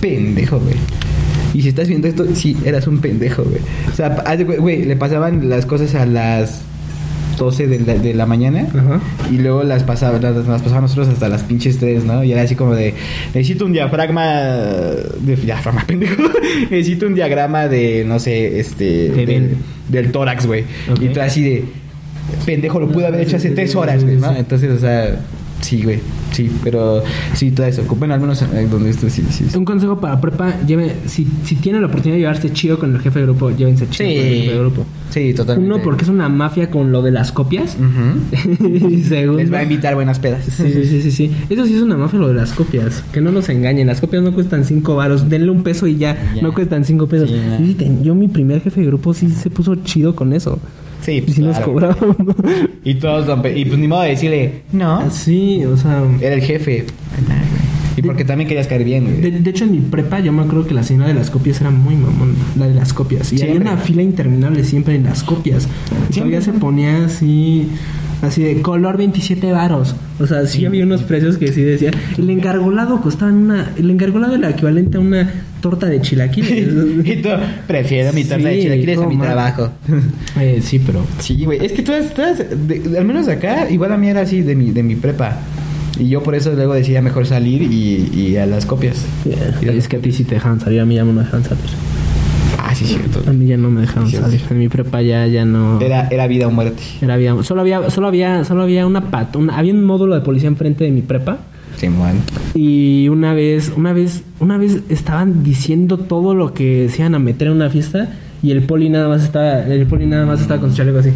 pendejo, 0.00 0.58
güey. 0.60 0.74
Y 1.58 1.62
si 1.62 1.68
estás 1.68 1.88
viendo 1.88 2.08
esto, 2.08 2.26
sí, 2.34 2.56
eras 2.64 2.86
un 2.86 2.98
pendejo, 3.00 3.44
güey. 3.44 3.60
O 3.90 3.94
sea, 3.94 4.16
güey, 4.58 4.84
le 4.84 4.96
pasaban 4.96 5.48
las 5.48 5.64
cosas 5.66 5.94
a 5.94 6.04
las 6.04 6.62
12 7.38 7.66
de 7.66 7.80
la, 7.80 7.94
de 7.94 8.14
la 8.14 8.26
mañana 8.26 8.60
Ajá. 8.68 9.00
y 9.32 9.38
luego 9.38 9.64
las 9.64 9.82
pasaba, 9.82 10.18
las, 10.20 10.36
las 10.46 10.62
pasaban 10.62 10.82
nosotros 10.82 11.08
hasta 11.08 11.28
las 11.28 11.42
pinches 11.42 11.78
3, 11.78 12.04
¿no? 12.04 12.22
Y 12.22 12.30
era 12.32 12.42
así 12.42 12.54
como 12.54 12.74
de, 12.76 12.94
necesito 13.34 13.64
un 13.66 13.72
diafragma, 13.72 14.24
de 15.20 15.36
diafragma, 15.42 15.84
pendejo. 15.86 16.22
necesito 16.70 17.06
un 17.06 17.14
diagrama 17.14 17.66
de, 17.68 18.04
no 18.06 18.18
sé, 18.20 18.60
este, 18.60 19.08
De 19.10 19.26
del- 19.26 19.56
del 19.88 20.12
tórax, 20.12 20.46
güey. 20.46 20.64
Y 21.00 21.08
tú 21.08 21.20
así 21.20 21.42
de, 21.42 21.64
pendejo, 22.46 22.78
lo 22.80 22.88
pude 22.90 23.06
haber 23.06 23.20
hecho 23.22 23.36
hace 23.36 23.50
3 23.50 23.74
horas, 23.74 24.02
güey, 24.04 24.16
¿no? 24.16 24.34
Entonces, 24.36 24.70
o 24.70 24.78
sea, 24.78 25.16
sí, 25.64 25.82
güey, 25.82 25.98
sí, 26.32 26.50
pero 26.62 27.02
sí, 27.34 27.50
todo 27.50 27.66
eso. 27.66 27.82
Bueno, 27.98 28.14
al 28.14 28.20
menos 28.20 28.44
donde 28.70 28.90
esto 28.90 29.08
sí, 29.08 29.22
sí. 29.30 29.46
sí. 29.50 29.56
Un 29.56 29.64
consejo 29.64 29.98
para 29.98 30.20
prepa, 30.20 30.60
lleve, 30.66 30.94
si, 31.06 31.26
si 31.44 31.56
tienen 31.56 31.80
la 31.80 31.88
oportunidad 31.88 32.16
de 32.16 32.20
llevarse 32.20 32.52
chido 32.52 32.78
con 32.78 32.94
el 32.94 33.00
jefe 33.00 33.18
de 33.20 33.24
grupo, 33.26 33.50
llévense 33.50 33.88
chido 33.88 34.08
con 34.10 34.18
el 34.18 34.34
jefe 34.34 34.52
de 34.52 34.58
grupo. 34.58 34.86
Sí, 35.10 35.32
totalmente. 35.34 35.74
Uno, 35.74 35.82
porque 35.82 36.02
es 36.04 36.08
una 36.10 36.28
mafia 36.28 36.70
con 36.70 36.90
lo 36.92 37.00
de 37.02 37.10
las 37.12 37.32
copias. 37.32 37.76
Y 38.90 39.02
segundo... 39.04 39.38
Les 39.38 39.52
va 39.52 39.58
a 39.58 39.62
invitar 39.62 39.94
buenas 39.94 40.18
pedas. 40.18 40.44
Sí, 40.44 40.70
sí, 40.72 40.84
sí, 40.84 41.02
sí, 41.02 41.10
sí. 41.10 41.30
Eso 41.48 41.64
sí 41.66 41.74
es 41.74 41.82
una 41.82 41.96
mafia 41.96 42.18
lo 42.18 42.28
de 42.28 42.34
las 42.34 42.52
copias. 42.52 43.02
Que 43.12 43.20
no 43.20 43.30
nos 43.32 43.48
engañen. 43.48 43.86
Las 43.86 44.00
copias 44.00 44.22
no 44.22 44.32
cuestan 44.32 44.64
cinco 44.64 44.96
varos. 44.96 45.28
Denle 45.28 45.50
un 45.50 45.62
peso 45.62 45.86
y 45.86 45.96
ya. 45.96 46.16
No 46.42 46.52
cuestan 46.52 46.84
cinco 46.84 47.06
pesos. 47.06 47.30
Sí, 47.30 47.36
ya. 47.36 47.60
Y 47.64 47.74
ten- 47.74 48.02
yo, 48.02 48.14
mi 48.14 48.28
primer 48.28 48.60
jefe 48.60 48.80
de 48.80 48.86
grupo, 48.86 49.14
sí 49.14 49.30
se 49.30 49.50
puso 49.50 49.74
chido 49.76 50.14
con 50.14 50.32
eso. 50.32 50.58
Sí, 51.04 51.12
Y 51.12 51.20
pues, 51.20 51.36
sí 51.36 51.42
nos 51.42 51.58
cobraban. 51.60 51.98
Y 52.84 52.94
todos, 52.94 53.26
y 53.54 53.64
pues 53.64 53.78
ni 53.78 53.86
modo 53.88 54.02
de 54.02 54.10
decirle, 54.10 54.62
no, 54.72 54.96
Así, 55.00 55.64
o 55.64 55.76
sea. 55.76 56.02
era 56.20 56.34
el 56.34 56.40
jefe. 56.42 56.86
Y 57.96 58.02
porque 58.02 58.24
también 58.24 58.48
querías 58.48 58.66
caer 58.66 58.82
bien, 58.84 59.04
güey. 59.04 59.20
De, 59.20 59.30
de 59.40 59.50
hecho, 59.50 59.64
en 59.64 59.70
mi 59.72 59.78
prepa, 59.78 60.18
yo 60.20 60.32
me 60.32 60.42
acuerdo 60.42 60.66
que 60.66 60.74
la 60.74 60.82
señora 60.82 61.08
de 61.08 61.14
las 61.14 61.30
copias 61.30 61.60
era 61.60 61.70
muy 61.70 61.94
mamón. 61.94 62.34
La 62.58 62.66
de 62.66 62.74
las 62.74 62.92
copias. 62.92 63.32
Y 63.32 63.38
Siempre. 63.38 63.58
había 63.58 63.72
una 63.72 63.80
fila 63.80 64.02
interminable 64.02 64.64
siempre 64.64 64.96
en 64.96 65.04
las 65.04 65.22
copias. 65.22 65.68
Todavía 66.12 66.40
se 66.40 66.52
ponía 66.52 67.04
así. 67.04 67.68
Así 68.26 68.42
de 68.42 68.62
color 68.62 68.96
27 68.96 69.52
varos. 69.52 69.94
O 70.18 70.26
sea, 70.26 70.46
sí, 70.46 70.64
había 70.64 70.84
unos 70.84 71.02
precios 71.02 71.36
que 71.36 71.52
sí 71.52 71.62
decía. 71.62 71.90
El 72.16 72.30
engargolado 72.30 73.00
costaba 73.00 73.32
una. 73.32 73.72
El 73.76 73.90
engargolado 73.90 74.34
era 74.36 74.50
equivalente 74.50 74.96
a 74.96 75.00
una 75.00 75.30
torta 75.60 75.86
de 75.86 76.00
chilaquiles. 76.00 76.68
y 77.04 77.16
tú, 77.16 77.28
prefiero 77.66 78.12
mi 78.12 78.24
torta 78.24 78.48
de 78.48 78.60
chilaquiles 78.60 78.98
a 78.98 79.06
mi 79.06 79.18
trabajo. 79.18 79.70
Eh, 80.40 80.60
sí, 80.62 80.80
pero. 80.84 81.06
Sí, 81.20 81.44
güey. 81.44 81.64
Es 81.64 81.72
que 81.72 81.82
todas, 81.82 82.12
todas, 82.12 82.38
de- 82.38 82.98
al 82.98 83.04
menos 83.04 83.28
acá, 83.28 83.70
igual 83.70 83.92
a 83.92 83.96
mí 83.96 84.08
era 84.08 84.22
así 84.22 84.42
de 84.42 84.54
mi, 84.56 84.72
de 84.72 84.82
mi 84.82 84.96
prepa. 84.96 85.36
Y 85.98 86.08
yo 86.08 86.22
por 86.24 86.34
eso 86.34 86.52
luego 86.54 86.74
decía 86.74 87.00
mejor 87.02 87.24
salir 87.24 87.62
y, 87.62 88.10
y 88.12 88.36
a 88.36 88.46
las 88.46 88.66
copias. 88.66 89.04
Yeah, 89.24 89.72
Es 89.72 89.86
que 89.86 89.96
a 89.96 90.00
ti 90.00 90.10
sí 90.10 90.24
te 90.24 90.34
dejaban 90.34 90.58
salir, 90.60 90.80
a 90.80 90.84
mí 90.84 90.96
ya 90.96 91.04
no 91.04 91.12
me 91.12 91.20
dejaban 91.20 91.44
salir. 91.44 91.62
Ah, 92.74 92.76
sí, 92.76 92.84
cierto. 92.86 93.22
A 93.28 93.32
mí 93.32 93.46
ya 93.46 93.56
no 93.56 93.70
me 93.70 93.82
dejaban 93.82 94.08
Sí, 94.10 94.16
salir. 94.16 94.40
sí. 94.40 94.46
En 94.50 94.58
mi 94.58 94.68
prepa 94.68 95.00
ya, 95.02 95.26
ya 95.26 95.44
no. 95.44 95.80
Era, 95.80 96.08
era 96.08 96.26
vida 96.26 96.46
o 96.48 96.50
muerte. 96.50 96.82
Era 97.00 97.14
había, 97.14 97.40
solo 97.42 97.60
había, 97.60 97.88
solo 97.90 98.08
había, 98.08 98.44
solo 98.44 98.62
había 98.64 98.86
una 98.86 99.10
pat, 99.10 99.36
una- 99.36 99.56
había 99.56 99.72
un 99.72 99.84
módulo 99.84 100.14
de 100.14 100.20
policía 100.22 100.48
enfrente 100.48 100.84
de 100.84 100.90
mi 100.90 101.02
prepa. 101.02 101.38
Simón. 101.76 102.18
Y 102.54 103.08
una 103.08 103.34
vez, 103.34 103.72
una 103.76 103.92
vez, 103.92 104.22
una 104.40 104.58
vez 104.58 104.80
estaban 104.88 105.42
diciendo 105.42 105.98
todo 105.98 106.34
lo 106.34 106.54
que 106.54 106.88
se 106.88 107.02
iban 107.02 107.14
a 107.14 107.18
meter 107.18 107.48
en 107.48 107.54
una 107.54 107.68
fiesta 107.70 108.08
y 108.42 108.50
el 108.52 108.62
poli 108.62 108.88
nada 108.90 109.08
más 109.08 109.22
estaba, 109.24 109.60
el 109.60 109.86
poli 109.86 110.06
nada 110.06 110.24
más 110.26 110.40
estaba 110.40 110.60
con 110.60 110.70
su 110.70 110.76
chaleco 110.76 110.98
así. 110.98 111.10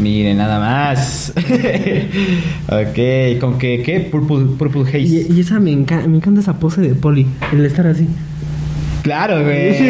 Miren, 0.00 0.38
nada 0.38 0.58
más. 0.60 1.32
ok, 2.68 3.40
¿con 3.40 3.58
qué? 3.58 3.82
¿Qué? 3.84 4.00
Purple, 4.10 4.56
purple 4.58 4.82
Haze. 4.82 5.00
Y, 5.00 5.26
y 5.36 5.40
esa 5.40 5.58
me 5.60 5.72
encanta, 5.72 6.06
me 6.08 6.16
encanta 6.16 6.40
esa 6.40 6.58
pose 6.58 6.80
de 6.80 6.94
poli, 6.94 7.26
el 7.52 7.64
estar 7.64 7.86
así. 7.86 8.06
Claro, 9.02 9.42
güey. 9.42 9.70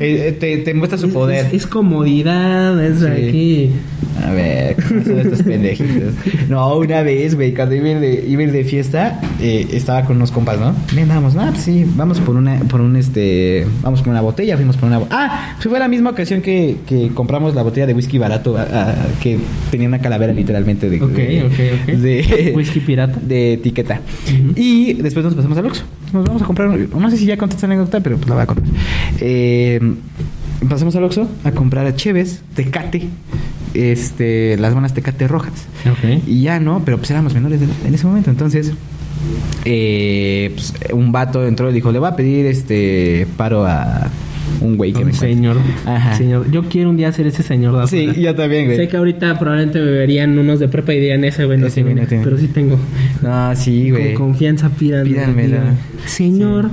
Eh, 0.00 0.36
te, 0.38 0.58
te 0.58 0.74
muestra 0.74 0.98
su 0.98 1.10
poder. 1.10 1.46
Es, 1.46 1.54
es 1.54 1.66
comodidad, 1.66 2.82
es 2.84 3.00
Sí. 3.00 3.06
aquí. 3.06 3.70
A 4.26 4.32
ver, 4.32 4.76
¿cómo 4.88 5.04
son 5.04 5.18
estos 5.20 5.42
pendejitos? 5.42 6.14
No, 6.48 6.76
una 6.78 7.02
vez, 7.02 7.34
güey, 7.34 7.54
cuando 7.54 7.74
iba 7.74 7.86
a 7.86 7.90
ir 7.90 7.98
de, 8.00 8.24
iba 8.26 8.40
a 8.40 8.44
ir 8.44 8.52
de 8.52 8.64
fiesta, 8.64 9.20
eh, 9.40 9.66
estaba 9.72 10.04
con 10.04 10.16
unos 10.16 10.30
compas, 10.32 10.58
¿no? 10.58 10.74
Y 10.96 11.00
andábamos, 11.00 11.34
no, 11.34 11.46
pues 11.50 11.62
sí, 11.62 11.84
vamos 11.96 12.18
por 12.20 12.34
una, 12.34 12.58
por 12.60 12.80
un, 12.80 12.96
este, 12.96 13.66
vamos 13.82 14.00
por 14.00 14.08
una 14.10 14.22
botella, 14.22 14.56
fuimos 14.56 14.76
por 14.78 14.88
una... 14.88 15.00
Ah, 15.10 15.52
pues 15.56 15.68
fue 15.68 15.78
la 15.78 15.86
misma 15.88 16.10
ocasión 16.10 16.40
que, 16.40 16.76
que 16.86 17.10
compramos 17.14 17.54
la 17.54 17.62
botella 17.62 17.86
de 17.86 17.92
whisky 17.94 18.16
barato, 18.18 18.56
a- 18.56 18.62
a- 18.62 18.94
que 19.22 19.38
tenía 19.70 19.86
una 19.86 19.98
calavera 19.98 20.32
literalmente 20.32 20.88
de... 20.88 21.02
Ok, 21.02 21.12
de, 21.12 21.42
ok, 21.44 21.52
ok. 21.82 21.86
de- 21.94 22.52
Whisky 22.56 22.80
pirata. 22.80 23.18
De 23.22 23.52
etiqueta. 23.54 24.00
Y 24.56 24.94
después 24.94 25.24
nos 25.24 25.34
pasamos 25.34 25.58
al 25.58 25.66
Oxxo. 25.66 25.84
Nos 26.12 26.24
vamos 26.24 26.42
a 26.42 26.46
comprar, 26.46 26.68
no 27.06 27.10
sé 27.10 27.16
si 27.18 27.26
ya 27.26 27.36
conté 27.36 27.54
esta 27.54 27.66
anécdota, 27.66 28.00
pero 28.00 28.16
pues 28.16 28.28
la 28.28 28.34
voy 28.34 28.42
a 28.42 28.46
contar. 28.46 28.64
Eh, 29.20 29.80
pasamos 30.68 30.94
al 30.96 31.04
Oxxo 31.04 31.28
a 31.44 31.52
comprar 31.52 31.86
a 31.86 31.94
Cheves, 31.94 32.42
Tecate, 32.54 33.08
este, 33.74 34.56
las 34.58 34.72
buenas 34.72 34.94
Tecate 34.94 35.28
rojas. 35.28 35.66
Y 36.26 36.42
ya 36.42 36.60
no, 36.60 36.82
pero 36.84 36.98
pues 36.98 37.10
éramos 37.10 37.34
menores 37.34 37.60
de- 37.60 37.68
en 37.86 37.94
ese 37.94 38.06
momento. 38.06 38.30
Entonces, 38.30 38.72
eh, 39.64 40.50
pues, 40.54 40.74
un 40.92 41.12
vato 41.12 41.46
entró 41.46 41.70
y 41.70 41.74
dijo, 41.74 41.92
le 41.92 41.98
va 41.98 42.08
a 42.08 42.16
pedir 42.16 42.46
este 42.46 43.26
paro 43.36 43.66
a 43.66 44.08
un 44.60 44.76
güey 44.76 44.92
que 44.92 44.98
me 45.04 45.06
Un 45.06 45.10
encuentre". 45.10 45.34
señor. 45.34 45.56
Ajá. 45.86 46.16
señor. 46.16 46.50
Yo 46.50 46.64
quiero 46.68 46.90
un 46.90 46.96
día 46.96 47.10
ser 47.12 47.26
ese 47.26 47.42
señor 47.42 47.78
de 47.80 47.86
Sí, 47.88 48.20
yo 48.20 48.34
también, 48.34 48.66
güey. 48.66 48.76
Sé 48.76 48.88
que 48.88 48.96
ahorita 48.96 49.38
probablemente 49.38 49.80
me 49.80 49.90
verían 49.90 50.38
unos 50.38 50.60
de 50.60 50.68
prepa 50.68 50.92
y 50.94 51.00
dirían 51.00 51.24
ese 51.24 51.44
güey 51.44 51.58
no 51.58 51.66
Ese 51.66 51.74
tiene, 51.82 51.90
güey 51.92 52.02
no 52.04 52.08
tiene. 52.08 52.24
pero 52.24 52.38
sí 52.38 52.48
tengo. 52.48 52.78
No, 53.22 53.54
sí, 53.56 53.90
güey. 53.90 54.14
Con 54.14 54.28
confianza 54.28 54.70
pídanme. 54.70 55.10
Pídanmela. 55.10 55.74
Señor, 56.06 56.70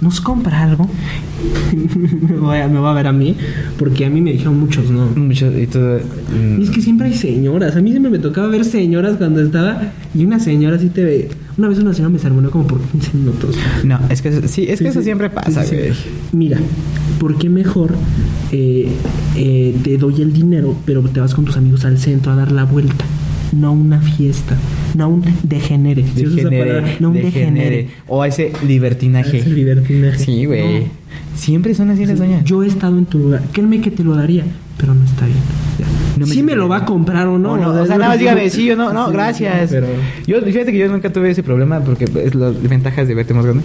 ¿nos 0.00 0.20
compra 0.20 0.62
algo? 0.62 0.88
me, 2.28 2.36
voy 2.36 2.58
a, 2.58 2.68
me 2.68 2.78
va 2.78 2.90
a 2.92 2.94
ver 2.94 3.06
a 3.06 3.12
mí, 3.12 3.36
porque 3.78 4.04
a 4.06 4.10
mí 4.10 4.20
me 4.20 4.32
dijeron 4.32 4.58
muchos 4.58 4.90
no. 4.90 5.06
Mucho 5.16 5.56
y 5.58 5.66
todo. 5.66 5.98
mm, 5.98 6.60
Y 6.60 6.64
es 6.64 6.70
que 6.70 6.80
siempre 6.80 7.06
hay 7.08 7.14
señoras. 7.14 7.76
A 7.76 7.80
mí 7.80 7.90
siempre 7.90 8.10
me 8.10 8.18
tocaba 8.18 8.48
ver 8.48 8.64
señoras 8.64 9.16
cuando 9.16 9.40
estaba. 9.42 9.92
Y 10.14 10.24
una 10.24 10.40
señora 10.40 10.76
así 10.76 10.88
te 10.88 11.04
ve. 11.04 11.28
Una 11.56 11.68
vez 11.68 11.78
una 11.78 11.92
señora 11.92 12.12
me 12.12 12.18
sermonó 12.18 12.50
como 12.50 12.66
por 12.66 12.80
15 12.80 13.10
minutos. 13.16 13.56
No, 13.84 13.98
es 14.10 14.22
que 14.22 14.28
eso- 14.28 14.46
sí, 14.46 14.66
es 14.68 14.78
Sí, 14.78 14.84
que 14.84 14.90
eso 14.90 15.00
sí. 15.00 15.04
siempre 15.04 15.28
pasa, 15.30 15.64
Sí, 15.64 15.74
güey. 15.76 15.90
Mira, 16.32 16.58
¿por 17.18 17.36
qué 17.36 17.48
mejor 17.48 17.94
eh, 18.52 18.88
eh, 19.36 19.76
te 19.82 19.98
doy 19.98 20.22
el 20.22 20.32
dinero, 20.32 20.76
pero 20.84 21.02
te 21.02 21.20
vas 21.20 21.34
con 21.34 21.44
tus 21.44 21.56
amigos 21.56 21.84
al 21.84 21.98
centro 21.98 22.32
a 22.32 22.36
dar 22.36 22.52
la 22.52 22.64
vuelta? 22.64 23.04
No 23.52 23.68
a 23.68 23.70
una 23.70 24.00
fiesta, 24.00 24.56
no 24.94 25.04
a 25.04 25.06
un 25.06 25.24
degenere. 25.42 26.04
¿Sí? 26.14 26.24
No 26.24 27.08
un 27.08 27.14
degenere. 27.14 27.22
degenere. 27.22 27.88
O 28.06 28.22
a 28.22 28.28
ese 28.28 28.52
libertinaje. 28.66 29.38
Ese 29.38 29.50
libertinaje. 29.50 30.18
Sí, 30.18 30.44
güey. 30.44 30.80
No. 30.80 30.84
Siempre 31.34 31.74
son 31.74 31.90
así 31.90 32.04
las 32.04 32.18
doñas. 32.18 32.44
Yo 32.44 32.62
he 32.62 32.66
estado 32.66 32.98
en 32.98 33.06
tu 33.06 33.18
lugar. 33.18 33.42
Créeme 33.52 33.80
que 33.80 33.90
te 33.90 34.04
lo 34.04 34.14
daría, 34.14 34.44
pero 34.76 34.94
no 34.94 35.04
está 35.04 35.26
bien. 35.26 35.38
No 36.18 36.26
me 36.26 36.34
sí 36.34 36.42
lo 36.42 36.68
va 36.68 36.78
a 36.78 36.84
comprar 36.84 37.28
o 37.28 37.38
no. 37.38 37.52
O, 37.52 37.56
no, 37.56 37.70
o 37.70 37.86
sea, 37.86 37.96
nada 37.96 38.10
más 38.10 38.18
dígame 38.18 38.50
sí 38.50 38.70
o 38.70 38.76
no. 38.76 38.92
No, 38.92 39.06
Sí, 39.06 39.12
gracias. 39.12 39.70
Pero... 39.70 39.86
Yo, 40.26 40.40
fíjate 40.42 40.72
que 40.72 40.78
yo 40.78 40.88
nunca 40.88 41.12
tuve 41.12 41.30
ese 41.30 41.42
problema 41.42 41.80
porque 41.80 42.04
es 42.04 42.34
las 42.34 42.60
ventajas 42.60 43.06
de 43.06 43.14
verte 43.14 43.34
más 43.34 43.44
grande. 43.44 43.62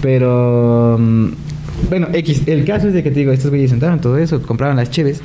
Pero. 0.00 0.98
mm, 1.00 1.28
Bueno, 1.88 2.08
X, 2.12 2.42
el 2.46 2.64
caso 2.64 2.88
es 2.88 2.94
de 2.94 3.02
que 3.02 3.10
te 3.10 3.20
digo, 3.20 3.32
estos 3.32 3.50
güeyes 3.50 3.70
sentaron 3.70 4.00
todo 4.00 4.18
eso, 4.18 4.42
compraron 4.42 4.76
las 4.76 4.90
cheves 4.90 5.20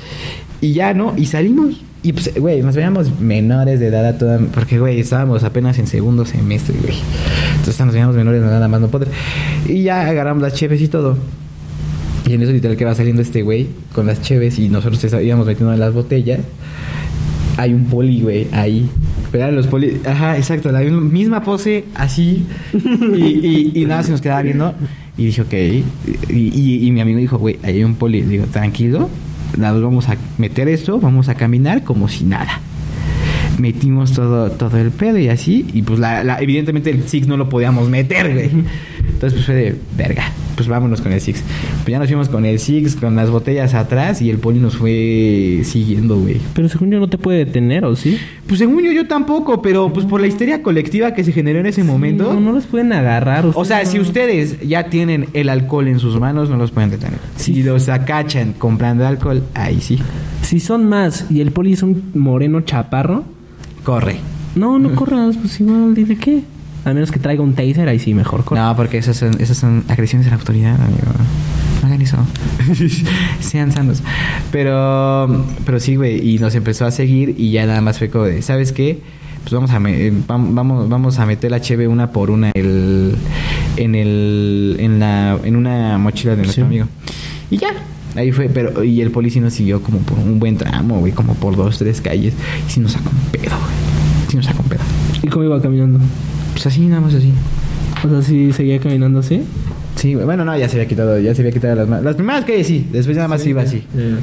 y 0.61 0.73
ya 0.73 0.93
no, 0.93 1.13
y 1.17 1.25
salimos. 1.25 1.81
Y 2.03 2.13
pues, 2.13 2.33
güey, 2.39 2.61
nos 2.61 2.75
veíamos 2.75 3.19
menores 3.19 3.79
de 3.79 3.87
edad 3.87 4.05
a 4.05 4.17
toda. 4.17 4.39
Porque, 4.53 4.79
güey, 4.79 4.99
estábamos 4.99 5.43
apenas 5.43 5.77
en 5.79 5.87
segundo 5.87 6.25
semestre, 6.25 6.75
güey. 6.81 6.95
Entonces 7.57 7.79
nos 7.85 7.93
veíamos 7.93 8.15
menores 8.15 8.39
de 8.41 8.47
edad 8.47 8.55
nada 8.55 8.67
más 8.67 8.79
no 8.81 8.87
poder. 8.87 9.09
Y 9.67 9.83
ya 9.83 10.07
agarramos 10.07 10.41
las 10.43 10.53
cheves 10.53 10.81
y 10.81 10.87
todo. 10.87 11.17
Y 12.27 12.33
en 12.33 12.41
eso 12.43 12.51
literal 12.51 12.77
que 12.77 12.85
va 12.85 12.93
saliendo 12.93 13.21
este 13.21 13.41
güey 13.41 13.67
con 13.93 14.05
las 14.05 14.21
cheves 14.21 14.59
y 14.59 14.69
nosotros 14.69 15.01
íbamos 15.23 15.47
metiendo 15.47 15.73
en 15.73 15.79
las 15.79 15.93
botellas. 15.93 16.39
Hay 17.57 17.73
un 17.73 17.85
poli, 17.85 18.21
güey, 18.21 18.47
ahí. 18.51 18.87
Pero 19.31 19.45
eran 19.45 19.55
los 19.55 19.67
poli... 19.67 19.99
Ajá, 20.05 20.37
exacto, 20.37 20.71
la 20.71 20.81
misma 20.81 21.41
pose, 21.43 21.85
así. 21.95 22.45
Y, 22.73 23.23
y, 23.23 23.71
y 23.75 23.85
nada, 23.85 24.03
se 24.03 24.11
nos 24.11 24.21
quedaba 24.21 24.41
viendo. 24.43 24.73
Y 25.17 25.25
dije, 25.25 25.41
ok. 25.41 25.53
Y- 26.29 26.87
y 26.87 26.91
mi 26.91 27.01
amigo 27.01 27.17
dijo, 27.17 27.37
güey, 27.39 27.57
ahí 27.63 27.77
hay 27.77 27.83
un 27.83 27.95
poli. 27.95 28.21
Digo, 28.21 28.45
tranquilo, 28.45 29.09
nos 29.57 29.81
vamos 29.81 30.09
a 30.09 30.17
meter 30.37 30.67
esto, 30.67 30.99
vamos 30.99 31.29
a 31.29 31.35
caminar 31.35 31.83
como 31.83 32.07
si 32.07 32.23
nada. 32.25 32.59
Metimos 33.59 34.13
todo, 34.13 34.51
todo 34.51 34.77
el 34.77 34.91
pedo 34.91 35.17
y 35.17 35.29
así. 35.29 35.65
Y 35.73 35.81
pues 35.81 35.99
la, 35.99 36.23
la- 36.23 36.39
evidentemente 36.41 36.89
el 36.91 37.07
SIG 37.07 37.27
no 37.27 37.37
lo 37.37 37.49
podíamos 37.49 37.89
meter, 37.89 38.33
güey. 38.33 38.49
Entonces 38.99 39.33
pues 39.33 39.45
fue 39.45 39.55
de 39.55 39.75
verga. 39.97 40.25
Pues 40.57 40.67
vámonos 40.67 40.99
con 41.01 41.13
el 41.13 41.21
Six. 41.21 41.43
Pues 41.83 41.87
ya 41.91 41.99
nos 41.99 42.07
fuimos 42.07 42.27
con 42.29 42.43
el 42.45 42.57
Six, 42.59 42.95
con 42.95 43.15
las 43.15 43.29
botellas 43.29 43.75
atrás 43.75 44.21
y 44.23 44.29
el 44.31 44.39
poli 44.39 44.59
nos 44.59 44.75
fue 44.75 45.61
siguiendo, 45.63 46.17
güey. 46.19 46.41
Pero 46.53 46.67
según 46.67 46.89
yo 46.91 46.99
no 46.99 47.07
te 47.07 47.19
puede 47.19 47.45
detener, 47.45 47.85
¿o 47.85 47.95
sí? 47.95 48.17
Pues 48.47 48.57
según 48.59 48.83
yo, 48.83 48.91
yo 48.91 49.07
tampoco, 49.07 49.61
pero 49.61 49.93
pues 49.93 50.05
por 50.07 50.19
la 50.19 50.25
histeria 50.27 50.63
colectiva 50.63 51.13
que 51.13 51.23
se 51.23 51.31
generó 51.31 51.59
en 51.59 51.67
ese 51.67 51.83
momento. 51.83 52.33
No, 52.33 52.39
no 52.39 52.51
los 52.51 52.65
pueden 52.65 52.91
agarrar. 52.91 53.45
O 53.53 53.63
sea, 53.65 53.85
si 53.85 53.99
ustedes 53.99 54.59
ya 54.67 54.89
tienen 54.89 55.27
el 55.33 55.49
alcohol 55.49 55.87
en 55.87 55.99
sus 55.99 56.19
manos, 56.19 56.49
no 56.49 56.57
los 56.57 56.71
pueden 56.71 56.89
detener. 56.89 57.19
Si 57.35 57.61
los 57.61 57.87
acachan 57.87 58.53
comprando 58.53 59.05
alcohol, 59.05 59.43
ahí 59.53 59.79
sí. 59.79 59.99
Si 60.41 60.59
son 60.59 60.89
más 60.89 61.27
y 61.29 61.41
el 61.41 61.51
poli 61.51 61.73
es 61.73 61.83
un 61.83 62.01
moreno 62.15 62.61
chaparro, 62.61 63.23
Corre. 63.83 64.17
no, 64.55 64.79
no 64.79 64.95
corras, 64.95 65.37
pues 65.37 65.59
igual, 65.61 65.93
¿de 65.93 66.15
qué? 66.17 66.41
A 66.89 66.93
menos 66.93 67.11
que 67.11 67.19
traiga 67.19 67.43
un 67.43 67.53
taser, 67.53 67.89
ahí 67.89 67.99
sí 67.99 68.13
mejor 68.13 68.43
corre. 68.45 68.61
No, 68.61 68.75
porque 68.75 68.97
esas 68.97 69.17
son, 69.17 69.39
esas 69.41 69.57
son 69.57 69.83
agresiones 69.89 70.27
a 70.27 70.31
la 70.31 70.37
autoridad, 70.37 70.75
amigo. 70.81 71.01
No 71.81 71.87
hagan 71.87 72.01
eso. 72.01 72.17
Sean 73.41 73.71
sanos. 73.71 74.01
Pero, 74.51 75.45
pero 75.65 75.79
sí, 75.79 75.95
güey. 75.95 76.27
Y 76.35 76.39
nos 76.39 76.55
empezó 76.55 76.85
a 76.85 76.91
seguir 76.91 77.35
y 77.37 77.51
ya 77.51 77.65
nada 77.65 77.81
más 77.81 77.97
fue 77.97 78.09
como 78.09 78.25
de, 78.25 78.41
¿sabes 78.41 78.71
qué? 78.71 78.99
Pues 79.43 79.53
vamos 79.53 79.71
a, 79.71 79.79
me- 79.79 80.07
eh, 80.07 80.11
vam- 80.11 80.53
vamos, 80.53 80.89
vamos 80.89 81.19
a 81.19 81.25
meter 81.25 81.51
la 81.51 81.61
cheve 81.61 81.87
una 81.87 82.11
por 82.11 82.29
una 82.31 82.51
el, 82.53 83.15
en 83.77 83.95
el, 83.95 84.77
en 84.79 84.99
la, 84.99 85.37
en 85.43 85.55
una 85.55 85.97
mochila 85.97 86.31
de 86.35 86.43
nuestro 86.43 86.63
Sí. 86.63 86.67
amigo. 86.67 86.85
Y 87.51 87.57
ya. 87.57 87.69
Ahí 88.15 88.31
fue, 88.31 88.49
pero, 88.49 88.83
y 88.83 89.01
el 89.01 89.11
policía 89.11 89.41
nos 89.41 89.53
siguió 89.53 89.81
como 89.83 89.99
por 89.99 90.17
un 90.17 90.39
buen 90.39 90.57
tramo, 90.57 90.99
güey, 90.99 91.11
como 91.11 91.35
por 91.35 91.55
dos, 91.55 91.77
tres 91.77 92.01
calles. 92.01 92.33
Y 92.67 92.71
sí 92.71 92.79
nos 92.79 92.93
sacó 92.93 93.09
un 93.09 93.31
pedo, 93.31 93.55
güey. 93.57 94.27
Sí 94.29 94.37
nos 94.37 94.45
sacó 94.45 94.63
un 94.63 94.69
pedo. 94.69 94.81
¿Y 95.21 95.27
cómo 95.27 95.45
iba 95.45 95.61
caminando? 95.61 95.99
Pues 96.57 96.65
así, 96.65 96.87
nada 96.87 97.01
más 97.01 97.13
así. 97.13 97.31
O 98.03 98.09
sea, 98.09 98.21
sí 98.23 98.51
seguía 98.51 98.79
caminando 98.79 99.19
así. 99.19 99.43
Sí, 99.95 100.15
bueno, 100.15 100.43
no, 100.43 100.57
ya 100.57 100.67
se 100.67 100.77
había 100.77 100.87
quitado, 100.87 101.19
ya 101.19 101.35
se 101.35 101.43
había 101.43 101.51
quitado 101.51 101.75
las 101.75 101.87
manos. 101.87 102.03
Las 102.03 102.15
primeras 102.15 102.45
calles 102.45 102.65
sí, 102.65 102.87
después 102.91 103.15
nada 103.15 103.27
más 103.29 103.45
iba 103.45 103.61
así. 103.61 103.83
Eh, 103.95 104.15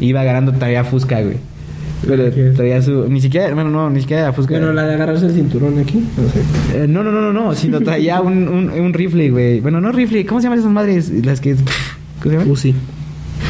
Iba 0.00 0.24
ganando 0.24 0.52
todavía 0.52 0.84
Fusca, 0.84 1.20
güey. 1.20 1.36
Pero 2.06 2.30
traía 2.54 2.80
su. 2.80 3.06
Ni 3.10 3.20
siquiera, 3.20 3.54
bueno, 3.54 3.68
no, 3.68 3.90
ni 3.90 4.00
siquiera 4.00 4.22
era 4.22 4.32
Fusca. 4.32 4.52
Bueno, 4.54 4.72
la 4.72 4.86
de 4.86 4.94
agarrarse 4.94 5.26
el 5.26 5.32
cinturón 5.34 5.78
aquí. 5.78 6.02
No 6.16 6.28
sé. 6.30 6.84
Eh, 6.84 6.86
no, 6.88 7.04
no, 7.04 7.12
no, 7.12 7.20
no, 7.20 7.32
no, 7.32 7.54
sino 7.54 7.80
traía 7.82 8.22
un, 8.22 8.48
un, 8.48 8.70
un 8.70 8.92
rifle, 8.94 9.30
güey. 9.30 9.60
Bueno, 9.60 9.82
no 9.82 9.92
rifle, 9.92 10.24
¿cómo 10.24 10.40
se 10.40 10.44
llaman 10.46 10.60
esas 10.60 10.72
madres? 10.72 11.10
Las 11.26 11.42
que. 11.42 11.54
¿Cómo 11.54 11.64
se 12.24 12.30
llaman? 12.30 12.50
Uzi. 12.50 12.74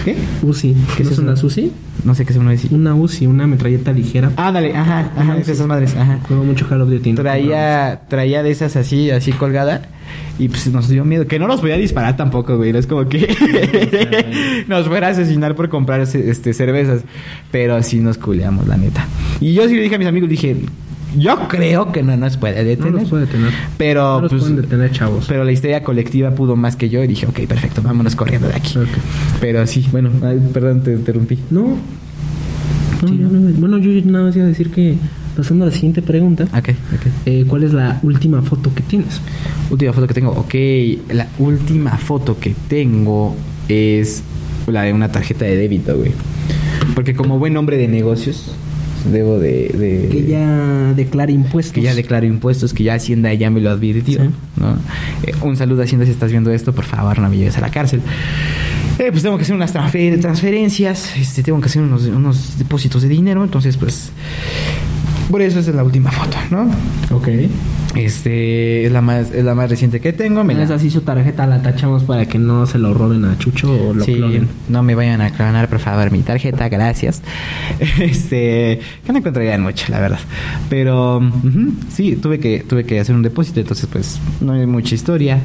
¿Qué? 0.05 0.17
Uzi. 0.43 0.75
¿Qué 0.97 1.05
es 1.05 1.13
es 1.13 1.19
una 1.19 1.35
Uzi? 1.35 1.73
No 2.05 2.15
sé 2.15 2.25
qué 2.25 2.33
se 2.33 2.41
me 2.41 2.51
decir. 2.51 2.73
Una 2.75 2.95
Uzi, 2.95 3.27
una 3.27 3.47
metralleta 3.47 3.93
ligera. 3.93 4.33
Ándale, 4.37 4.75
ajá, 4.75 5.13
ajá, 5.17 5.39
es 5.39 5.49
esas 5.49 5.67
madres, 5.67 5.95
ajá. 5.95 6.19
Juego 6.27 6.45
mucho 6.45 6.69
Call 6.69 6.83
of 6.83 6.91
Duty. 6.91 7.15
Traía, 7.15 8.03
traía 8.09 8.43
de 8.43 8.51
esas 8.51 8.75
así, 8.75 9.11
así 9.11 9.33
colgada. 9.33 9.83
Y 10.39 10.49
pues 10.49 10.67
nos 10.73 10.89
dio 10.89 11.05
miedo. 11.05 11.27
Que 11.27 11.39
no 11.39 11.47
nos 11.47 11.61
podía 11.61 11.77
disparar 11.77 12.17
tampoco, 12.17 12.57
güey. 12.57 12.73
No 12.73 12.79
es 12.79 12.87
como 12.87 13.09
que 13.09 14.65
nos 14.69 14.89
fuera 14.89 15.09
a 15.09 15.11
asesinar 15.11 15.55
por 15.55 15.69
comprar 15.69 16.01
este, 16.01 16.53
cervezas. 16.53 17.03
Pero 17.53 17.81
sí 17.83 18.01
nos 18.01 18.19
culeamos, 18.19 18.67
la 18.67 18.77
neta. 18.77 19.07
Y 19.41 19.55
yo 19.55 19.69
sí 19.69 19.77
le 19.77 19.83
dije 19.83 19.95
a 19.95 19.99
mis 19.99 20.09
amigos, 20.09 20.29
dije, 20.29 20.57
yo 21.19 21.49
creo 21.49 21.93
que 21.93 22.03
no 22.03 22.17
nos 22.17 22.37
puede 22.37 22.63
No 22.63 22.69
detener. 22.69 22.93
los 22.95 23.09
puede 23.11 23.27
detener. 23.27 23.51
Pero, 23.79 24.17
no 24.17 24.21
los 24.23 24.31
pues, 24.31 24.43
pueden 24.43 24.57
detener, 24.63 24.91
chavos. 24.93 25.27
pero 25.29 25.45
la 25.45 25.53
histeria 25.53 25.83
colectiva 25.83 26.31
pudo 26.33 26.57
más 26.57 26.77
que 26.77 26.89
yo. 26.89 27.03
Y 27.03 27.07
dije, 27.07 27.27
ok, 27.27 27.41
perfecto, 27.47 27.83
vámonos 27.83 28.15
corriendo 28.17 28.49
de 28.49 28.55
aquí. 28.55 28.79
Ok. 28.79 28.89
Pero 29.41 29.67
sí, 29.67 29.87
bueno, 29.93 30.11
ay, 30.23 30.41
perdón, 30.53 30.83
te 30.83 30.93
interrumpí. 30.93 31.39
No. 31.51 31.77
No, 33.03 33.09
Sí, 33.09 33.15
¿no? 33.15 33.29
no- 33.31 33.53
Bueno, 33.59 33.79
yo 33.79 33.91
nada 34.11 34.27
más 34.27 34.37
iba 34.37 34.45
a 34.45 34.49
decir 34.49 34.71
que, 34.71 34.95
pasando 35.37 35.65
a 35.65 35.69
la 35.69 35.75
siguiente 35.75 36.03
pregunta, 36.03 36.45
Ok, 36.57 36.69
ok. 36.71 37.07
eh, 37.27 37.45
¿cuál 37.49 37.65
es 37.65 37.73
la 37.73 37.99
última 38.03 38.43
foto 38.43 38.73
que 38.75 38.83
tienes? 38.83 39.21
Última 39.71 39.93
foto 39.93 40.07
que 40.07 40.15
tengo. 40.15 40.31
Ok, 40.33 40.55
la 41.13 41.27
última 41.39 41.97
foto 41.99 42.39
que 42.39 42.55
tengo 42.69 43.35
es 43.69 44.23
la 44.69 44.83
de 44.83 44.93
una 44.93 45.11
tarjeta 45.11 45.45
de 45.45 45.57
débito, 45.57 45.97
güey. 45.97 46.13
Porque 46.95 47.15
como 47.15 47.39
buen 47.41 47.57
hombre 47.57 47.77
de 47.77 47.89
negocios, 47.89 48.55
debo 49.11 49.39
de... 49.39 49.69
de- 49.69 50.09
Que 50.11 50.25
ya 50.27 50.93
declara 50.95 51.33
impuestos. 51.33 51.73
que 51.75 51.83
ya 51.83 51.95
declaro 51.95 52.27
impuestos, 52.27 52.73
que 52.75 52.85
ya 52.85 52.95
Hacienda 52.95 53.33
ya 53.35 53.51
me 53.51 53.61
lo 53.61 53.71
advirtió. 53.71 54.23
Sí. 54.23 54.31
¿no? 54.57 54.77
Eh, 55.25 55.35
un 55.43 55.57
saludo 55.57 55.81
a 55.83 55.85
Hacienda 55.85 56.05
si 56.07 56.13
estás 56.13 56.31
viendo 56.31 56.51
esto, 56.53 56.73
por 56.75 56.85
favor, 56.85 57.19
no 57.19 57.29
me 57.29 57.37
lleves 57.37 57.57
a 57.59 57.61
la 57.61 57.71
cárcel. 57.71 58.01
Eh, 58.99 59.09
pues 59.11 59.23
tengo 59.23 59.37
que 59.39 59.43
hacer 59.45 59.57
unas 59.57 59.75
transfer- 59.75 60.21
transferencias, 60.21 61.17
este, 61.17 61.43
tengo 61.43 61.61
que 61.61 61.67
hacer 61.67 61.83
unos, 61.83 62.05
unos 62.07 62.59
depósitos 62.59 63.03
de 63.03 63.09
dinero, 63.09 63.43
entonces 63.43 63.77
pues... 63.77 64.11
Por 65.31 65.41
eso 65.41 65.61
esa 65.61 65.71
es 65.71 65.77
la 65.77 65.85
última 65.85 66.11
foto, 66.11 66.37
¿no? 66.51 66.71
Ok. 67.17 67.29
Este 67.95 68.87
es 68.87 68.93
la 68.93 69.01
más, 69.03 69.31
es 69.33 69.45
la 69.45 69.55
más 69.55 69.69
reciente 69.69 70.01
que 70.01 70.13
tengo. 70.13 70.45
Me 70.45 70.55
la- 70.55 70.63
Es 70.65 70.71
así 70.71 70.91
su 70.91 71.03
tarjeta, 71.03 71.47
la 71.47 71.61
tachamos 71.63 72.05
para 72.05 72.25
que 72.27 72.39
no 72.39 72.67
se 72.67 72.79
lo 72.79 72.95
roben 72.95 73.25
a 73.25 73.37
Chucho 73.39 73.71
o 73.71 73.93
lo 73.95 74.05
Sí, 74.05 74.15
clonen. 74.15 74.49
no 74.69 74.83
me 74.83 74.95
vayan 74.95 75.21
a 75.21 75.31
clonar, 75.31 75.69
por 75.69 75.79
favor, 75.79 76.11
mi 76.11 76.21
tarjeta, 76.23 76.69
gracias. 76.69 77.23
Este, 78.01 78.81
que 79.05 79.13
no 79.13 79.19
encontrarían 79.19 79.63
mucho, 79.63 79.87
la 79.91 80.01
verdad. 80.01 80.19
Pero 80.71 81.19
ujú, 81.19 81.73
sí, 81.91 82.17
tuve 82.17 82.39
que, 82.39 82.61
tuve 82.61 82.85
que 82.85 82.99
hacer 83.01 83.15
un 83.15 83.23
depósito, 83.23 83.61
entonces 83.61 83.87
pues 83.91 84.19
no 84.41 84.53
hay 84.53 84.67
mucha 84.67 84.95
historia. 84.95 85.39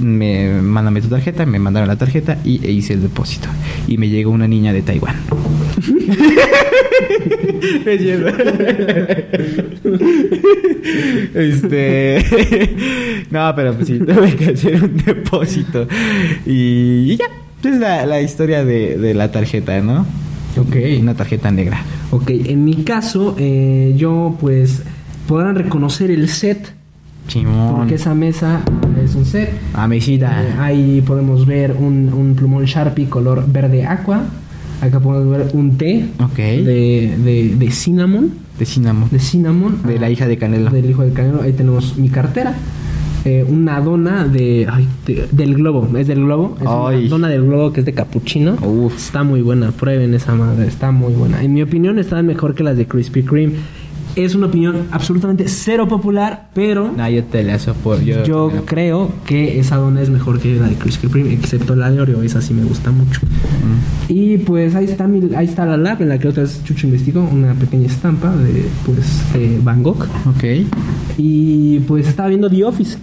Me 0.00 0.60
mándame 0.62 1.00
tu 1.00 1.08
tarjeta, 1.08 1.44
me 1.46 1.58
mandaron 1.58 1.88
la 1.88 1.96
tarjeta 1.96 2.38
y 2.44 2.64
e 2.66 2.70
hice 2.70 2.94
el 2.94 3.02
depósito. 3.02 3.48
Y 3.86 3.98
me 3.98 4.08
llegó 4.08 4.30
una 4.30 4.48
niña 4.48 4.72
de 4.72 4.82
Taiwán. 4.82 5.16
Este 11.34 12.24
no 13.30 13.52
pero 13.54 13.74
pues 13.74 13.86
sí 13.88 13.98
tuve 13.98 14.34
que 14.36 14.46
hacer 14.46 14.82
un 14.82 14.96
depósito 14.96 15.86
y, 16.46 17.12
y 17.12 17.16
ya 17.16 17.26
es 17.68 17.78
la, 17.78 18.06
la 18.06 18.20
historia 18.20 18.64
de, 18.64 18.96
de 18.98 19.14
la 19.14 19.30
tarjeta 19.30 19.80
no 19.80 20.06
Ok. 20.56 20.76
una 21.00 21.14
tarjeta 21.14 21.50
negra 21.50 21.82
Ok, 22.10 22.28
en 22.30 22.64
mi 22.64 22.82
caso, 22.82 23.36
eh, 23.38 23.94
yo 23.96 24.36
pues 24.40 24.82
podrán 25.28 25.54
reconocer 25.54 26.10
el 26.10 26.28
set, 26.28 26.74
chimón 27.28 27.76
porque 27.76 27.94
esa 27.94 28.14
mesa 28.14 28.60
es 29.02 29.14
un 29.14 29.24
set. 29.24 29.50
a 29.74 29.86
mesita 29.86 30.42
Eh, 30.42 30.54
ahí 30.58 31.02
podemos 31.06 31.46
ver 31.46 31.76
un, 31.78 32.12
un 32.12 32.34
plumón 32.34 32.64
Sharpie 32.64 33.08
color 33.08 33.44
verde 33.46 33.84
aqua. 33.86 34.24
Acá 34.80 34.98
podemos 34.98 35.30
ver 35.36 35.50
un 35.54 35.76
té 35.76 36.06
Ok. 36.22 36.36
de, 36.36 37.14
de, 37.22 37.54
de 37.58 37.70
cinnamon. 37.70 38.30
de 38.58 38.64
cinnamon 38.64 39.08
De 39.10 39.18
cinnamon. 39.18 39.82
De 39.86 39.98
la 39.98 40.08
hija 40.10 40.26
de 40.26 40.38
Canelo. 40.38 40.70
Del 40.70 40.88
hijo 40.90 41.02
de 41.02 41.12
Canelo. 41.12 41.42
Ahí 41.42 41.52
tenemos 41.52 41.96
mi 41.98 42.08
cartera. 42.08 42.54
Eh, 43.26 43.44
una 43.46 43.78
dona 43.82 44.26
de, 44.26 44.66
ay, 44.72 44.88
de- 45.06 45.28
del 45.30 45.54
globo. 45.56 45.86
Es 45.98 46.06
del 46.06 46.20
globo. 46.24 46.56
Es 46.58 46.66
Ay. 46.66 47.00
una 47.00 47.08
dona 47.10 47.28
del 47.28 47.42
globo 47.44 47.70
que 47.74 47.80
es 47.80 47.86
de 47.86 47.92
capuchino. 47.92 48.56
Uf. 48.62 48.96
Está 48.96 49.22
muy 49.22 49.42
buena. 49.42 49.70
Prueben 49.72 50.14
esa 50.14 50.34
madre. 50.34 50.66
Está 50.66 50.90
muy 50.90 51.12
buena. 51.12 51.42
En 51.42 51.52
mi 51.52 51.60
opinión, 51.62 51.98
está 51.98 52.22
mejor 52.22 52.54
que 52.54 52.62
las 52.64 52.78
de 52.78 52.86
Krispy 52.86 53.22
Kreme. 53.22 53.52
Es 54.16 54.34
una 54.34 54.46
opinión 54.46 54.86
absolutamente 54.90 55.46
cero 55.48 55.86
popular, 55.88 56.48
pero 56.54 56.92
no 56.96 57.08
yo 57.08 57.24
te 57.24 57.42
la 57.42 57.58
soporto 57.58 58.02
yo, 58.02 58.24
yo 58.24 58.52
creo 58.66 59.12
que 59.26 59.58
esa 59.60 59.76
dona 59.76 60.02
es 60.02 60.10
mejor 60.10 60.40
que 60.40 60.54
la 60.56 60.66
de 60.68 60.74
Krispy 60.74 61.08
Kreme, 61.08 61.32
excepto 61.32 61.74
la 61.76 61.90
de 61.90 62.00
Oreo. 62.00 62.22
Esa 62.22 62.40
sí 62.40 62.52
me 62.54 62.64
gusta 62.64 62.90
mucho. 62.90 63.20
Y 64.08 64.38
pues 64.38 64.74
ahí 64.74 64.84
está, 64.86 65.06
mi- 65.06 65.34
ahí 65.34 65.46
está 65.46 65.64
la 65.64 65.76
lab 65.76 66.02
en 66.02 66.08
la 66.08 66.18
que 66.18 66.28
otra 66.28 66.42
vez 66.42 66.62
Chucho 66.64 66.86
investigó 66.86 67.22
una 67.22 67.54
pequeña 67.54 67.86
estampa 67.86 68.34
de 68.36 68.64
pues 68.84 69.22
eh, 69.34 69.60
Van 69.62 69.82
Gogh. 69.82 70.02
ok 70.26 70.44
Y 71.18 71.80
pues 71.80 72.08
estaba 72.08 72.28
viendo 72.28 72.48
The 72.50 72.64
Office. 72.64 72.98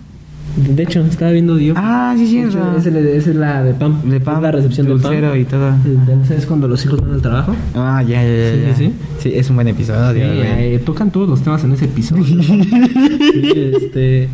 De 0.56 0.84
hecho, 0.84 1.06
estaba 1.06 1.32
viendo 1.32 1.54
Office. 1.54 1.74
ah 1.76 2.16
sí 2.18 2.26
sí 2.28 2.40
hecho, 2.40 2.60
esa 2.78 2.90
es 3.30 3.36
la- 3.36 3.64
de 3.64 3.74
Pam. 3.76 4.02
de 4.10 4.20
Pam 4.20 4.38
Es 4.38 4.42
la 4.44 4.52
recepción 4.52 4.88
de 4.88 4.94
Pam. 4.94 5.02
dulcero 5.04 5.36
y 5.36 5.44
todo 5.46 5.70
Entonces 5.86 6.40
es 6.40 6.46
cuando 6.48 6.68
los 6.68 6.84
hijos 6.86 7.00
van 7.02 7.14
al 7.14 7.22
trabajo. 7.22 7.56
ah 7.76 8.02
ya 8.02 8.24
ya 8.24 8.56
ya, 8.56 8.76
Sí, 8.76 8.86
sí, 8.86 8.94
sí 9.20 9.32
es 9.36 9.50
un 9.50 9.58
buen 9.58 9.68
episodio 9.68 10.14
Sí, 10.14 10.20
eh, 10.42 10.82
tocan 10.86 11.12
todos 11.12 11.30
los 11.30 11.42
temas 11.42 11.64
en 11.64 11.74
ese 11.74 11.86
episodio. 11.86 12.24
sí, 12.44 13.52
este. 13.76 14.30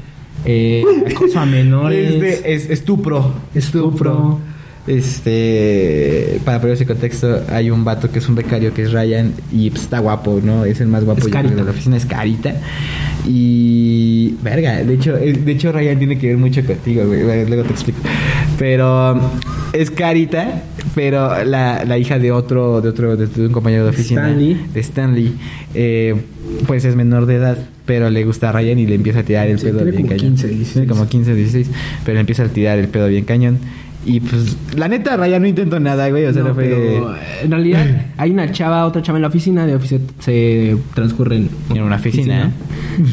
Eh, 0.45 0.83
acoso 1.11 1.39
a 1.39 1.45
menores. 1.45 2.13
Este 2.15 2.53
es 2.53 2.69
estupro. 2.69 3.33
Estupro. 3.55 4.39
Este, 4.85 6.41
para 6.43 6.59
poner 6.59 6.73
ese 6.75 6.85
contexto, 6.85 7.41
hay 7.49 7.69
un 7.69 7.85
vato 7.85 8.11
que 8.11 8.19
es 8.19 8.27
un 8.27 8.35
becario 8.35 8.73
que 8.73 8.81
es 8.83 8.91
Ryan 8.91 9.31
y 9.51 9.69
pues, 9.69 9.83
está 9.83 9.99
guapo, 9.99 10.41
¿no? 10.43 10.65
Es 10.65 10.81
el 10.81 10.87
más 10.87 11.05
guapo 11.05 11.19
Es 11.19 11.25
yo 11.25 11.31
creo, 11.31 11.43
carita. 11.43 11.59
de 11.61 11.63
la 11.65 11.71
oficina, 11.71 11.95
es 11.97 12.05
carita. 12.05 12.53
Y, 13.25 14.35
verga, 14.43 14.83
de 14.83 14.93
hecho, 14.93 15.17
eh, 15.17 15.33
de 15.33 15.51
hecho 15.51 15.71
Ryan 15.71 15.97
tiene 15.97 16.17
que 16.17 16.27
ver 16.27 16.37
mucho 16.37 16.65
contigo, 16.65 17.05
güey. 17.05 17.21
Luego 17.47 17.63
te 17.63 17.71
explico. 17.71 17.99
Pero 18.57 19.19
es 19.71 19.89
carita, 19.91 20.63
pero 20.93 21.43
la, 21.43 21.85
la 21.85 21.97
hija 21.97 22.19
de 22.19 22.31
otro, 22.31 22.81
de 22.81 22.89
otro, 22.89 23.15
de, 23.17 23.45
un 23.45 23.51
compañero 23.51 23.83
de 23.85 23.89
oficina, 23.91 24.27
Stanley. 24.27 24.65
de 24.73 24.79
Stanley, 24.79 25.33
eh, 25.73 26.15
pues 26.67 26.85
es 26.85 26.95
menor 26.95 27.25
de 27.25 27.35
edad, 27.35 27.57
pero 27.85 28.09
le 28.09 28.23
gusta 28.25 28.49
a 28.49 28.51
Ryan 28.51 28.79
y 28.79 28.85
le 28.87 28.95
empieza 28.95 29.19
a 29.19 29.23
tirar 29.23 29.47
el 29.47 29.57
Sí, 29.59 29.65
pedo 29.65 29.83
bien 29.83 29.95
como 29.95 30.07
cañón. 30.09 30.35
15, 30.35 30.47
16. 30.47 30.73
Tiene 30.73 30.87
como 30.87 31.07
15 31.07 31.31
o 31.31 31.35
16, 31.35 31.69
pero 32.05 32.13
le 32.15 32.19
empieza 32.19 32.43
a 32.43 32.47
tirar 32.49 32.77
el 32.77 32.87
pedo 32.87 33.07
bien 33.07 33.25
cañón. 33.25 33.57
Y 34.05 34.19
pues, 34.19 34.57
la 34.75 34.87
neta, 34.87 35.15
Raya 35.17 35.39
no 35.39 35.47
intentó 35.47 35.79
nada, 35.79 36.09
güey. 36.09 36.25
O 36.25 36.33
sea, 36.33 36.41
No, 36.43 36.49
no, 36.49 36.55
fue. 36.55 36.65
pero, 36.65 37.13
en 37.43 37.51
realidad 37.51 37.85
hay 38.17 38.31
una 38.31 38.51
chava, 38.51 38.85
otra 38.85 39.01
chava 39.01 39.17
en 39.17 39.21
la 39.23 39.27
oficina, 39.29 39.65
de 39.65 39.75
oficina 39.75 40.01
se 40.19 40.75
transcurre 40.93 41.37
en, 41.37 41.49
En 41.73 41.83
una 41.83 41.95
oficina. 41.95 42.51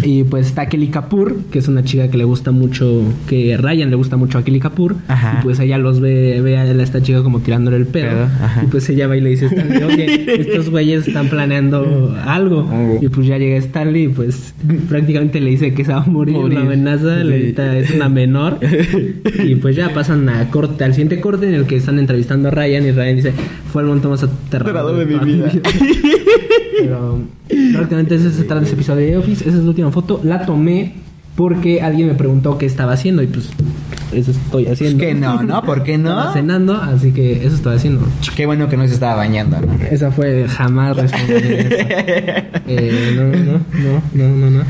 Y 0.03 0.25
pues 0.25 0.47
está 0.47 0.67
Kelly 0.69 0.89
Kapoor, 0.89 1.37
que 1.51 1.59
es 1.61 1.69
una 1.69 1.85
chica 1.85 2.09
que 2.11 2.19
le 2.19 2.25
gusta 2.25 2.51
mucho, 2.51 3.03
que 3.29 3.57
Ryan 3.57 3.89
le 3.91 3.97
gusta 3.97 4.17
mucho 4.17 4.39
a 4.39 4.45
Kelly 4.45 4.61
Kapoor. 4.61 4.97
Ajá. 5.09 5.39
Y 5.39 5.43
pues 5.43 5.59
ella 5.61 5.79
los 5.79 6.01
ve, 6.01 6.41
ve 6.43 6.57
a 6.59 6.65
esta 6.71 7.03
chica 7.03 7.23
como 7.23 7.41
tirándole 7.41 7.77
el 7.77 7.87
pedo. 7.87 8.09
Pedo, 8.11 8.25
ajá. 8.25 8.63
Y 8.65 8.67
pues 8.67 8.89
ella 8.91 9.07
va 9.07 9.17
y 9.17 9.21
le 9.21 9.31
dice 9.31 9.47
a 9.47 9.49
Stanley, 9.49 9.83
oye, 9.85 10.41
estos 10.41 10.71
güeyes 10.71 11.07
están 11.09 11.29
planeando 11.29 12.15
algo. 12.27 12.69
Y 13.01 13.09
pues 13.09 13.27
ya 13.27 13.39
llega 13.39 13.57
Stanley 13.59 14.05
y 14.05 14.09
pues 14.09 14.55
prácticamente 14.89 15.41
le 15.41 15.51
dice 15.51 15.73
que 15.73 15.85
se 15.85 15.93
va 15.93 16.03
a 16.03 16.07
morir, 16.07 16.37
Morir. 16.37 16.59
una 16.59 16.67
amenaza, 16.67 17.17
le 17.25 17.37
Sí. 17.39 17.43
grita, 17.45 17.79
es 17.79 17.91
una 17.93 18.09
menor. 18.09 18.59
y 19.45 19.55
pues 19.57 19.77
ya 19.77 19.91
pasan 19.95 20.29
a 20.29 20.51
corte, 20.81 20.85
al 20.85 20.95
siguiente 20.95 21.21
corte 21.21 21.49
en 21.49 21.55
el 21.55 21.67
que 21.67 21.77
están 21.77 21.99
entrevistando 21.99 22.49
a 22.49 22.51
Ryan 22.51 22.87
y 22.87 22.93
Ryan 22.93 23.17
dice, 23.17 23.33
fue 23.73 23.83
el 23.83 23.89
momento 23.89 24.11
más 24.11 24.23
aterrador 24.23 24.97
de 24.97 25.07
mi 25.07 25.19
vida. 25.19 25.51
Pero 26.81 27.19
prácticamente 27.73 28.15
ese 28.15 28.31
se 28.33 28.45
trata 28.45 28.63
ese 28.63 28.75
episodio 28.75 29.07
de 29.07 29.17
Office. 29.19 29.47
Esa 29.47 29.59
es 29.59 29.63
la 29.65 29.69
última 29.69 29.91
foto. 29.91 30.21
La 30.25 30.47
tomé 30.47 30.95
porque 31.37 31.83
alguien 31.83 32.09
me 32.09 32.15
preguntó 32.15 32.59
qué 32.59 32.67
estaba 32.67 32.93
haciendo 32.93 33.23
y 33.23 33.27
pues 33.27 33.51
eso 34.13 34.31
estoy 34.31 34.67
haciendo. 34.67 34.99
que 34.99 35.15
no, 35.15 35.43
¿no? 35.43 35.63
¿Por 35.63 35.83
qué 35.83 35.99
no? 35.99 36.11
Estaba 36.11 36.33
cenando, 36.33 36.75
así 36.77 37.13
que 37.13 37.45
eso 37.45 37.57
estoy 37.57 37.77
haciendo. 37.77 38.07
Qué 38.35 38.47
bueno 38.47 38.69
que 38.69 38.77
no 38.77 38.87
se 38.87 38.95
estaba 38.95 39.17
bañando, 39.17 39.61
¿no? 39.61 39.73
Esa 39.91 40.11
fue 40.11 40.47
jamás 40.49 40.97
responderé 40.97 41.61
esa. 41.61 42.47
Eh, 42.73 43.15
no, 43.17 43.25
no, 43.25 43.59
no, 44.15 44.29
no, 44.29 44.37
no, 44.37 44.51
no. 44.59 44.65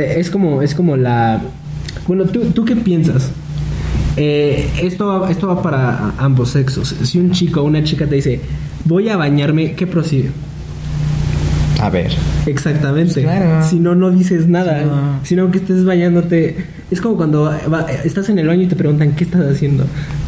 Es 0.00 0.30
como, 0.30 0.60
es 0.60 0.74
como 0.74 0.96
la. 0.96 1.40
Bueno, 2.06 2.24
¿tú, 2.24 2.40
¿tú 2.54 2.66
qué 2.66 2.76
piensas? 2.76 3.32
Eh, 4.16 4.68
esto, 4.82 5.06
va, 5.06 5.30
esto 5.30 5.46
va 5.48 5.62
para 5.62 6.12
ambos 6.18 6.50
sexos. 6.50 6.94
Si 7.02 7.18
un 7.18 7.32
chico 7.32 7.60
o 7.60 7.64
una 7.64 7.84
chica 7.84 8.06
te 8.06 8.14
dice, 8.16 8.40
voy 8.84 9.08
a 9.08 9.16
bañarme, 9.16 9.72
¿qué 9.74 9.86
prosigue? 9.86 10.30
A 11.80 11.90
ver. 11.90 12.10
Exactamente. 12.46 13.12
Pues 13.22 13.24
claro. 13.26 13.62
Si 13.68 13.78
no, 13.78 13.94
no 13.94 14.10
dices 14.10 14.48
nada. 14.48 14.80
Sí, 14.82 14.86
no. 14.88 15.20
Sino 15.22 15.50
que 15.50 15.58
estés 15.58 15.84
bañándote. 15.84 16.56
Es 16.90 17.00
como 17.02 17.16
cuando 17.16 17.42
va- 17.70 17.86
estás 18.04 18.28
en 18.30 18.38
el 18.38 18.46
baño 18.46 18.62
y 18.62 18.66
te 18.66 18.76
preguntan, 18.76 19.12
¿qué 19.12 19.24
estás 19.24 19.42
haciendo? 19.42 19.84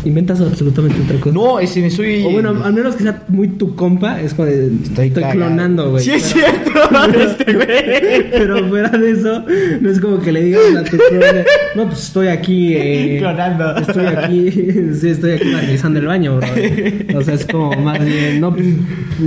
Inventas 0.08 0.40
absolutamente 0.40 1.00
otra 1.02 1.18
cosa. 1.20 1.34
No, 1.34 1.60
ese 1.60 1.80
me 1.80 1.90
soy. 1.90 2.24
O 2.24 2.30
bueno, 2.30 2.50
al 2.64 2.72
menos 2.72 2.96
que 2.96 3.02
sea 3.02 3.22
muy 3.28 3.48
tu 3.48 3.74
compa, 3.76 4.20
es 4.20 4.34
como 4.34 4.48
de, 4.48 4.70
estoy, 4.82 5.10
clonando, 5.10 5.90
güey. 5.90 6.02
Sí, 6.04 6.12
es 6.12 6.34
Pero- 6.34 6.48
cierto. 6.48 7.18
este 7.20 7.52
güey. 7.54 8.30
Pero 8.30 8.68
fuera 8.68 8.88
de 8.90 9.10
eso, 9.10 9.44
no 9.80 9.90
es 9.90 10.00
como 10.00 10.18
que 10.20 10.32
le 10.32 10.42
digas 10.44 10.62
a 10.76 10.84
tu 10.84 10.96
clon, 10.96 11.20
no, 11.76 11.86
pues 11.86 12.04
estoy 12.04 12.28
aquí. 12.28 12.74
eh, 12.74 13.16
Clonando. 13.18 13.76
Estoy 13.76 14.06
aquí, 14.06 14.50
sí, 15.00 15.08
estoy 15.10 15.32
aquí 15.32 15.44
realizando 15.44 16.00
el 16.00 16.06
baño, 16.06 16.36
bro. 16.38 16.48
O 17.18 17.22
sea, 17.22 17.34
es 17.34 17.46
como 17.46 17.72
más 17.72 18.04
bien, 18.04 18.40
no, 18.40 18.54
pues 18.54 18.66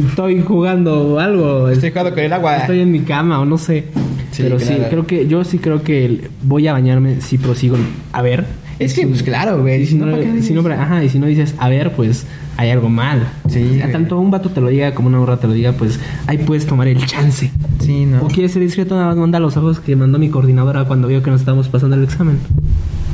estoy 0.09 0.41
jugando 0.41 1.19
algo. 1.19 1.69
Estoy 1.69 1.91
jugando 1.91 2.11
con 2.15 2.23
el 2.23 2.33
agua. 2.33 2.57
Estoy 2.57 2.79
en 2.81 2.91
mi 2.91 3.01
cama 3.01 3.39
o 3.39 3.45
no 3.45 3.57
sé. 3.57 3.85
Sí, 4.31 4.43
Pero 4.43 4.59
sí, 4.59 4.77
creo 4.89 5.05
que 5.05 5.27
yo 5.27 5.43
sí 5.43 5.57
creo 5.57 5.83
que 5.83 6.21
voy 6.43 6.65
a 6.67 6.73
bañarme 6.73 7.19
si 7.21 7.37
prosigo. 7.37 7.75
A 8.13 8.21
ver. 8.21 8.45
Es 8.81 8.95
que, 8.95 9.05
pues 9.05 9.21
claro, 9.21 9.61
güey. 9.61 9.83
Y 9.83 9.85
si 9.85 9.95
no, 9.95 10.05
¿para 10.05 10.19
qué 10.19 10.37
y 10.39 10.41
si 10.41 10.53
no, 10.53 10.67
ajá, 10.67 11.03
y 11.03 11.09
si 11.09 11.19
no 11.19 11.27
dices, 11.27 11.53
a 11.59 11.69
ver, 11.69 11.93
pues 11.93 12.25
hay 12.57 12.71
algo 12.71 12.89
mal. 12.89 13.27
Sí, 13.47 13.63
güey. 13.79 13.91
tanto 13.91 14.19
un 14.19 14.31
vato 14.31 14.49
te 14.49 14.59
lo 14.59 14.69
diga 14.69 14.95
como 14.95 15.07
una 15.07 15.19
morra 15.19 15.37
te 15.37 15.47
lo 15.47 15.53
diga, 15.53 15.73
pues 15.73 15.99
ahí 16.25 16.39
puedes 16.39 16.65
tomar 16.65 16.87
el 16.87 17.05
chance. 17.05 17.51
Sí, 17.79 18.05
no. 18.05 18.23
O 18.23 18.27
quieres 18.27 18.53
ser 18.53 18.61
discreto, 18.63 18.95
nada 18.95 19.07
más 19.07 19.17
manda 19.17 19.39
los 19.39 19.55
ojos 19.55 19.79
que 19.79 19.95
mandó 19.95 20.17
mi 20.17 20.29
coordinadora 20.29 20.85
cuando 20.85 21.07
vio 21.07 21.21
que 21.21 21.29
nos 21.29 21.41
estábamos 21.41 21.69
pasando 21.69 21.95
el 21.95 22.03
examen. 22.03 22.39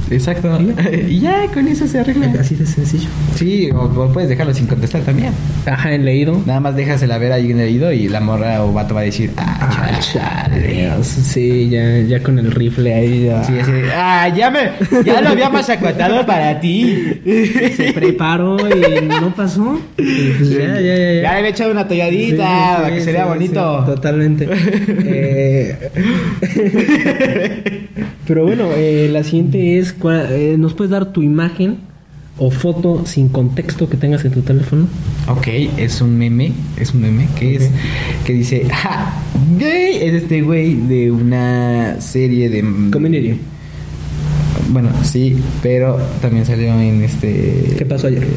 Exacto. 0.10 0.58
y 1.10 1.20
ya, 1.20 1.48
con 1.54 1.68
eso 1.68 1.88
se 1.88 2.00
arregla. 2.00 2.34
Así 2.40 2.56
de 2.56 2.66
sencillo. 2.66 3.10
Sí, 3.36 3.70
o, 3.72 3.82
o 3.86 4.12
puedes 4.14 4.30
dejarlo 4.30 4.54
sin 4.54 4.68
contestar 4.68 5.02
también. 5.02 5.32
Ajá, 5.66 5.94
en 5.94 6.06
leído. 6.06 6.42
Nada 6.46 6.60
más 6.60 6.76
déjasela 6.76 7.18
ver 7.18 7.32
ahí 7.32 7.52
en 7.52 7.60
el 7.60 7.68
oído 7.68 7.92
y 7.92 8.08
la 8.08 8.20
morra 8.22 8.64
o 8.64 8.72
vato 8.74 8.94
va 8.96 9.02
a 9.02 9.04
decir, 9.04 9.32
ah, 9.38 9.56
Ah, 9.60 10.00
chale. 10.02 10.68
chale. 10.72 11.04
Sí, 11.04 11.70
ya, 11.70 12.00
ya 12.02 12.22
con 12.24 12.40
el 12.40 12.52
rifle 12.52 12.94
ahí 12.94 13.26
ya. 13.26 13.44
Sí, 13.44 13.54
así 13.60 13.72
de, 13.72 13.92
ah, 13.94 14.30
ya 14.36 14.50
me, 14.50 14.72
ya 15.06 15.22
lo 15.22 15.30
habíamos 15.30 15.70
acotado 15.70 16.26
para 16.26 16.60
ti. 16.60 17.20
Se 17.76 17.92
preparó 17.94 18.58
y 18.60 19.06
no 19.06 19.34
pasó. 19.36 19.80
Y 19.98 20.30
pues 20.38 20.50
ya, 20.52 20.60
ya, 20.60 20.82
ya. 20.82 20.82
Ya 20.82 20.96
ya. 20.96 21.22
le 21.22 21.28
había 21.28 21.50
echado 21.50 21.72
una 21.72 21.88
tolladita 21.88 22.44
Sí, 22.44 22.76
para 22.78 22.88
sí, 22.90 22.94
que 22.96 23.02
se 23.02 23.12
vea 23.12 23.24
sí, 23.24 23.30
bonito. 23.30 23.84
totalmente. 23.86 24.48
Eh, 25.10 25.76
Pero 28.28 28.44
bueno, 28.46 28.70
eh, 28.76 29.10
la 29.12 29.24
siguiente 29.24 29.80
es, 29.80 29.94
¿cuál- 29.94 29.97
eh, 30.30 30.56
¿nos 30.58 30.74
puedes 30.74 30.92
dar 30.92 31.12
tu 31.12 31.22
imagen 31.22 31.78
o 32.40 32.52
foto 32.52 33.06
sin 33.06 33.30
contexto 33.30 33.90
que 33.90 33.98
tengas 33.98 34.24
en 34.26 34.32
tu 34.32 34.42
teléfono? 34.42 34.88
Ok, 35.28 35.48
es 35.78 36.02
un 36.02 36.18
meme, 36.18 36.52
es 36.80 36.94
un 36.94 37.02
meme 37.02 37.28
que 37.38 37.56
es 37.56 37.70
que 38.26 38.34
dice, 38.34 38.68
¡ja! 38.70 39.14
Gay 39.58 39.98
es 40.02 40.14
este 40.14 40.42
güey 40.42 40.76
de 40.76 41.12
una 41.12 42.00
serie 42.00 42.50
de 42.50 42.62
Community. 42.92 43.40
Bueno, 44.70 44.90
sí, 45.04 45.38
pero 45.64 45.98
también 46.22 46.46
salió 46.46 46.74
en 46.80 47.02
este 47.02 47.74
¿Qué 47.78 47.86
pasó 47.86 48.08
ayer? 48.08 48.24
eh, 48.24 48.28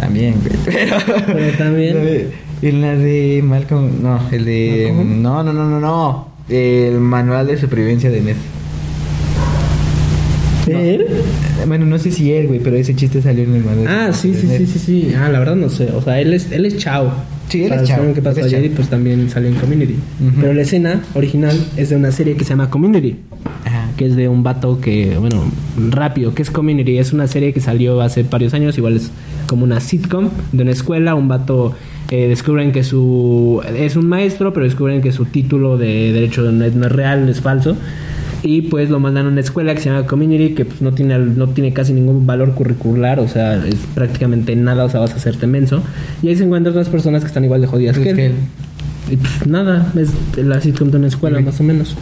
también, 0.00 0.34
güey. 0.42 0.56
Pero, 0.64 0.96
Pero 1.26 1.56
también. 1.58 2.28
en 2.62 2.80
la 2.82 2.96
de 2.96 3.40
Malcolm, 3.44 4.02
no, 4.02 4.20
el 4.32 4.44
de 4.44 4.86
¿Malcolm? 4.92 5.22
no, 5.22 5.42
no, 5.44 5.52
no, 5.52 5.70
no, 5.70 5.80
no. 5.80 6.28
El 6.48 6.98
manual 6.98 7.46
de 7.46 7.56
supervivencia 7.56 8.10
de 8.10 8.20
Ned. 8.20 8.36
No. 10.70 10.78
¿Él? 10.78 11.06
Bueno, 11.66 11.86
no 11.86 11.98
sé 11.98 12.10
si 12.10 12.32
él, 12.32 12.46
güey, 12.46 12.60
pero 12.60 12.76
ese 12.76 12.94
chiste 12.94 13.20
salió 13.20 13.44
en 13.44 13.54
el 13.56 13.62
de 13.62 13.86
Ah, 13.88 14.12
sí, 14.12 14.34
sí, 14.34 14.48
sí, 14.56 14.66
sí, 14.66 14.78
sí. 14.78 15.14
Ah, 15.16 15.28
la 15.28 15.38
verdad 15.38 15.56
no 15.56 15.68
sé. 15.68 15.88
O 15.94 16.02
sea, 16.02 16.20
él 16.20 16.32
es, 16.32 16.52
él 16.52 16.66
es 16.66 16.76
Chao. 16.78 17.12
Sí, 17.48 17.64
él 17.64 17.72
es 17.72 17.80
que 17.80 17.86
Chao, 17.88 18.14
¿Qué 18.14 18.22
pasó 18.22 18.40
él 18.40 18.46
ayer? 18.46 18.64
Y 18.66 18.68
pues 18.70 18.88
también 18.88 19.28
salió 19.28 19.48
en 19.48 19.56
Community. 19.56 19.96
Pero 20.40 20.52
la 20.54 20.62
escena 20.62 21.02
original 21.14 21.58
es 21.76 21.90
de 21.90 21.96
una 21.96 22.12
serie 22.12 22.36
que 22.36 22.44
se 22.44 22.50
llama 22.50 22.70
Community. 22.70 23.16
Ajá. 23.64 23.90
que 23.96 24.06
es 24.06 24.16
de 24.16 24.28
un 24.28 24.42
vato 24.42 24.80
que, 24.80 25.16
bueno, 25.18 25.44
rápido, 25.90 26.34
que 26.34 26.42
es 26.42 26.50
Community, 26.50 26.98
es 26.98 27.12
una 27.12 27.26
serie 27.26 27.52
que 27.52 27.60
salió 27.60 28.00
hace 28.00 28.22
varios 28.24 28.54
años, 28.54 28.76
igual 28.78 28.96
es 28.96 29.10
como 29.46 29.64
una 29.64 29.80
sitcom 29.80 30.30
de 30.52 30.62
una 30.62 30.72
escuela, 30.72 31.14
un 31.14 31.28
vato 31.28 31.74
eh, 32.10 32.28
descubren 32.28 32.72
que 32.72 32.84
su 32.84 33.62
es 33.74 33.96
un 33.96 34.06
maestro, 34.06 34.52
pero 34.52 34.64
descubren 34.64 35.00
que 35.00 35.12
su 35.12 35.24
título 35.24 35.78
de 35.78 36.12
derecho 36.12 36.42
no 36.42 36.64
es, 36.64 36.74
no 36.74 36.86
es 36.86 36.92
real, 36.92 37.28
es 37.28 37.40
falso. 37.40 37.76
Y 38.42 38.62
pues 38.62 38.90
lo 38.90 38.98
mandan 38.98 39.26
a 39.26 39.28
una 39.28 39.40
escuela 39.40 39.74
que 39.74 39.80
se 39.80 39.90
llama 39.90 40.06
Community, 40.06 40.54
que 40.54 40.64
pues 40.64 40.82
no 40.82 40.92
tiene, 40.92 41.16
no 41.18 41.48
tiene 41.48 41.72
casi 41.72 41.92
ningún 41.92 42.26
valor 42.26 42.54
curricular, 42.54 43.20
o 43.20 43.28
sea, 43.28 43.64
es 43.64 43.76
prácticamente 43.94 44.56
nada, 44.56 44.84
o 44.84 44.88
sea, 44.88 45.00
vas 45.00 45.12
a 45.12 45.16
hacerte 45.16 45.46
menso. 45.46 45.82
Y 46.22 46.28
ahí 46.28 46.36
se 46.36 46.44
encuentran 46.44 46.72
otras 46.72 46.88
personas 46.88 47.22
que 47.22 47.28
están 47.28 47.44
igual 47.44 47.60
de 47.60 47.66
jodidas 47.68 47.96
Pues 47.96 48.04
que 48.04 48.10
él. 48.10 48.16
que 48.16 48.26
él. 48.26 48.32
Y 49.10 49.16
pues 49.16 49.46
nada, 49.46 49.92
es 49.96 50.10
la 50.44 50.60
sitcom 50.60 50.90
de 50.90 50.96
una 50.96 51.08
escuela, 51.08 51.40
más 51.40 51.60
o 51.60 51.62
menos. 51.62 51.96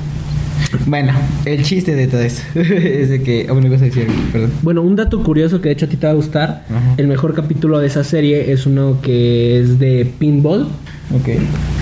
Bueno, 0.87 1.13
el 1.45 1.63
chiste 1.63 1.95
de 1.97 2.07
todo 2.07 2.21
eso 2.21 2.43
es 2.55 3.09
de 3.09 3.23
que. 3.23 3.47
Oh, 3.51 3.61
decir, 3.61 4.07
perdón. 4.33 4.51
Bueno, 4.63 4.83
un 4.83 4.97
dato 4.97 5.23
curioso 5.23 5.61
que 5.61 5.69
de 5.69 5.73
hecho 5.73 5.87
a 5.87 5.89
ti 5.89 5.97
te 5.97 6.07
va 6.07 6.13
a 6.13 6.17
gustar. 6.17 6.65
Ajá. 6.69 6.95
El 6.97 7.09
mejor 7.09 7.35
capítulo 7.35 7.79
de 7.79 7.87
esa 7.87 8.05
serie 8.05 8.53
es 8.53 8.67
uno 8.67 8.99
que 9.03 9.61
es 9.61 9.79
de 9.79 10.11
pinball. 10.19 10.69
Ok. 11.15 11.29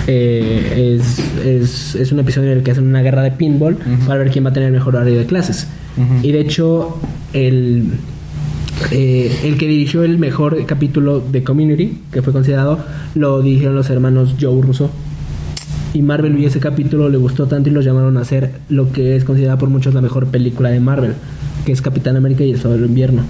Eh, 0.07 0.97
es, 0.97 1.19
es, 1.45 1.95
es 1.95 2.11
un 2.11 2.19
episodio 2.19 2.51
en 2.51 2.57
el 2.57 2.63
que 2.63 2.71
hacen 2.71 2.87
una 2.87 3.01
guerra 3.01 3.21
de 3.21 3.31
pinball 3.31 3.77
para 4.07 4.19
ver 4.19 4.31
quién 4.31 4.45
va 4.45 4.49
a 4.49 4.53
tener 4.53 4.67
el 4.67 4.73
mejor 4.73 4.95
horario 4.95 5.17
de 5.19 5.25
clases. 5.25 5.67
Y 6.23 6.31
de 6.31 6.39
hecho, 6.39 6.97
el, 7.33 7.91
eh, 8.91 9.39
el 9.43 9.57
que 9.57 9.67
dirigió 9.67 10.03
el 10.03 10.17
mejor 10.17 10.65
capítulo 10.65 11.19
de 11.19 11.43
Community, 11.43 11.99
que 12.11 12.21
fue 12.21 12.31
considerado, 12.31 12.79
lo 13.15 13.41
dirigieron 13.41 13.75
los 13.75 13.89
hermanos 13.89 14.35
Joe 14.39 14.61
Russo. 14.61 14.89
Y 15.93 16.01
Marvel 16.01 16.33
vio 16.33 16.47
ese 16.47 16.59
capítulo, 16.59 17.09
le 17.09 17.17
gustó 17.17 17.47
tanto 17.47 17.69
y 17.69 17.73
lo 17.73 17.81
llamaron 17.81 18.17
a 18.17 18.21
hacer 18.21 18.51
lo 18.69 18.91
que 18.91 19.15
es 19.15 19.25
considerada 19.25 19.57
por 19.57 19.69
muchos 19.69 19.93
la 19.93 20.01
mejor 20.01 20.27
película 20.27 20.69
de 20.69 20.79
Marvel, 20.79 21.13
que 21.65 21.71
es 21.71 21.81
Capitán 21.81 22.15
América 22.15 22.43
y 22.43 22.51
el 22.51 22.57
Soldado 22.57 22.81
del 22.81 22.89
Invierno. 22.89 23.23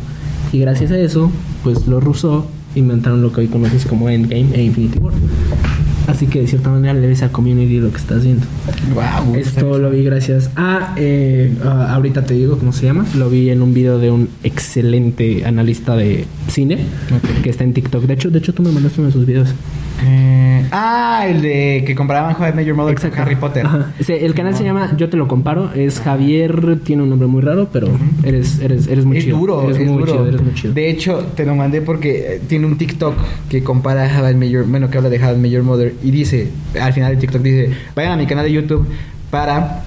Y 0.52 0.60
gracias 0.60 0.92
a 0.92 1.00
eso, 1.00 1.32
pues 1.64 1.88
los 1.88 2.04
Russo 2.04 2.48
inventaron 2.76 3.22
lo 3.22 3.32
que 3.32 3.42
hoy 3.42 3.48
conoces 3.48 3.86
como 3.86 4.10
Endgame 4.10 4.50
e 4.54 4.64
Infinity 4.64 5.00
War. 5.00 5.14
Así 6.10 6.26
que 6.26 6.42
de 6.42 6.48
cierta 6.48 6.70
manera 6.70 6.94
le 6.96 7.06
ves 7.08 7.22
a 7.22 7.32
Community 7.32 7.78
lo 7.80 7.92
que 7.92 7.98
está 7.98 8.16
haciendo. 8.16 8.46
Wow. 8.96 9.36
Esto 9.36 9.78
lo 9.78 9.92
vi 9.92 10.04
gracias 10.04 10.50
a, 10.56 10.94
eh, 10.98 11.54
a- 11.64 11.94
ahorita 11.94 12.24
te 12.26 12.34
digo 12.34 12.58
cómo 12.58 12.74
se 12.74 12.86
llama, 12.88 13.06
lo 13.16 13.30
vi 13.30 13.50
en 13.52 13.62
un 13.62 13.74
video 13.76 14.00
de 14.00 14.10
un 14.10 14.28
excelente 14.44 15.46
analista 15.46 15.96
de 15.96 16.26
cine 16.48 16.80
que 17.44 17.50
está 17.52 17.64
en 17.64 17.74
TikTok. 17.74 18.06
De 18.06 18.14
hecho, 18.16 18.30
de 18.32 18.40
hecho 18.40 18.54
tú 18.54 18.64
me 18.64 18.72
mandaste 18.72 19.02
uno 19.02 19.08
de 19.10 19.14
sus 19.14 19.26
videos. 19.28 19.50
Eh, 20.06 20.66
ah, 20.72 21.26
el 21.28 21.42
de 21.42 21.84
que 21.86 21.96
comparaban 21.96 22.36
How 22.40 22.50
I 22.50 22.54
Met 22.54 22.66
Your 22.66 22.76
Mother 22.76 22.96
con 23.00 23.12
Harry 23.20 23.36
Potter. 23.36 23.66
El 24.08 24.34
canal 24.34 24.56
se 24.56 24.64
llama 24.64 24.96
Yo 24.98 25.10
te 25.10 25.18
lo 25.18 25.28
comparo. 25.28 25.72
Es 25.74 26.00
Javier, 26.00 26.80
tiene 26.84 27.04
un 27.04 27.10
nombre 27.10 27.28
muy 27.28 27.42
raro, 27.42 27.70
pero 27.72 27.90
eres, 28.24 28.60
eres, 28.60 28.88
eres 28.88 29.06
muy 29.06 29.18
es 29.18 29.26
chido. 29.26 29.38
duro, 29.38 29.64
eres 29.64 29.78
es 29.78 29.86
muy 29.88 29.98
duro. 30.00 30.12
chido, 30.12 30.28
eres 30.28 30.42
muy 30.42 30.54
chido. 30.54 30.74
De 30.74 30.90
hecho, 30.90 31.18
te 31.36 31.46
lo 31.46 31.56
mandé 31.56 31.82
porque 31.82 32.36
eh, 32.36 32.42
tiene 32.48 32.66
un 32.66 32.78
TikTok 32.78 33.16
que 33.50 33.64
compara 33.64 34.10
How 34.20 34.30
I 34.32 34.36
Met 34.36 34.50
Your, 34.50 34.66
bueno, 34.66 34.90
que 34.90 34.98
habla 34.98 35.10
de 35.10 35.24
How 35.24 35.36
I 35.36 35.38
Met 35.38 35.52
Your 35.52 35.64
Mother 35.64 35.94
y 36.04 36.12
dice, 36.12 36.50
al 36.80 36.94
final 36.94 37.12
del 37.12 37.20
TikTok 37.20 37.42
dice, 37.42 37.72
vayan 37.96 38.14
a 38.14 38.18
mi 38.18 38.26
canal 38.28 38.46
de 38.46 38.52
YouTube 38.54 38.88
para 39.30 39.84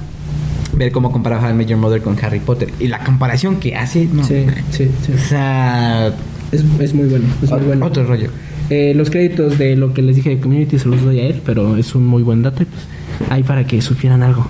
ver 0.74 0.92
cómo 0.92 1.12
comparaba 1.12 1.44
How 1.46 1.50
I 1.50 1.54
Met 1.54 1.68
Your 1.68 1.78
Mother 1.78 2.02
con 2.02 2.16
Harry 2.22 2.40
Potter. 2.40 2.68
Y 2.80 2.88
la 2.88 2.98
comparación 3.04 3.56
que 3.56 3.76
hace, 3.76 4.08
no. 4.12 4.24
Sí, 4.24 4.46
sí, 4.70 4.90
sí. 5.06 5.12
O 5.14 5.18
sea, 5.18 6.08
Es, 6.50 6.64
es 6.80 6.94
muy 6.94 7.06
bueno, 7.08 7.24
es 7.42 7.50
muy 7.50 7.60
bueno. 7.60 7.86
otro 7.86 8.04
rollo. 8.04 8.28
Eh, 8.74 8.94
los 8.94 9.10
créditos 9.10 9.58
de 9.58 9.76
lo 9.76 9.92
que 9.92 10.00
les 10.00 10.16
dije 10.16 10.30
de 10.30 10.38
Community 10.38 10.78
se 10.78 10.88
los 10.88 11.02
doy 11.02 11.20
a 11.20 11.26
él, 11.26 11.42
pero 11.44 11.76
es 11.76 11.94
un 11.94 12.06
muy 12.06 12.22
buen 12.22 12.42
dato. 12.42 12.64
pues, 12.64 12.86
ahí 13.28 13.42
para 13.42 13.66
que 13.66 13.82
supieran 13.82 14.22
algo, 14.22 14.46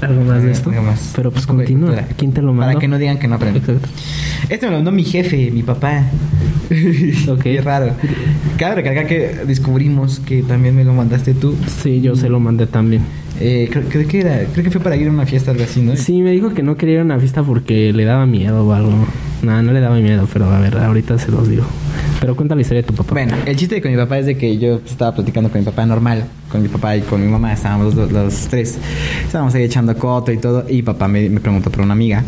algo 0.00 0.24
más 0.24 0.42
de 0.42 0.50
esto. 0.50 0.72
Más. 0.72 1.12
Pero 1.14 1.30
pues 1.30 1.46
continúa. 1.46 1.94
¿Quién 2.16 2.32
te 2.32 2.42
lo 2.42 2.48
mandó? 2.48 2.72
Para 2.72 2.80
que 2.80 2.88
no 2.88 2.98
digan 2.98 3.16
que 3.16 3.28
no 3.28 3.36
aprendí. 3.36 3.60
Exacto. 3.60 3.88
Este 4.48 4.66
me 4.66 4.72
lo 4.72 4.78
mandó 4.78 4.90
mi 4.90 5.04
jefe, 5.04 5.52
mi 5.52 5.62
papá. 5.62 6.04
Ok. 7.28 7.42
Qué 7.42 7.60
raro. 7.60 7.92
Cabe 8.56 8.76
recalcar 8.76 9.06
que 9.06 9.44
descubrimos 9.46 10.18
que 10.18 10.42
también 10.42 10.74
me 10.74 10.82
lo 10.82 10.92
mandaste 10.92 11.34
tú. 11.34 11.54
Sí, 11.82 12.00
yo 12.00 12.16
se 12.16 12.28
lo 12.28 12.40
mandé 12.40 12.66
también. 12.66 13.02
Eh, 13.38 13.68
creo, 13.70 13.84
creo 13.88 14.08
que 14.08 14.20
era, 14.20 14.44
creo 14.52 14.64
que 14.64 14.70
fue 14.72 14.80
para 14.80 14.96
ir 14.96 15.06
a 15.06 15.10
una 15.10 15.26
fiesta 15.26 15.52
algo 15.52 15.62
así, 15.62 15.80
¿no? 15.80 15.94
Sí, 15.94 16.22
me 16.22 16.32
dijo 16.32 16.54
que 16.54 16.64
no 16.64 16.76
quería 16.76 16.94
ir 16.94 17.00
a 17.02 17.04
una 17.04 17.20
fiesta 17.20 17.44
porque 17.44 17.92
le 17.92 18.04
daba 18.04 18.26
miedo 18.26 18.66
o 18.66 18.72
algo. 18.72 18.90
No, 19.42 19.62
no 19.62 19.72
le 19.72 19.80
daba 19.80 19.96
miedo, 19.96 20.26
pero 20.32 20.46
a 20.46 20.58
ver, 20.58 20.76
ahorita 20.76 21.18
se 21.18 21.30
los 21.30 21.48
digo. 21.48 21.64
Pero 22.24 22.36
cuenta 22.36 22.54
la 22.54 22.62
historia 22.62 22.80
de 22.80 22.88
tu 22.88 22.94
papá. 22.94 23.12
Bueno, 23.12 23.36
el 23.44 23.54
chiste 23.54 23.82
con 23.82 23.90
mi 23.90 23.98
papá 23.98 24.18
es 24.18 24.24
de 24.24 24.34
que 24.34 24.56
yo 24.56 24.76
estaba 24.76 25.14
platicando 25.14 25.50
con 25.50 25.60
mi 25.60 25.64
papá 25.66 25.84
normal, 25.84 26.24
con 26.50 26.62
mi 26.62 26.68
papá 26.68 26.96
y 26.96 27.02
con 27.02 27.20
mi 27.20 27.30
mamá, 27.30 27.52
estábamos 27.52 27.94
los, 27.94 28.10
los 28.10 28.34
tres, 28.48 28.78
estábamos 29.22 29.54
ahí 29.54 29.64
echando 29.64 29.94
coto 29.94 30.32
y 30.32 30.38
todo, 30.38 30.64
y 30.66 30.80
papá 30.80 31.06
me, 31.06 31.28
me 31.28 31.40
preguntó 31.40 31.70
por 31.70 31.82
una 31.82 31.92
amiga 31.92 32.24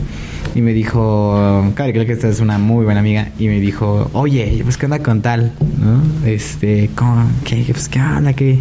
y 0.55 0.61
me 0.61 0.75
dijo, 0.75 1.73
claro, 1.75 1.93
creo 1.93 2.05
que 2.05 2.13
esta 2.13 2.29
es 2.29 2.41
una 2.41 2.59
muy 2.59 2.85
buena 2.85 3.01
amiga, 3.01 3.29
y 3.39 3.47
me 3.49 3.59
dijo, 3.59 4.11
oye, 4.13 4.61
pues 4.65 4.77
qué 4.77 4.85
onda 4.85 4.99
con 4.99 5.23
tal, 5.23 5.53
¿no? 5.61 6.29
Este, 6.29 6.91
¿con, 6.95 7.29
qué, 7.45 7.65
pues 7.71 7.89
qué 7.89 8.01
onda, 8.01 8.35
qué, 8.35 8.59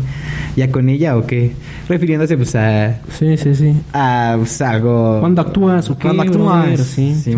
ya 0.55 0.71
con 0.71 0.87
ella 0.87 1.17
o 1.17 1.25
qué, 1.25 1.51
refiriéndose 1.89 2.37
pues 2.37 2.55
a, 2.55 2.97
Sí, 3.17 3.35
sí, 3.35 3.55
sí. 3.55 3.73
a 3.91 4.35
pues, 4.37 4.61
algo... 4.61 5.19
¿Cuándo 5.19 5.41
actúas 5.41 5.89
o 5.89 5.97
qué, 5.97 6.03
¿Cuándo 6.03 6.23
actúas? 6.23 6.63
brother? 6.63 6.79
Sí, 6.79 7.13
sí. 7.15 7.35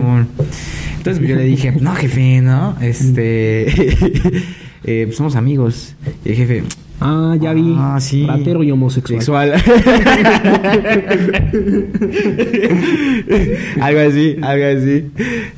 Entonces 1.07 1.29
yo 1.29 1.35
le 1.35 1.43
dije, 1.43 1.71
no, 1.79 1.93
jefe, 1.95 2.41
¿no? 2.41 2.75
Este... 2.81 3.67
eh, 4.83 5.03
pues, 5.05 5.15
somos 5.15 5.35
amigos. 5.35 5.95
Y 6.25 6.29
el 6.29 6.35
jefe... 6.35 6.63
Ah, 6.99 7.35
ya 7.39 7.53
vi. 7.53 7.75
Ah, 7.77 7.99
sí. 8.01 8.25
Ratero 8.25 8.63
y 8.63 8.71
homosexual. 8.71 9.19
Sexual. 9.21 9.53
algo 13.81 13.99
así, 13.99 14.35
algo 14.41 14.65
así. 14.65 15.05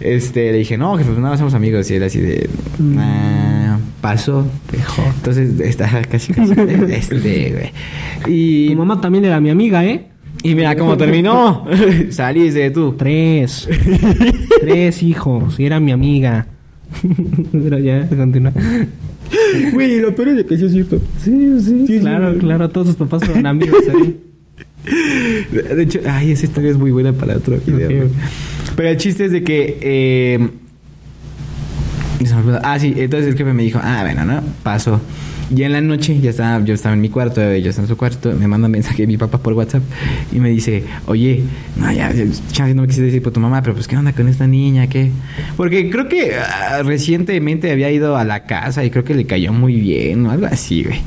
Este, 0.01 0.51
le 0.51 0.57
dije, 0.57 0.77
no, 0.77 0.97
jefe, 0.97 1.11
pues 1.11 1.21
nada, 1.21 1.37
somos 1.37 1.53
amigos. 1.53 1.89
Y 1.91 1.95
él 1.95 2.03
así 2.03 2.19
de... 2.19 2.49
"Ah, 2.97 3.77
pasó. 4.01 4.45
Dejó. 4.71 5.01
Entonces, 5.15 5.57
está 5.61 6.01
casi, 6.09 6.33
casi. 6.33 6.51
Este, 6.89 7.51
güey. 7.51 7.71
Y... 8.27 8.71
Tu 8.71 8.75
mamá 8.75 8.99
también 8.99 9.23
era 9.23 9.39
mi 9.39 9.49
amiga, 9.49 9.85
¿eh? 9.85 10.07
Y 10.43 10.55
mira 10.55 10.75
cómo 10.75 10.97
terminó. 10.97 11.65
Saliste 12.09 12.71
tú. 12.71 12.93
Tres. 12.97 13.67
Tres 14.61 15.03
hijos. 15.03 15.59
Y 15.59 15.65
era 15.65 15.79
mi 15.79 15.91
amiga. 15.91 16.47
Pero 17.51 17.79
ya, 17.79 18.07
continúa. 18.07 18.53
Güey, 19.73 19.99
lo 19.99 20.15
peor 20.15 20.29
es 20.29 20.35
de 20.37 20.45
que 20.45 20.57
sí 20.57 20.65
es 20.65 20.71
cierto. 20.71 20.99
Sí, 21.17 21.59
sí. 21.61 21.87
Sí, 21.87 21.99
claro, 21.99 22.33
sí. 22.33 22.39
claro. 22.39 22.69
Todos 22.69 22.87
sus 22.87 22.95
papás 22.95 23.23
son 23.25 23.45
amigos 23.45 23.83
ahí. 23.93 24.19
De 25.51 25.83
hecho, 25.83 25.99
ay, 26.09 26.31
esa 26.31 26.45
historia 26.45 26.71
es 26.71 26.77
muy 26.77 26.91
buena 26.91 27.13
para 27.13 27.35
otro 27.37 27.57
video. 27.65 28.07
Pero 28.75 28.89
el 28.89 28.97
chiste 28.97 29.25
es 29.25 29.31
de 29.31 29.43
que. 29.43 29.77
eh. 29.81 30.49
Ah, 32.63 32.77
sí, 32.79 32.93
entonces 32.97 33.29
el 33.29 33.37
jefe 33.37 33.53
me 33.53 33.63
dijo, 33.63 33.79
ah, 33.81 34.01
bueno, 34.03 34.25
¿no? 34.25 34.41
Pasó. 34.63 34.99
Y 35.55 35.63
en 35.63 35.73
la 35.73 35.81
noche, 35.81 36.19
ya 36.21 36.29
estaba, 36.29 36.63
yo 36.63 36.75
estaba 36.75 36.93
en 36.93 37.01
mi 37.01 37.09
cuarto, 37.09 37.41
ella 37.41 37.69
está 37.69 37.81
en 37.81 37.87
su 37.87 37.97
cuarto, 37.97 38.31
me 38.33 38.47
manda 38.47 38.67
un 38.67 38.71
mensaje 38.71 39.07
mi 39.07 39.17
papá 39.17 39.39
por 39.39 39.53
WhatsApp 39.53 39.81
y 40.31 40.39
me 40.39 40.49
dice, 40.49 40.83
oye, 41.07 41.43
no, 41.75 41.91
ya, 41.91 42.13
chance, 42.51 42.73
no 42.75 42.83
me 42.83 42.87
quise 42.87 43.01
decir 43.01 43.23
por 43.23 43.33
tu 43.33 43.39
mamá, 43.39 43.61
pero 43.61 43.73
pues, 43.73 43.87
¿qué 43.87 43.97
onda 43.97 44.13
con 44.13 44.27
esta 44.27 44.45
niña? 44.45 44.87
¿Qué? 44.87 45.11
Porque 45.57 45.89
creo 45.89 46.07
que 46.07 46.35
ah, 46.35 46.83
recientemente 46.83 47.71
había 47.71 47.89
ido 47.89 48.15
a 48.15 48.23
la 48.25 48.45
casa 48.45 48.85
y 48.85 48.91
creo 48.91 49.03
que 49.03 49.15
le 49.15 49.25
cayó 49.25 49.51
muy 49.51 49.79
bien 49.79 50.25
o 50.27 50.31
algo 50.31 50.45
así, 50.45 50.83
güey. 50.83 51.01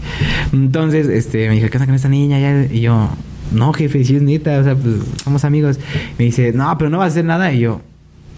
Entonces, 0.52 1.06
este, 1.08 1.48
me 1.48 1.54
dijo, 1.54 1.68
¿qué 1.68 1.76
onda 1.76 1.86
con 1.86 1.94
esta 1.94 2.08
niña? 2.08 2.66
Y 2.70 2.80
yo, 2.80 3.10
no, 3.52 3.72
jefe, 3.72 4.04
si 4.04 4.16
es 4.16 4.22
neta, 4.22 4.58
o 4.58 4.64
sea, 4.64 4.74
pues, 4.74 4.96
somos 5.22 5.44
amigos. 5.44 5.78
Me 6.18 6.24
dice, 6.24 6.52
no, 6.52 6.76
pero 6.78 6.90
no 6.90 6.98
vas 6.98 7.06
a 7.06 7.10
hacer 7.10 7.24
nada. 7.24 7.52
Y 7.52 7.60
yo, 7.60 7.80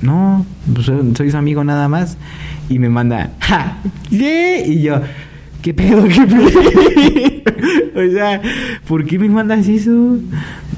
no, 0.02 0.44
pues 0.72 0.86
soy, 0.86 1.14
soy 1.16 1.30
su 1.30 1.36
amigo 1.36 1.64
nada 1.64 1.88
más. 1.88 2.18
Y 2.68 2.78
me 2.78 2.88
manda, 2.88 3.32
¡ja! 3.40 3.78
¿Qué? 4.10 4.64
Y 4.66 4.82
yo, 4.82 5.00
¿qué 5.64 5.72
pedo? 5.74 6.04
¿Qué 6.04 6.20
pedo? 6.26 6.46
o 8.08 8.12
sea, 8.12 8.42
¿por 8.86 9.04
qué 9.06 9.18
me 9.18 9.28
mandas 9.30 9.66
eso? 9.66 10.18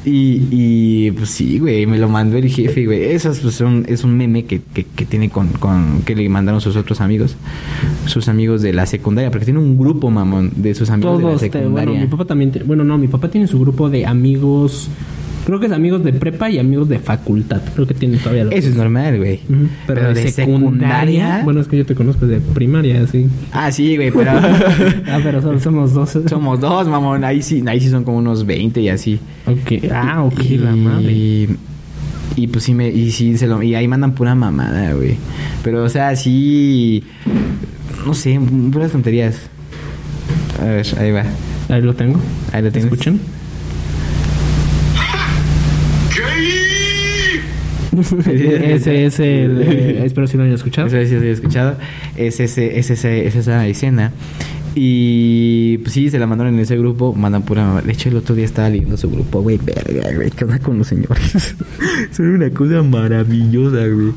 Y, 0.05 0.43
y 0.53 1.11
pues 1.11 1.31
sí, 1.31 1.59
güey, 1.59 1.85
me 1.87 1.99
lo 1.99 2.09
mandó 2.09 2.37
el 2.37 2.49
jefe, 2.49 2.87
güey. 2.87 3.03
Eso 3.07 3.33
es, 3.33 3.41
pues, 3.41 3.57
son- 3.57 3.85
es 3.89 4.05
un 4.05 4.17
meme 4.17 4.45
que, 4.45 4.61
que, 4.73 4.85
que 4.85 5.05
tiene 5.05 5.31
con, 5.31 5.49
con. 5.49 6.03
que 6.05 6.15
le 6.15 6.29
mandaron 6.29 6.61
sus 6.61 6.77
otros 6.77 7.01
amigos. 7.01 7.35
Sus 8.07 8.29
amigos 8.29 8.63
de 8.63 8.73
la 8.73 8.87
secundaria. 8.87 9.33
Porque 9.33 9.47
tiene 9.47 9.59
un 9.59 9.77
grupo, 9.77 10.09
mamón, 10.09 10.53
de 10.55 10.77
sus 10.77 10.91
amigos 10.91 11.19
Todos, 11.21 11.41
de 11.41 11.49
la 11.49 11.53
te- 11.53 11.59
secundaria. 11.59 11.91
bueno, 11.91 12.01
mi 12.05 12.07
papá 12.07 12.25
también, 12.25 12.53
te- 12.53 12.63
bueno, 12.63 12.85
no, 12.85 12.97
mi 12.99 13.09
papá 13.09 13.29
tiene 13.29 13.49
su 13.49 13.59
grupo 13.59 13.91
de 13.91 14.07
amigos, 14.07 14.89
creo 15.47 15.61
que 15.61 15.67
es 15.67 15.73
amigos 15.73 16.03
de 16.03 16.13
prepa 16.13 16.51
y 16.51 16.59
amigos 16.59 16.89
de 16.89 16.99
facultad, 16.99 17.63
creo 17.73 17.87
que 17.87 17.95
tiene 17.95 18.19
todavía 18.19 18.45
los 18.45 18.53
Eso 18.53 18.69
es 18.69 18.75
normal, 18.75 19.17
güey. 19.17 19.41
Pero, 19.87 20.13
de, 20.13 20.29
secundaria, 20.33 21.43
bueno, 21.45 21.61
es 21.61 21.69
que 21.69 21.79
yo 21.79 21.87
te 21.87 21.95
conozco 21.95 22.27
de 22.27 22.41
primaria, 22.41 23.07
sí. 23.07 23.29
Ah, 23.53 23.71
sí, 23.71 23.97
güey, 23.97 24.11
pero. 24.11 24.33
Ah, 25.07 25.21
pero 25.23 25.41
solo 25.41 25.61
somos 25.61 25.95
dos. 25.95 26.11
Somos 26.29 26.61
dos, 26.61 26.89
mamón. 26.89 27.23
Ahí 27.23 27.43
sí, 27.43 27.63
ahí 27.67 27.81
sí 27.81 27.89
son 27.89 28.03
como 28.03 28.19
unos 28.19 28.45
20 28.45 28.81
y 28.81 28.89
así. 28.89 29.21
Ok, 29.47 29.85
ah, 29.93 30.25
ok, 30.25 30.45
y, 30.45 30.59
la 30.59 30.75
madre. 30.75 31.49
Y 32.35 32.47
pues 32.49 32.65
sí 32.65 32.75
me, 32.75 32.89
y 32.89 33.13
sí 33.13 33.39
se 33.39 33.47
lo, 33.47 33.63
y 33.63 33.75
ahí 33.77 33.87
mandan 33.87 34.15
pura 34.15 34.35
mamada, 34.35 34.95
güey. 34.95 35.17
Pero 35.63 35.85
o 35.85 35.89
sea, 35.89 36.17
sí, 36.17 37.05
no 38.05 38.15
sé, 38.15 38.41
puras 38.73 38.91
tonterías. 38.91 39.49
A 40.61 40.65
ver, 40.65 40.87
ahí 40.99 41.13
va. 41.13 41.25
Ahí 41.69 41.83
lo 41.83 41.95
tengo. 41.95 42.19
Ahí 42.53 42.63
lo 42.63 42.69
¿Te 42.69 42.81
tienes. 42.81 42.93
escuchan? 42.93 43.21
ese 48.27 49.07
es 49.07 49.21
el. 49.21 49.63
eh, 49.63 50.03
espero 50.05 50.27
si 50.27 50.37
lo 50.37 50.43
hayan 50.45 50.55
escuchado. 50.55 50.89
Sí 50.89 50.95
lo 50.95 51.23
he 51.23 51.31
escuchado. 51.31 51.77
Es, 52.17 52.41
ese, 52.41 52.79
es, 52.79 52.91
ese, 52.91 53.27
es 53.27 53.37
esa 53.37 53.67
escena. 53.67 54.13
Y 54.79 55.79
pues 55.79 55.95
sí, 55.95 56.11
se 56.11 56.19
la 56.19 56.27
mandaron 56.27 56.53
en 56.53 56.61
ese 56.61 56.77
grupo, 56.77 57.15
mandan 57.15 57.43
pura 57.43 57.65
mamá. 57.65 57.81
De 57.81 57.93
hecho, 57.93 58.11
el 58.11 58.17
otro 58.17 58.35
día 58.35 58.45
estaba 58.45 58.69
leyendo 58.69 58.99
su 58.99 59.11
grupo, 59.11 59.41
güey, 59.41 59.57
verga, 59.57 60.15
güey, 60.15 60.31
¿qué 60.31 60.45
onda 60.45 60.59
con 60.59 60.77
los 60.77 60.87
señores? 60.87 61.57
Son 62.13 62.27
una 62.27 62.51
cosa 62.51 62.83
maravillosa, 62.83 63.87
güey. 63.87 64.13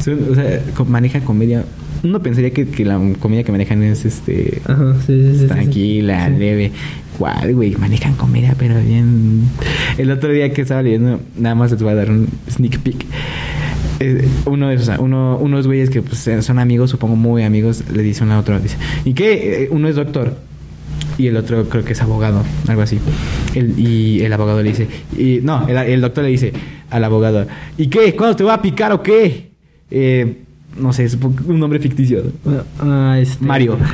Son, 0.00 0.30
o 0.30 0.34
sea, 0.36 0.62
manejan 0.86 1.22
comedia. 1.22 1.64
Uno 2.04 2.20
pensaría 2.22 2.50
que, 2.52 2.66
que 2.68 2.84
la 2.84 3.00
comedia 3.18 3.42
que 3.44 3.50
manejan 3.52 3.82
es 3.82 4.04
este 4.04 4.60
Ajá, 4.66 4.94
sí, 5.06 5.32
sí, 5.32 5.38
sí, 5.40 5.46
tranquila, 5.46 6.28
leve. 6.28 6.70
¿Cuál, 7.18 7.54
güey? 7.54 7.74
Manejan 7.76 8.14
comedia, 8.14 8.54
pero 8.58 8.74
bien. 8.80 9.42
El 9.98 10.10
otro 10.10 10.30
día 10.30 10.52
que 10.52 10.62
estaba 10.62 10.82
leyendo, 10.82 11.20
nada 11.38 11.54
más 11.54 11.70
les 11.70 11.82
voy 11.82 11.92
a 11.92 11.94
dar 11.94 12.10
un 12.10 12.28
sneak 12.50 12.78
peek. 12.80 13.06
Eh, 14.00 14.26
uno 14.46 14.68
de 14.68 14.74
esos, 14.74 14.98
uno, 14.98 15.38
unos 15.40 15.66
güeyes 15.66 15.88
que 15.90 16.02
pues, 16.02 16.28
son 16.40 16.58
amigos, 16.58 16.90
supongo 16.90 17.14
muy 17.16 17.42
amigos, 17.44 17.84
le 17.94 18.02
dice 18.02 18.24
uno 18.24 18.34
a 18.34 18.40
otro, 18.40 18.58
dice, 18.60 18.76
¿y 19.04 19.14
qué? 19.14 19.64
Eh, 19.64 19.68
Uno 19.70 19.88
es 19.88 19.94
doctor 19.96 20.36
y 21.16 21.28
el 21.28 21.36
otro 21.36 21.68
creo 21.68 21.84
que 21.84 21.92
es 21.92 22.02
abogado, 22.02 22.42
algo 22.66 22.82
así. 22.82 22.98
El- 23.54 23.78
y 23.78 24.20
el 24.22 24.32
abogado 24.32 24.62
le 24.62 24.70
dice, 24.70 24.88
y, 25.16 25.38
no, 25.42 25.66
el, 25.68 25.76
el 25.76 26.00
doctor 26.00 26.24
le 26.24 26.30
dice 26.30 26.52
al 26.90 27.04
abogado, 27.04 27.46
¿y 27.78 27.86
qué? 27.86 28.14
¿Cuándo 28.16 28.34
te 28.34 28.42
va 28.44 28.54
a 28.54 28.62
picar 28.62 28.90
o 28.92 29.02
qué? 29.02 29.50
Eh, 29.90 30.38
no 30.78 30.92
sé, 30.92 31.04
es 31.04 31.16
un 31.46 31.58
nombre 31.58 31.78
ficticio. 31.78 32.22
Ah, 32.80 33.18
este. 33.20 33.44
Mario. 33.44 33.78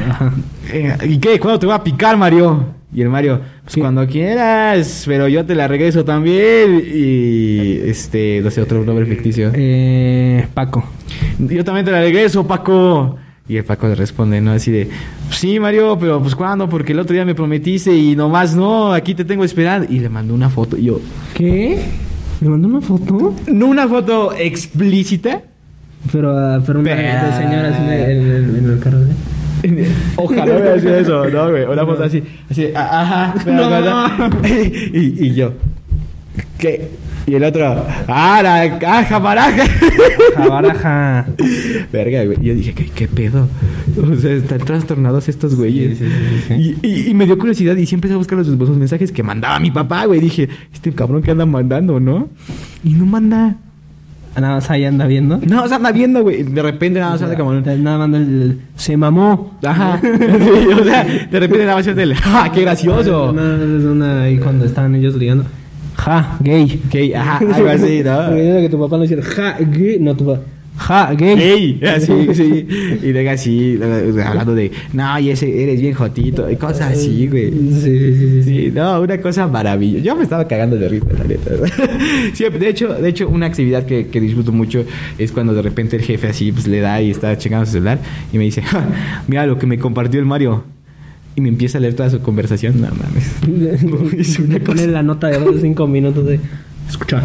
Eh, 0.73 0.97
¿Y 1.09 1.19
qué? 1.19 1.41
¿Cuándo 1.41 1.59
te 1.59 1.67
va 1.67 1.75
a 1.77 1.83
picar, 1.83 2.17
Mario? 2.17 2.65
Y 2.95 3.03
el 3.03 3.09
Mario, 3.09 3.41
pues 3.65 3.75
¿Qué? 3.75 3.81
cuando 3.81 4.07
quieras, 4.07 5.03
pero 5.05 5.27
yo 5.27 5.45
te 5.45 5.57
la 5.57 5.67
regreso 5.67 6.05
también. 6.05 6.81
Y 6.95 7.73
este, 7.89 8.41
no 8.41 8.51
sé, 8.53 8.61
otro 8.61 8.85
nombre 8.85 9.05
ficticio. 9.07 9.51
Eh, 9.53 10.47
Paco. 10.55 10.85
Yo 11.41 11.65
también 11.65 11.85
te 11.85 11.91
la 11.91 12.01
regreso, 12.03 12.47
Paco. 12.47 13.17
Y 13.49 13.57
el 13.57 13.65
Paco 13.65 13.89
le 13.89 13.97
responde, 13.97 14.41
¿no? 14.41 14.53
Así 14.53 14.71
de, 14.71 14.89
sí, 15.31 15.59
Mario, 15.59 15.99
pero 15.99 16.21
pues 16.21 16.37
cuándo, 16.37 16.69
porque 16.69 16.93
el 16.93 17.01
otro 17.01 17.15
día 17.15 17.25
me 17.25 17.35
prometiste 17.35 17.93
y 17.93 18.15
nomás 18.15 18.55
no, 18.55 18.93
aquí 18.93 19.15
te 19.17 19.25
tengo 19.25 19.43
esperando. 19.43 19.93
Y 19.93 19.99
le 19.99 20.09
mandó 20.09 20.35
una 20.35 20.51
foto. 20.51 20.77
Y 20.77 20.85
yo, 20.85 21.01
¿Qué? 21.35 21.81
¿Me 22.41 22.49
mandó 22.49 22.69
una 22.69 22.81
foto? 22.81 23.35
no 23.49 23.67
una 23.67 23.89
foto 23.89 24.33
explícita. 24.35 25.43
Pero, 26.13 26.37
ah, 26.37 26.61
pero 26.67 26.81
una 26.81 26.95
de 26.95 27.33
señora 27.33 27.69
así 27.69 27.83
en 27.83 27.89
el, 27.91 28.11
en 28.11 28.31
el- 28.31 28.57
en 28.57 28.71
el 28.73 28.79
carro. 28.81 28.99
¿eh? 29.03 29.89
Ojalá 30.17 30.45
hubiera 30.45 30.81
sido 30.81 30.97
eso, 30.97 31.29
¿no, 31.29 31.51
güey? 31.51 31.65
Una 31.65 31.85
foto 31.85 32.05
así, 32.05 32.23
así, 32.51 32.69
a- 32.75 33.01
ajá. 33.03 33.35
pero- 33.45 33.81
No. 33.81 34.31
y, 34.49 35.27
y 35.27 35.35
yo, 35.35 35.53
¿Qué? 36.59 36.89
Y 37.27 37.35
el 37.35 37.45
otro, 37.45 37.87
¡ah, 38.09 38.41
la 38.43 38.79
caja, 38.79 39.19
baraja! 39.19 39.63
Jabaraja. 40.35 41.27
Verga, 41.93 42.25
güey. 42.25 42.39
Yo 42.43 42.55
dije, 42.55 42.73
¿qué, 42.75 42.87
qué 42.87 43.07
pedo? 43.09 43.47
O 44.03 44.17
sea, 44.17 44.33
están 44.33 44.59
trastornados 44.61 45.29
estos 45.29 45.55
güeyes. 45.55 45.99
Sí, 45.99 46.05
sí, 46.07 46.11
sí, 46.11 46.45
sí. 46.49 46.77
Y, 46.83 46.87
y- 46.89 47.11
y 47.11 47.15
me 47.15 47.27
dio 47.27 47.39
curiosidad 47.39 47.77
y 47.77 47.87
siempre 47.87 48.09
empecé 48.11 48.15
a 48.15 48.19
buscar 48.19 48.39
los, 48.39 48.49
los 48.49 48.77
mensajes 48.77 49.13
que 49.13 49.23
mandaba 49.23 49.59
mi 49.61 49.71
papá, 49.71 50.07
güey. 50.07 50.19
Dije, 50.21 50.49
este 50.73 50.93
cabrón 50.93 51.23
que 51.23 51.31
anda 51.31 51.47
mandando, 51.47 52.01
¿no? 52.01 52.29
Y 52.85 52.95
no 52.95 53.07
manda. 53.07 53.57
Nada 54.37 54.55
más 54.55 54.71
ahí 54.71 54.85
anda 54.85 55.07
viendo. 55.07 55.41
No, 55.47 55.65
o 55.65 55.69
sea, 55.69 55.77
anda 55.79 55.93
viendo, 55.93 56.23
güey. 56.23 56.43
De 56.43 56.63
repente 56.63 57.01
nada 57.01 57.13
más 57.13 57.23
anda 57.23 57.37
como... 57.37 57.53
Nada 57.53 57.77
más 57.77 57.99
manda 57.99 58.19
el, 58.19 58.61
se 58.77 58.97
mamó. 58.97 59.59
Ajá. 59.65 60.01
Sí, 60.41 60.67
o 60.81 60.85
sea, 60.85 61.05
de 61.05 61.41
repente 61.41 61.65
nada 61.65 61.77
más 61.77 61.87
es 61.87 61.97
del... 61.97 62.15
¡Ah, 62.25 62.51
qué 62.53 62.63
gracioso! 62.63 63.33
No, 63.33 63.55
es 63.55 63.85
una 63.85 64.23
ahí 64.23 64.39
cuando 64.39 64.65
estaban 64.65 64.95
ellos 64.95 65.15
ligando. 65.17 65.45
Ja, 65.97 66.37
gay. 66.41 66.81
Que, 66.91 67.15
ajá, 67.15 67.39
algo 67.55 67.69
así, 67.69 68.03
¿no? 68.03 68.33
Era 68.33 68.61
que 68.61 68.69
tu 68.69 68.81
papá 68.81 68.97
no 68.97 69.05
hiciera 69.05 69.23
ja, 69.23 69.57
gay. 69.59 69.99
No, 70.01 70.17
tu 70.17 70.27
papá. 70.27 70.41
Ja, 70.81 71.13
gay. 71.13 71.39
¡Ey! 71.39 71.81
Así, 71.87 72.13
sí. 72.35 72.67
Y 73.03 73.13
luego 73.13 73.31
así, 73.31 73.79
hablando 74.25 74.55
de, 74.55 74.73
no, 74.95 75.19
y 75.21 75.31
ese 75.31 75.63
eres 75.63 75.81
bien 75.81 75.93
jotito, 75.93 76.51
y 76.51 76.57
cosas 76.57 76.93
así, 76.93 77.27
güey. 77.29 77.51
Sí, 77.51 77.81
sí, 77.83 78.17
sí, 78.17 78.43
sí. 78.43 78.73
No, 78.75 79.01
una 79.03 79.21
cosa 79.21 79.47
maravillosa. 79.47 80.03
Yo 80.05 80.17
me 80.17 80.23
estaba 80.23 80.49
cagando 80.49 80.77
de 80.77 80.89
risa, 80.89 81.07
la 81.19 81.25
neta. 81.25 81.51
Sí, 82.33 82.45
de 82.45 82.69
hecho, 82.69 82.95
de 82.95 83.09
hecho, 83.09 83.29
una 83.29 83.47
actividad 83.47 83.85
que, 83.85 84.07
que 84.07 84.21
disfruto 84.21 84.53
mucho 84.53 84.85
es 85.19 85.33
cuando 85.33 85.53
de 85.55 85.63
repente 85.63 85.97
el 85.97 86.03
jefe 86.03 86.29
así 86.29 86.51
pues 86.51 86.67
le 86.67 86.81
da 86.81 87.03
y 87.03 87.11
está 87.11 87.37
checando 87.37 87.67
su 87.67 87.73
celular 87.73 87.99
y 88.33 88.39
me 88.39 88.45
dice, 88.45 88.63
"Ja, 88.63 88.87
mira 89.29 89.47
lo 89.47 89.59
que 89.59 89.67
me 89.67 89.79
compartió 89.79 90.19
el 90.19 90.27
Mario. 90.27 90.65
Y 91.37 91.41
me 91.43 91.49
empieza 91.49 91.79
a 91.79 91.81
leer 91.81 91.95
toda 91.95 92.11
su 92.11 92.21
conversación. 92.21 92.81
No 92.81 92.89
mames. 92.89 94.13
Es 94.19 94.39
una 94.39 94.59
pone 94.59 94.87
la 94.87 95.03
nota 95.03 95.29
de 95.29 95.61
5 95.61 95.87
minutos 95.87 96.27
de. 96.27 96.41
Escucha. 96.89 97.23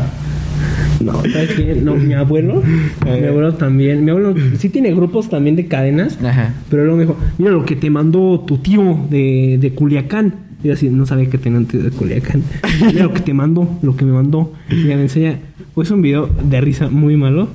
No, 1.02 1.14
¿sabes 1.22 1.54
qué? 1.54 1.76
No, 1.76 1.96
mi 1.96 2.14
abuelo. 2.14 2.62
mi 3.06 3.26
abuelo 3.26 3.54
también. 3.56 4.04
Mi 4.04 4.12
abuelo 4.12 4.36
sí 4.58 4.70
tiene 4.70 4.94
grupos 4.94 5.30
también 5.30 5.56
de 5.56 5.68
cadenas. 5.68 6.18
Ajá. 6.24 6.54
Pero 6.70 6.84
luego 6.84 6.98
me 6.98 7.04
dijo: 7.04 7.18
Mira 7.38 7.52
lo 7.52 7.66
que 7.66 7.76
te 7.76 7.90
mandó 7.90 8.44
tu 8.46 8.58
tío 8.58 9.06
de, 9.10 9.58
de 9.60 9.72
Culiacán. 9.72 10.34
Y 10.64 10.68
yo 10.68 10.74
así, 10.74 10.90
no 10.90 11.06
sabía 11.06 11.30
que 11.30 11.38
tenía 11.38 11.60
un 11.60 11.66
tío 11.66 11.82
de 11.82 11.92
Culiacán. 11.92 12.44
Mira 12.86 13.04
lo 13.04 13.14
que 13.14 13.20
te 13.22 13.34
mandó, 13.34 13.78
lo 13.82 13.96
que 13.96 14.06
me 14.06 14.14
mandó. 14.14 14.54
Y 14.70 14.86
me 14.86 14.94
enseña. 14.94 15.40
Pues 15.74 15.92
un 15.92 16.02
video 16.02 16.30
de 16.50 16.62
risa 16.62 16.90
muy 16.90 17.18
malo. 17.18 17.50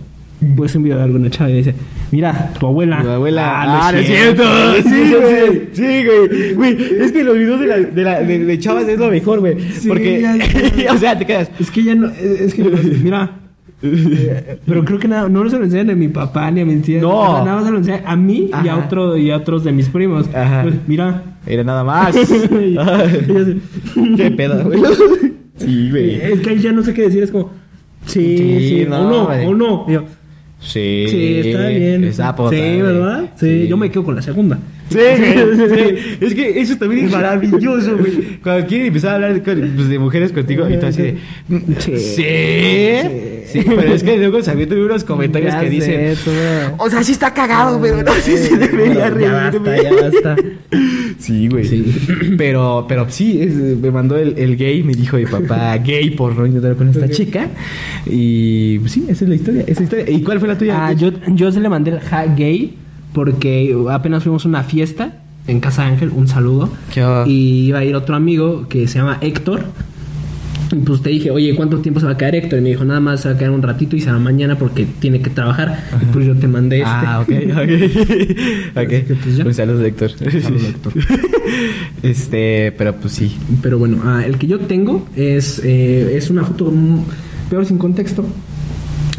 Pues 0.57 0.75
un 0.75 0.83
video 0.83 0.97
de 0.97 1.05
alguna 1.05 1.29
chava 1.29 1.51
y 1.51 1.57
dice: 1.57 1.75
Mira, 2.11 2.53
tu 2.59 2.67
abuela. 2.67 3.03
Tu 3.03 3.09
abuela. 3.09 3.63
Ah, 3.63 3.93
no 3.93 3.99
es 3.99 4.07
cierto. 4.07 4.43
Sí, 4.83 5.15
güey. 5.15 5.69
Sí, 5.73 6.05
güey. 6.05 6.55
Güey, 6.55 6.77
es 7.01 7.13
que 7.13 7.23
los 7.25 7.37
videos 7.37 7.61
de, 7.61 7.67
la, 7.67 7.79
de, 7.79 8.03
la, 8.03 8.21
de, 8.23 8.39
de 8.45 8.59
chavas 8.59 8.89
es 8.89 8.99
lo 8.99 9.11
mejor, 9.11 9.41
güey. 9.41 9.61
Sí, 9.73 9.89
Porque, 9.89 10.21
ya, 10.21 10.37
ya. 10.37 10.93
o 10.95 10.99
sea, 10.99 11.19
te 11.19 11.27
quedas. 11.27 11.51
Es 11.59 11.71
que 11.71 11.85
ya 11.85 11.95
no, 11.95 12.09
es 12.09 12.55
que 12.55 12.65
mira. 12.65 13.37
pero 14.67 14.85
creo 14.85 14.99
que 14.99 15.09
nada, 15.09 15.29
no 15.29 15.49
se 15.49 15.59
lo 15.59 15.65
enseñan 15.65 15.91
a 15.91 15.95
mi 15.95 16.09
papá 16.09 16.51
ni 16.51 16.61
a 16.61 16.67
mis 16.67 16.83
tías. 16.83 17.03
No. 17.03 17.19
O 17.19 17.35
sea, 17.37 17.45
nada 17.45 17.57
más 17.57 17.65
se 17.65 17.71
lo 17.71 17.79
enseñan 17.79 18.03
a 18.07 18.17
mí 18.17 18.51
y 18.65 18.69
a 18.69 18.77
otro 18.77 19.17
y 19.17 19.31
a 19.31 19.37
otros 19.37 19.65
de 19.65 19.73
mis 19.73 19.89
primos. 19.89 20.29
Ajá. 20.35 20.63
Pues, 20.63 20.75
mira. 20.87 21.23
Era 21.47 21.65
nada 21.65 21.85
más. 21.85 22.15
Qué 24.17 24.31
pedo, 24.37 24.65
güey. 24.65 24.81
Sí, 25.57 25.91
güey. 25.91 26.15
Es 26.17 26.41
que 26.41 26.51
ahí 26.51 26.59
ya 26.59 26.73
no 26.73 26.83
sé 26.83 26.95
qué 26.95 27.03
decir, 27.03 27.23
es 27.23 27.31
como 27.31 27.51
sí, 28.07 28.37
Sí, 28.37 28.69
sí, 28.69 28.87
no, 28.89 29.01
o 29.01 29.11
no, 29.11 29.49
o 29.49 29.55
no. 29.55 29.85
Y 29.89 29.93
yo, 29.93 30.05
Sí. 30.61 31.07
sí, 31.09 31.35
está 31.49 31.69
bien. 31.69 32.05
Está 32.05 32.35
sí. 32.51 32.83
¿verdad? 32.83 33.31
Sí, 33.37 33.67
yo 33.67 33.77
me 33.77 33.91
quedo 33.91 34.05
con 34.05 34.15
la 34.17 34.23
segunda. 34.23 34.59
Sí, 34.91 34.99
sí. 34.99 36.17
Es 36.21 36.35
que 36.35 36.61
eso 36.61 36.77
también 36.77 37.07
es 37.07 37.13
maravilloso, 37.13 37.97
güey. 37.97 38.39
Cuando 38.43 38.67
quieren 38.67 38.89
empezar 38.89 39.11
a 39.13 39.15
hablar 39.15 39.35
de, 39.35 39.41
pues, 39.41 39.89
de 39.89 39.99
mujeres 39.99 40.33
contigo 40.33 40.69
y 40.69 40.79
tú 40.79 40.87
así 40.87 41.03
de. 41.03 41.17
"Mm, 41.49 41.59
Sí. 41.79 41.97
Sí. 41.99 43.21
Sí, 43.47 43.63
pero 43.67 43.93
es 43.95 44.05
que 44.05 44.17
luego 44.17 44.41
se 44.43 44.51
avientan 44.53 44.79
unos 44.79 45.03
comentarios 45.03 45.53
Ya 45.53 45.61
que 45.61 45.71
dicen. 45.71 46.15
O 46.79 46.89
sea, 46.89 47.03
sí 47.03 47.13
está 47.13 47.35
cagado, 47.35 47.81
pero 47.81 48.03
no 48.03 48.13
sé 48.13 48.37
si 48.39 48.57
debería 48.57 49.11
Pero 49.13 49.21
ya 49.21 49.51
reírme". 49.51 49.69
basta, 49.71 49.83
ya 49.83 49.93
basta. 50.11 50.37
Sí, 51.19 51.49
güey. 51.49 51.85
Pero, 52.39 52.87
pero 52.89 53.07
sí, 53.11 53.41
es- 53.43 53.55
me 53.55 53.91
mandó 53.91 54.17
el, 54.17 54.39
el 54.39 54.57
gay, 54.57 54.83
me 54.85 54.95
dijo 54.95 55.17
mi 55.17 55.27
papá 55.27 55.77
gay 55.79 56.11
por 56.11 56.37
no 56.37 56.47
intentar 56.47 56.77
con 56.77 56.89
esta 56.91 57.09
chica. 57.09 57.49
Y 58.07 58.79
pues, 58.79 58.93
sí, 58.93 59.05
esa 59.09 59.25
es 59.25 59.29
la 59.29 59.35
historia, 59.35 59.63
esa 59.63 59.71
es 59.73 59.79
la 59.79 59.85
historia. 59.85 60.11
¿Y 60.11 60.23
cuál 60.23 60.39
fue 60.39 60.49
la 60.49 60.57
tuya? 60.59 60.87
Ah, 60.87 60.93
yo, 60.93 61.11
yo 61.29 61.51
se 61.51 61.61
le 61.61 61.69
mandé 61.69 61.91
el 61.91 62.01
ja 62.01 62.25
gay 62.27 62.75
porque 63.13 63.77
apenas 63.91 64.23
fuimos 64.23 64.45
a 64.45 64.49
una 64.49 64.63
fiesta 64.63 65.15
en 65.47 65.61
Casa 65.61 65.87
Ángel, 65.87 66.11
un 66.15 66.29
saludo. 66.29 66.71
¿Qué 66.93 67.03
va? 67.03 67.25
Y 67.27 67.67
iba 67.67 67.81
a 67.81 67.85
ir 67.85 67.95
otro 67.95 68.15
amigo 68.15 68.67
que 68.69 68.87
se 68.87 68.99
llama 68.99 69.19
Héctor. 69.21 69.65
Y 70.73 70.77
pues 70.77 71.03
te 71.03 71.11
dije, 71.11 71.33
oye, 71.33 71.57
¿cuánto 71.57 71.79
tiempo 71.79 71.99
se 71.99 72.07
va 72.07 72.13
a 72.13 72.17
quedar 72.17 72.37
Héctor? 72.37 72.61
Y 72.61 72.63
me 72.63 72.69
dijo, 72.69 72.85
nada 72.85 73.01
más 73.01 73.23
se 73.23 73.29
va 73.29 73.35
a 73.35 73.39
quedar 73.39 73.51
un 73.51 73.63
ratito 73.63 73.97
y 73.97 74.01
será 74.01 74.19
mañana 74.19 74.57
porque 74.57 74.87
tiene 75.01 75.21
que 75.21 75.31
trabajar. 75.31 75.83
Y 76.01 76.05
pues 76.13 76.27
yo 76.27 76.37
te 76.37 76.47
mandé 76.47 76.79
este. 76.79 76.91
Ah, 76.91 77.21
ok, 77.21 77.29
ok. 77.51 78.77
Así 78.77 78.87
que, 78.87 79.17
pues. 79.21 79.39
Un 79.45 79.55
saludo, 79.55 79.85
Héctor. 79.85 80.11
Saludo, 80.13 80.67
Héctor. 80.67 80.93
Este, 82.03 82.73
pero 82.79 82.95
pues 82.95 83.13
sí. 83.13 83.37
Pero 83.61 83.79
bueno, 83.79 84.01
ah, 84.05 84.23
el 84.25 84.39
que 84.39 84.47
yo 84.47 84.61
tengo 84.61 85.07
es, 85.17 85.61
eh, 85.63 86.17
es 86.17 86.31
una 86.31 86.45
foto 86.45 86.73
peor 87.51 87.67
sin 87.67 87.77
contexto. 87.77 88.25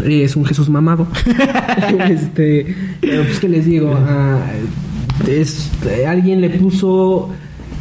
Es 0.06 0.36
un 0.36 0.46
Jesús 0.46 0.70
mamado. 0.70 1.08
este, 2.10 2.76
pero 3.00 3.24
pues 3.24 3.40
que 3.40 3.50
les 3.50 3.66
digo, 3.66 3.94
Ah, 3.96 4.40
es, 5.28 5.70
eh, 5.90 6.06
alguien 6.06 6.42
le 6.42 6.50
puso 6.50 7.30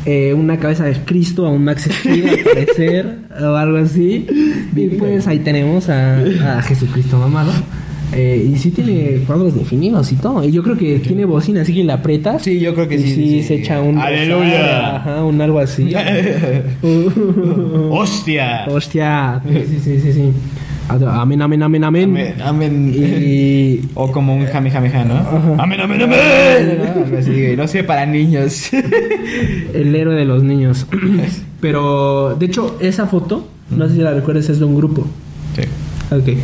eh, 0.05 0.35
una 0.35 0.59
cabeza 0.59 0.85
de 0.85 0.95
Cristo 1.05 1.47
a 1.47 1.51
un 1.51 1.65
Max 1.65 1.89
Steel 1.91 2.29
al 2.29 2.39
parecer 2.39 3.19
o 3.41 3.55
algo 3.55 3.79
así. 3.79 4.27
Y 4.75 4.87
pues 4.89 5.27
ahí 5.27 5.41
tenemos 5.41 5.89
a, 5.89 6.19
a 6.59 6.63
Jesucristo 6.63 7.19
mamado. 7.19 7.53
Eh, 8.13 8.51
y 8.53 8.59
sí 8.59 8.73
tiene 8.73 9.23
cuadros 9.27 9.55
definidos 9.55 10.11
y 10.11 10.17
todo. 10.17 10.43
Y 10.43 10.51
yo 10.51 10.63
creo 10.63 10.77
que 10.77 10.99
tiene 10.99 11.25
bocina, 11.25 11.63
así 11.63 11.73
que 11.75 11.85
la 11.85 11.95
aprietas. 11.95 12.43
Sí, 12.43 12.59
yo 12.59 12.75
creo 12.75 12.89
que 12.89 12.97
y 12.97 13.03
sí, 13.03 13.15
sí. 13.15 13.15
sí. 13.15 13.43
se 13.45 13.55
echa 13.57 13.81
un. 13.81 13.99
¡Aleluya! 13.99 14.97
Ajá, 14.97 15.25
un 15.25 15.41
algo 15.41 15.61
así. 15.61 15.93
¡Hostia! 17.91 18.67
Hostia. 18.69 19.41
Sí, 19.49 19.79
sí, 19.85 20.01
sí, 20.01 20.13
sí. 20.13 20.33
Amén, 20.91 21.41
amén, 21.43 21.63
amén, 21.63 21.85
amén. 21.85 22.35
Amén. 22.45 22.93
Y. 22.95 23.81
O 23.95 24.11
como 24.11 24.35
un 24.35 24.47
jame, 24.47 24.71
jame, 24.71 24.91
jame, 24.91 25.05
¿no? 25.07 25.55
Amén, 25.59 25.81
amén, 25.81 26.03
amén. 26.03 27.57
¿no? 27.57 27.69
Sé, 27.69 27.85
para 27.85 28.07
niños. 28.07 28.71
El 29.75 29.95
héroe 29.95 30.15
de 30.17 30.25
los 30.25 30.43
niños. 30.43 30.87
Pero, 31.61 32.35
de 32.39 32.47
hecho, 32.47 32.77
esa 32.81 33.07
foto, 33.07 33.47
no 33.71 33.89
sé 33.89 33.95
si 33.97 34.01
la 34.01 34.13
recuerdas, 34.13 34.49
es 34.49 34.59
de 34.59 34.65
un 34.65 34.77
grupo. 34.77 35.07
Sí. 35.55 35.63
Ok. 36.15 36.39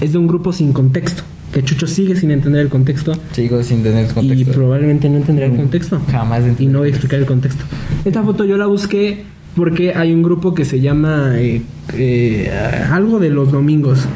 Es 0.00 0.12
de 0.12 0.18
un 0.18 0.26
grupo 0.28 0.52
sin 0.52 0.72
contexto. 0.72 1.22
Que 1.52 1.62
Chucho 1.64 1.86
sigue 1.86 2.14
sin 2.14 2.30
entender 2.30 2.60
el 2.60 2.68
contexto. 2.68 3.12
Sigo 3.32 3.62
sin 3.62 3.82
tener 3.82 4.06
Y 4.10 4.12
contexto. 4.14 4.52
probablemente 4.52 5.08
no 5.08 5.16
entenderá 5.16 5.46
el 5.48 5.56
contexto. 5.56 5.98
Jamás 6.10 6.42
Y 6.44 6.48
entendí. 6.50 6.70
no 6.72 6.80
voy 6.80 6.88
a 6.88 6.90
explicar 6.90 7.18
el 7.18 7.24
contexto. 7.26 7.64
Esta 8.04 8.22
foto 8.22 8.44
yo 8.44 8.58
la 8.58 8.66
busqué 8.66 9.24
porque 9.58 9.92
hay 9.92 10.14
un 10.14 10.22
grupo 10.22 10.54
que 10.54 10.64
se 10.64 10.80
llama 10.80 11.32
eh, 11.34 11.60
eh, 11.94 12.48
algo 12.92 13.18
de 13.18 13.28
los 13.28 13.50
domingos. 13.50 14.06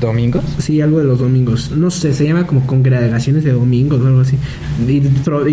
¿Domingos? 0.00 0.44
Sí, 0.58 0.80
algo 0.80 0.98
de 0.98 1.04
los 1.04 1.18
domingos. 1.18 1.72
No 1.72 1.90
sé, 1.90 2.14
se 2.14 2.24
llama 2.24 2.46
como 2.46 2.64
congregaciones 2.64 3.42
de 3.42 3.52
domingos 3.52 4.00
o 4.00 4.06
algo 4.06 4.20
así. 4.20 4.36
Y, 4.86 5.00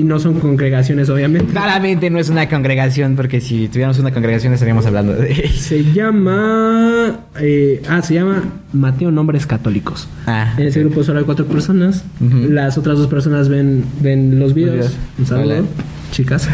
no 0.04 0.20
son 0.20 0.40
congregaciones, 0.40 1.10
obviamente. 1.10 1.52
Claramente 1.54 2.12
no 2.12 2.20
es 2.20 2.30
una 2.30 2.48
congregación, 2.50 3.16
porque 3.16 3.42
si 3.42 3.68
tuviéramos 3.68 3.98
una 3.98 4.12
congregación 4.12 4.54
estaríamos 4.54 4.86
hablando 4.86 5.14
de 5.14 5.48
Se 5.50 5.92
llama. 5.92 7.22
eh, 7.40 7.82
ah, 7.90 8.04
se 8.04 8.14
llama 8.14 8.44
Mateo 8.74 9.10
Nombres 9.10 9.48
Católicos. 9.48 10.08
Ah, 10.28 10.54
En 10.56 10.68
ese 10.68 10.82
grupo 10.82 11.04
solo 11.04 11.18
hay 11.18 11.26
cuatro 11.26 11.46
personas. 11.46 12.04
Las 12.20 12.78
otras 12.78 13.00
dos 13.00 13.08
personas 13.08 13.50
ven, 13.50 13.86
ven 14.02 14.40
los 14.40 14.54
videos. 14.54 14.96
Un 15.18 15.26
saludo. 15.26 15.66
Chicas. 16.12 16.48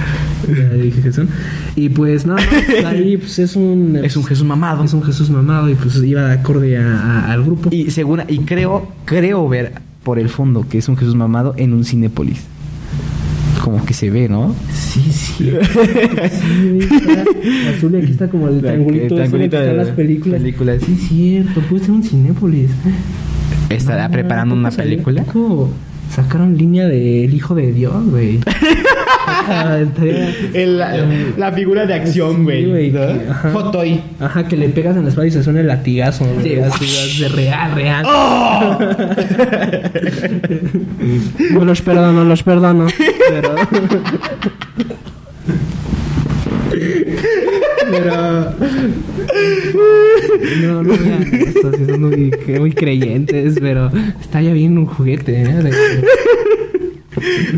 Ya 0.47 0.69
dije 0.73 1.01
que 1.01 1.11
son. 1.11 1.27
Y 1.75 1.89
pues 1.89 2.25
nada 2.25 2.39
más, 2.39 2.85
ahí 2.85 3.17
pues 3.17 3.39
es 3.39 3.55
un. 3.55 3.99
Es 4.03 4.15
un 4.15 4.23
Jesús 4.23 4.45
mamado. 4.45 4.83
Es 4.83 4.93
un 4.93 5.03
Jesús 5.03 5.29
mamado 5.29 5.69
y 5.69 5.75
pues 5.75 6.01
iba 6.03 6.31
acorde 6.31 6.77
a- 6.77 6.99
a- 7.01 7.31
al 7.33 7.43
grupo. 7.43 7.69
Y 7.71 7.91
segura, 7.91 8.25
y 8.27 8.39
creo, 8.39 8.87
creo 9.05 9.47
ver 9.49 9.73
por 10.03 10.19
el 10.19 10.29
fondo 10.29 10.65
que 10.69 10.77
es 10.77 10.87
un 10.87 10.95
Jesús 10.97 11.15
mamado 11.15 11.53
en 11.57 11.73
un 11.73 11.83
Cinépolis. 11.83 12.43
Como 13.63 13.83
que 13.83 13.93
se 13.93 14.09
ve, 14.09 14.29
¿no? 14.29 14.55
Sí, 14.71 15.01
sí. 15.11 15.51
sí 16.31 16.79
está 16.79 17.25
azul 17.75 17.93
y 17.95 17.97
aquí 17.97 18.11
está 18.11 18.29
como 18.29 18.47
el 18.47 18.59
triangulito, 18.61 19.21
el 19.21 19.49
de 19.49 19.73
las 19.73 19.89
películas. 19.89 20.39
películas. 20.41 20.81
Sí, 20.85 20.95
cierto. 20.95 21.59
Puede 21.61 21.81
ser 21.83 21.91
un 21.91 22.03
Cinépolis. 22.03 22.69
¿Estará 23.69 24.07
No, 24.07 24.13
preparando 24.13 24.55
¿poco 24.55 24.59
una 24.67 24.71
película? 24.71 25.23
¿Poco 25.23 25.69
Sacaron 26.09 26.57
línea 26.57 26.87
del 26.87 27.33
Hijo 27.33 27.53
de 27.55 27.71
Dios, 27.71 27.93
güey. 28.09 28.39
Ah, 29.49 29.79
la, 31.37 31.51
figura 31.51 31.85
de 31.85 31.93
acción, 31.93 32.43
güey, 32.45 32.91
Sí, 32.91 32.93
¿no? 32.93 33.51
Fotoy. 33.51 34.01
Ajá, 34.19 34.47
que 34.47 34.55
le 34.55 34.69
pegas 34.69 34.95
en 34.95 35.03
la 35.03 35.09
espalda 35.09 35.27
y 35.27 35.31
se 35.31 35.43
suena 35.43 35.59
el 35.61 35.67
latigazo. 35.67 36.25
güey, 36.25 36.55
Sí. 36.55 36.59
así, 36.59 37.21
de 37.21 37.29
real, 37.29 37.75
real. 37.75 38.05
¡Oh! 38.07 38.79
No 41.51 41.65
los 41.65 41.81
perdono, 41.81 42.13
no 42.13 42.23
los 42.23 42.41
perdono. 42.43 42.87
Pero... 43.29 43.55
Pero. 47.91 48.53
No, 50.61 50.83
no 50.83 50.89
vean 50.97 51.33
esto, 51.33 51.71
son 51.71 52.01
muy, 52.01 52.33
muy 52.59 52.71
creyentes, 52.71 53.57
pero 53.59 53.91
está 54.19 54.41
ya 54.41 54.53
bien 54.53 54.77
un 54.77 54.85
juguete, 54.85 55.43
¿eh? 55.43 55.71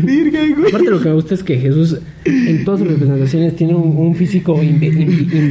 Güey. 0.02 0.68
Aparte 0.68 0.90
lo 0.90 1.00
que 1.00 1.08
me 1.08 1.14
gusta 1.14 1.34
es 1.34 1.42
que 1.42 1.58
Jesús 1.58 1.98
en 2.24 2.64
todas 2.64 2.80
sus 2.80 2.88
representaciones 2.88 3.56
tiene 3.56 3.74
un, 3.74 3.96
un 3.96 4.14
físico 4.14 4.60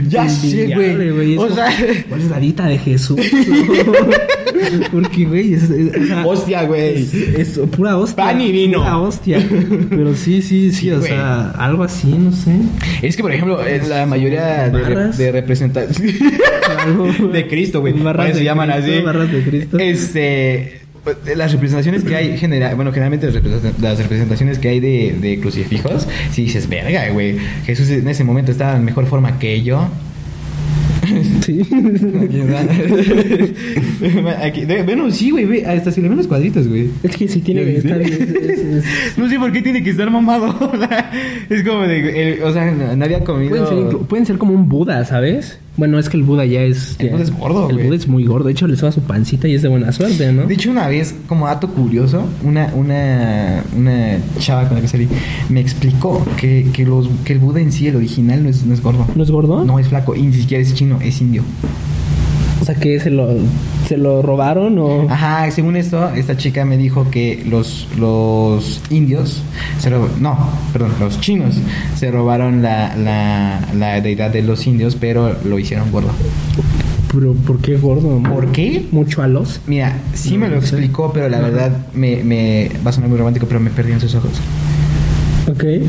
Ya 0.10 0.28
sé, 0.30 0.74
güey. 0.76 1.38
O 1.38 1.42
como, 1.44 1.56
sea- 1.56 1.72
¿Cuál 2.10 2.22
es 2.22 2.30
la 2.30 2.40
dita 2.40 2.68
de 2.68 2.78
Jesús? 2.78 3.20
Porque, 4.92 5.26
güey, 5.26 5.54
es, 5.54 5.70
es- 5.70 5.92
Hostia, 6.26 6.64
güey. 6.64 7.02
es, 7.02 7.14
es 7.14 7.60
pura 7.76 7.98
hostia. 7.98 8.26
Pan 8.26 8.42
y 8.42 8.52
vino. 8.52 8.80
Pura 8.80 8.98
hostia. 8.98 9.40
Pero 9.90 10.14
sí, 10.16 10.42
sí, 10.42 10.72
sí, 10.72 10.80
Sí, 10.80 10.92
o 10.92 10.98
güey. 11.00 11.10
sea, 11.12 11.52
algo 11.52 11.84
así, 11.84 12.08
no 12.08 12.32
sé. 12.32 12.52
Es 13.02 13.16
que, 13.16 13.22
por 13.24 13.32
ejemplo, 13.32 13.66
eh, 13.66 13.82
la 13.88 14.06
mayoría 14.06 14.70
de, 14.70 15.12
de 15.18 15.32
representantes 15.32 16.02
de 17.34 17.48
Cristo, 17.48 17.80
güey. 17.82 17.94
Barras 17.94 18.38
se 18.38 18.44
llaman 18.44 18.70
Cristo, 18.72 18.92
así. 18.94 19.02
barras 19.04 19.32
de 19.32 19.42
Cristo. 19.44 19.78
Este. 19.80 20.80
Las 21.36 21.52
representaciones 21.54 22.04
que 22.04 22.16
hay, 22.16 22.38
genera, 22.38 22.74
bueno, 22.76 22.92
generalmente 22.92 23.26
las 23.28 23.36
representa- 23.36 23.74
las 23.82 23.98
representaciones 24.00 24.60
que 24.60 24.70
hay 24.70 24.80
de, 24.80 25.16
de 25.20 25.40
crucifijos, 25.40 26.08
si 26.32 26.44
dices, 26.44 26.68
verga, 26.70 27.10
güey, 27.10 27.38
Jesús 27.66 27.90
en 27.90 28.08
ese 28.08 28.24
momento 28.24 28.52
estaba 28.52 28.76
en 28.78 28.86
mejor 28.86 29.06
forma 29.06 29.40
que 29.40 29.62
yo. 29.64 29.88
Sí. 31.42 31.62
Aquí 34.44 34.66
bueno, 34.86 35.10
sí, 35.12 35.32
güey, 35.32 35.46
ve, 35.46 35.66
hasta 35.66 35.92
si 35.92 36.02
le 36.02 36.10
ven 36.10 36.18
los 36.18 36.28
cuadritos, 36.28 36.68
güey. 36.68 36.90
Es 37.04 37.16
que 37.16 37.28
si 37.28 37.40
tiene 37.42 37.64
¿Ya 37.66 37.72
que 37.72 37.78
estar 37.78 37.98
bien. 38.00 38.14
es- 38.14 38.30
es- 38.30 38.60
es- 38.60 38.84
No 39.18 39.30
sé 39.30 39.38
por 39.40 39.52
qué 39.52 39.62
tiene 39.62 39.84
que 39.84 39.90
estar 39.92 40.10
mamado. 40.12 40.48
es 41.50 41.64
como 41.64 41.82
de, 41.84 42.34
el- 42.34 42.44
o 42.44 42.52
sea, 42.54 42.72
no 42.72 43.04
había 43.06 43.24
comido. 43.24 43.50
Pueden 43.50 43.68
ser, 43.68 43.78
inclu- 43.78 44.06
pueden 44.08 44.26
ser 44.26 44.38
como 44.38 44.54
un 44.54 44.70
Buda, 44.70 45.04
¿sabes? 45.06 45.60
Bueno, 45.80 45.98
es 45.98 46.10
que 46.10 46.18
el 46.18 46.24
Buda 46.24 46.46
ya 46.46 46.62
es. 46.62 46.96
El 47.00 47.08
ya- 47.08 47.12
Buda 47.14 47.24
es 47.24 47.32
gordo, 47.32 47.70
El 47.70 47.76
güey. 47.76 47.86
Buda 47.88 47.96
es 47.98 48.08
muy 48.08 48.26
gordo. 48.26 48.46
De 48.48 48.52
hecho, 48.52 48.68
le 48.68 48.76
soba 48.76 48.92
su 48.92 49.00
pancita 49.02 49.48
y 49.48 49.56
es 49.56 49.62
de 49.62 49.70
buena 49.70 49.92
suerte, 49.94 50.32
¿no? 50.34 50.46
De 50.46 50.54
hecho, 50.54 50.70
una 50.72 50.88
vez, 50.90 51.16
como 51.28 51.48
dato 51.48 51.70
curioso, 51.70 52.24
una, 52.44 52.72
una, 52.76 53.64
una 53.76 54.18
chava 54.40 54.68
con 54.68 54.76
la 54.76 54.82
que 54.82 54.88
salí 54.90 55.08
me 55.48 55.62
explicó 55.62 56.24
que, 56.38 56.68
que, 56.74 56.86
los, 56.86 57.10
que 57.24 57.34
el 57.34 57.40
Buda 57.40 57.62
en 57.62 57.72
sí, 57.72 57.88
el 57.88 57.96
original, 57.96 58.44
no 58.44 58.50
es, 58.50 58.66
no 58.66 58.74
es 58.74 58.82
gordo. 58.84 59.08
¿No 59.16 59.24
es 59.24 59.32
gordo? 59.32 59.64
No 59.64 59.80
es 59.80 59.88
flaco, 59.88 60.16
y 60.16 60.22
ni 60.24 60.34
siquiera 60.34 60.62
es 60.62 60.74
chino, 60.74 61.00
es 61.02 61.22
indio. 61.22 61.44
O 62.62 62.66
sea, 62.66 62.76
que 62.76 63.00
se 63.00 63.10
lo, 63.10 63.30
se 63.88 63.98
lo 63.98 64.22
robaron 64.22 64.78
o. 64.80 65.10
Ajá, 65.10 65.50
según 65.52 65.76
esto, 65.76 66.10
esta 66.10 66.36
chica 66.38 66.66
me 66.66 66.78
dijo 66.78 67.10
que 67.10 67.44
los, 67.50 67.88
los 67.98 68.82
indios, 68.90 69.42
se 69.80 69.90
no, 69.90 70.38
perdón, 70.74 70.92
los 71.00 71.20
chinos 71.22 71.56
se 71.96 72.12
robaron 72.12 72.62
la, 72.62 72.96
la, 72.98 73.62
la 73.76 74.02
deidad 74.02 74.32
de 74.32 74.42
los 74.44 74.68
indios, 74.68 74.96
pero 75.00 75.36
lo 75.46 75.58
hicieron 75.58 75.92
gordo. 75.92 76.10
Pero, 77.12 77.34
¿por 77.34 77.60
qué 77.60 77.76
gordo? 77.78 78.22
¿Por 78.22 78.52
qué? 78.52 78.86
¿Mucho 78.92 79.24
a 79.24 79.28
los? 79.28 79.62
Mira, 79.66 79.98
sí 80.14 80.34
No, 80.34 80.42
me 80.42 80.50
lo 80.50 80.56
no 80.58 80.62
sé. 80.62 80.68
explicó, 80.76 81.12
pero 81.12 81.28
la 81.28 81.40
verdad 81.40 81.72
me, 81.96 82.18
me 82.24 82.70
va 82.86 82.90
a 82.90 82.94
sonar 82.94 83.10
muy 83.10 83.18
romántico, 83.18 83.48
pero 83.48 83.60
me 83.60 83.72
perdí 83.72 83.94
en 83.94 84.00
sus 84.00 84.14
ojos. 84.16 84.34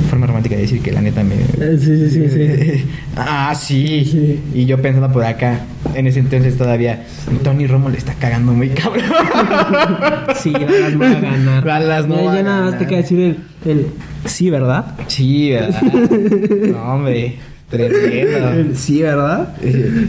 Forma 0.08 0.26
romántica 0.26 0.56
de 0.56 0.62
decir 0.62 0.80
que 0.82 0.92
la 0.92 1.00
neta 1.00 1.22
me... 1.22 1.34
Eh, 1.34 1.78
Sí, 1.78 1.96
sí, 1.96 2.10
sí, 2.10 2.28
sí. 2.28 2.84
ah, 3.16 3.54
sí. 3.54 4.04
Sí. 4.10 4.40
Y 4.54 4.66
yo 4.66 4.80
pensando 4.82 5.10
por 5.12 5.24
acá, 5.24 5.60
en 5.94 6.06
ese 6.06 6.20
entonces 6.20 6.56
todavía, 6.56 7.04
Tony 7.42 7.66
Romo 7.66 7.88
le 7.90 7.98
está 7.98 8.14
cagando 8.14 8.52
muy 8.52 8.68
cabrón. 8.70 9.04
Sí, 10.40 10.52
Dallas 10.52 10.92
no 10.94 10.98
va 11.00 11.06
a 11.10 11.20
ganar. 11.20 11.64
Dallas 11.64 12.06
no 12.08 12.16
Ya- 12.24 12.34
ya 12.36 12.42
nada 12.42 12.62
más 12.70 12.78
te 12.78 12.86
queda 12.86 12.98
decir 12.98 13.20
el, 13.20 13.70
el 13.70 13.86
sí, 14.24 14.48
¿verdad? 14.50 14.86
Sí, 15.08 15.50
¿verdad? 15.50 15.82
no, 16.72 16.94
hombre, 16.94 17.36
tremendo. 17.70 18.74
Sí, 18.74 19.00
¿verdad? 19.02 19.54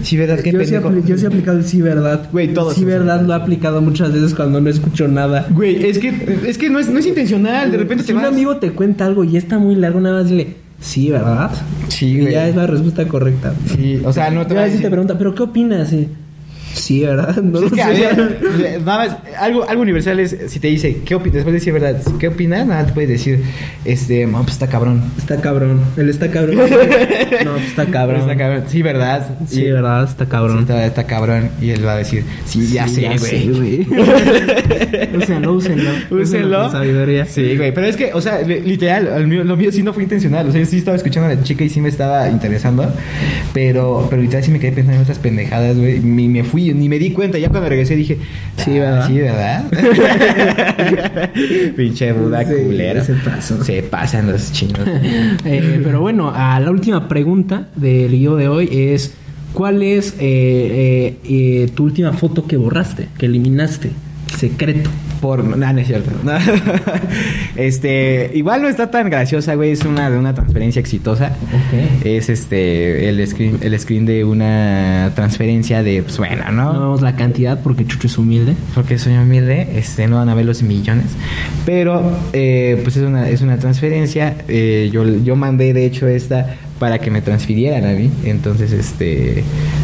Sí, 0.04 0.18
¿verdad? 0.18 0.40
Qué 0.42 0.52
Yo 0.52 0.64
sí, 0.66 0.76
yo 1.06 1.18
sí 1.18 1.24
he 1.24 1.28
aplicado 1.28 1.58
el 1.58 1.64
sí, 1.64 1.82
¿verdad? 1.82 2.28
Güey, 2.32 2.54
todos 2.54 2.74
Sí, 2.74 2.84
¿verdad? 2.84 3.22
Lo 3.22 3.34
he 3.34 3.36
aplicado 3.36 3.82
muchas 3.82 4.12
veces 4.12 4.34
cuando 4.34 4.60
no 4.60 4.70
escucho 4.70 5.08
nada. 5.08 5.48
Güey, 5.52 5.86
es 5.86 6.00
que, 6.00 6.40
es 6.48 6.58
que 6.58 6.70
no, 6.70 6.80
es, 6.80 6.90
no 6.90 7.00
es 7.00 7.06
intencional, 7.06 7.72
de 7.72 7.78
repente 7.78 8.04
si 8.04 8.08
te 8.08 8.14
un 8.16 8.22
vas... 8.24 8.32
amigo 8.32 8.58
te 8.58 8.72
cuenta 8.72 9.06
algo 9.06 9.24
y 9.24 9.38
está 9.38 9.60
muy 9.60 9.76
largo, 9.76 10.02
nada 10.02 10.20
más 10.20 10.30
dile 10.30 10.56
sí, 10.82 11.12
¿verdad? 11.12 11.52
Sí, 11.90 12.08
Y 12.08 12.22
güey. 12.22 12.34
ya 12.34 12.48
es 12.48 12.56
la 12.56 12.66
respuesta 12.66 13.08
correcta. 13.08 13.54
Sí, 13.76 14.02
o 14.04 14.12
sea, 14.12 14.32
no 14.32 14.48
te 14.48 14.56
Ya 14.56 14.62
va 14.62 14.66
a 14.66 14.66
si 14.66 14.72
te 14.72 14.78
decir... 14.78 14.90
pregunta, 14.90 15.16
¿pero 15.18 15.36
qué 15.36 15.44
opinas? 15.44 15.94
Y, 15.94 16.10
sí, 16.74 17.02
¿verdad? 17.02 17.36
No 17.42 17.58
Es 17.60 17.64
lo 17.64 17.72
que, 17.72 17.84
ver, 17.84 18.82
nada 18.86 18.98
más, 19.08 19.18
algo, 19.40 19.68
algo 19.68 19.82
universal 19.82 20.20
es 20.20 20.36
si 20.48 20.60
te 20.60 20.68
dice, 20.68 20.98
¿qué 21.06 21.16
opinas? 21.16 21.36
Después 21.36 21.54
de 21.54 21.60
decir 21.60 21.74
verdad, 21.74 22.02
¿qué 22.20 22.28
opinas? 22.28 22.66
Nada, 22.68 22.86
te 22.86 22.94
puedes 22.94 23.10
decir, 23.10 23.44
este, 23.86 24.26
no, 24.28 24.40
pues 24.42 24.54
está 24.54 24.68
cabrón. 24.68 25.02
Está 25.18 25.38
cabrón. 25.42 25.82
Él 25.98 26.10
está 26.10 26.30
cabrón. 26.32 26.58
no, 27.46 27.52
pues 27.54 27.66
está 27.68 27.86
cabrón. 27.88 28.22
Está 28.22 28.38
cabrón. 28.38 28.64
Sí, 28.68 28.82
¿verdad? 28.82 29.28
Sí, 29.48 29.62
Y- 29.62 29.72
¿verdad? 29.72 30.04
Está 30.06 30.26
Sí, 30.26 30.30
cabrón. 30.32 30.60
está, 30.60 30.86
está 30.86 31.04
cabrón. 31.06 31.50
Y 31.62 31.70
él 31.72 31.86
va 31.86 31.94
a 31.94 31.98
decir, 31.98 32.24
sí, 32.46 32.68
ya 32.72 32.88
Sí, 32.88 33.02
sé, 33.18 33.48
güey. 33.50 33.88
úsenlo, 35.18 35.54
úsenlo. 35.54 35.90
Úsenlo. 36.12 36.72
sabiduría. 36.72 37.26
Sí, 37.26 37.56
güey. 37.58 37.74
Pero 37.74 37.88
es 37.88 37.96
que, 37.96 38.14
o 38.14 38.22
sea, 38.22 38.42
li- 38.42 38.62
literal, 38.62 39.28
mío- 39.28 39.44
lo 39.44 39.58
mío 39.58 39.72
sí 39.72 39.84
no 39.84 39.94
fue 39.94 40.04
intencional. 40.04 40.48
O 40.48 40.52
sea, 40.52 40.60
yo 40.62 40.66
sí 40.68 40.78
estaba 40.78 40.98
escuchando 40.98 41.30
a 41.30 41.36
la 41.36 41.44
chica 41.44 41.64
y 41.64 41.70
sí 41.70 41.82
me 41.82 41.90
estaba 41.90 42.30
interesando. 42.30 42.92
Pero, 43.54 44.08
pero 44.10 44.22
literal 44.22 44.44
sí 44.44 44.52
me 44.52 44.60
quedé 44.60 44.72
pensando 44.72 44.98
en 44.98 45.02
otras 45.04 45.20
pendejadas, 45.20 45.78
güey. 45.78 46.00
Ni 46.00 46.28
me 46.28 46.44
fui, 46.44 46.61
ni 46.74 46.90
me 46.90 46.98
di 47.00 47.12
cuenta. 47.12 47.38
Ya 47.38 47.50
cuando 47.50 47.70
regresé 47.70 47.96
dije, 47.96 48.18
Sí, 48.58 48.72
"Ah, 48.78 48.80
¿verdad? 48.80 49.08
Sí, 49.08 49.20
¿verdad? 49.20 49.64
Pinche 51.76 52.12
Buda 52.14 52.44
Sí, 52.46 52.54
culero. 52.66 53.04
se 53.04 53.84
pasan 53.84 54.32
los 54.32 54.52
chinos. 54.52 54.80
Eh, 55.46 55.80
pero 55.84 56.02
bueno, 56.02 56.32
a 56.34 56.60
la 56.60 56.72
última 56.72 57.08
pregunta 57.08 57.68
del 57.76 58.12
guion 58.12 58.38
de 58.40 58.48
hoy 58.48 58.70
es: 58.72 59.14
¿Cuál 59.54 59.82
es 59.84 60.16
eh, 60.20 61.16
eh, 61.24 61.70
tu 61.76 61.84
última 61.86 62.14
foto 62.14 62.46
que 62.48 62.58
borraste, 62.58 63.08
que 63.18 63.26
eliminaste? 63.26 63.92
Secreto. 64.38 64.90
Por... 65.22 65.44
No, 65.46 65.56
no 65.74 65.80
es 65.80 65.88
cierto. 65.88 66.10
Este... 67.56 68.32
Igual 68.34 68.62
no 68.62 68.68
está 68.68 68.90
tan 68.92 69.10
graciosa, 69.10 69.56
güey. 69.56 69.72
Es 69.72 69.84
una 69.86 70.10
de 70.10 70.18
una 70.18 70.34
transferencia 70.34 70.80
exitosa. 70.80 71.28
Ok. 71.44 72.06
Es 72.06 72.30
este... 72.30 73.08
El 73.10 73.26
screen, 73.28 73.60
el 73.62 73.78
screen 73.80 74.06
de 74.06 74.24
una 74.24 75.12
transferencia 75.16 75.84
de... 75.84 76.04
Pues 76.04 76.18
bueno, 76.18 76.52
¿no? 76.52 76.74
No 76.74 76.80
vemos 76.80 77.02
la 77.02 77.16
cantidad 77.16 77.62
porque 77.62 77.86
Chucho 77.86 78.08
es 78.08 78.18
humilde. 78.18 78.56
Porque 78.74 78.98
soy 78.98 79.14
humilde. 79.14 79.68
Este... 79.76 80.08
No 80.08 80.18
van 80.18 80.30
a 80.30 80.36
ver 80.36 80.46
los 80.46 80.64
millones. 80.64 81.06
Pero... 81.66 82.18
eh, 82.34 82.80
pues 82.84 82.98
es 82.98 83.04
una, 83.04 83.30
es 83.30 83.42
una 83.42 83.58
transferencia. 83.58 84.36
Eh, 84.48 84.90
yo, 84.92 85.06
yo 85.24 85.36
mandé, 85.36 85.74
de 85.74 85.86
hecho, 85.86 86.08
esta... 86.08 86.56
Para 86.80 86.98
que 86.98 87.12
me 87.12 87.22
transfirieran 87.22 87.86
a 87.86 87.94
mí. 87.94 88.10
Entonces, 88.26 88.72
este... 88.72 89.44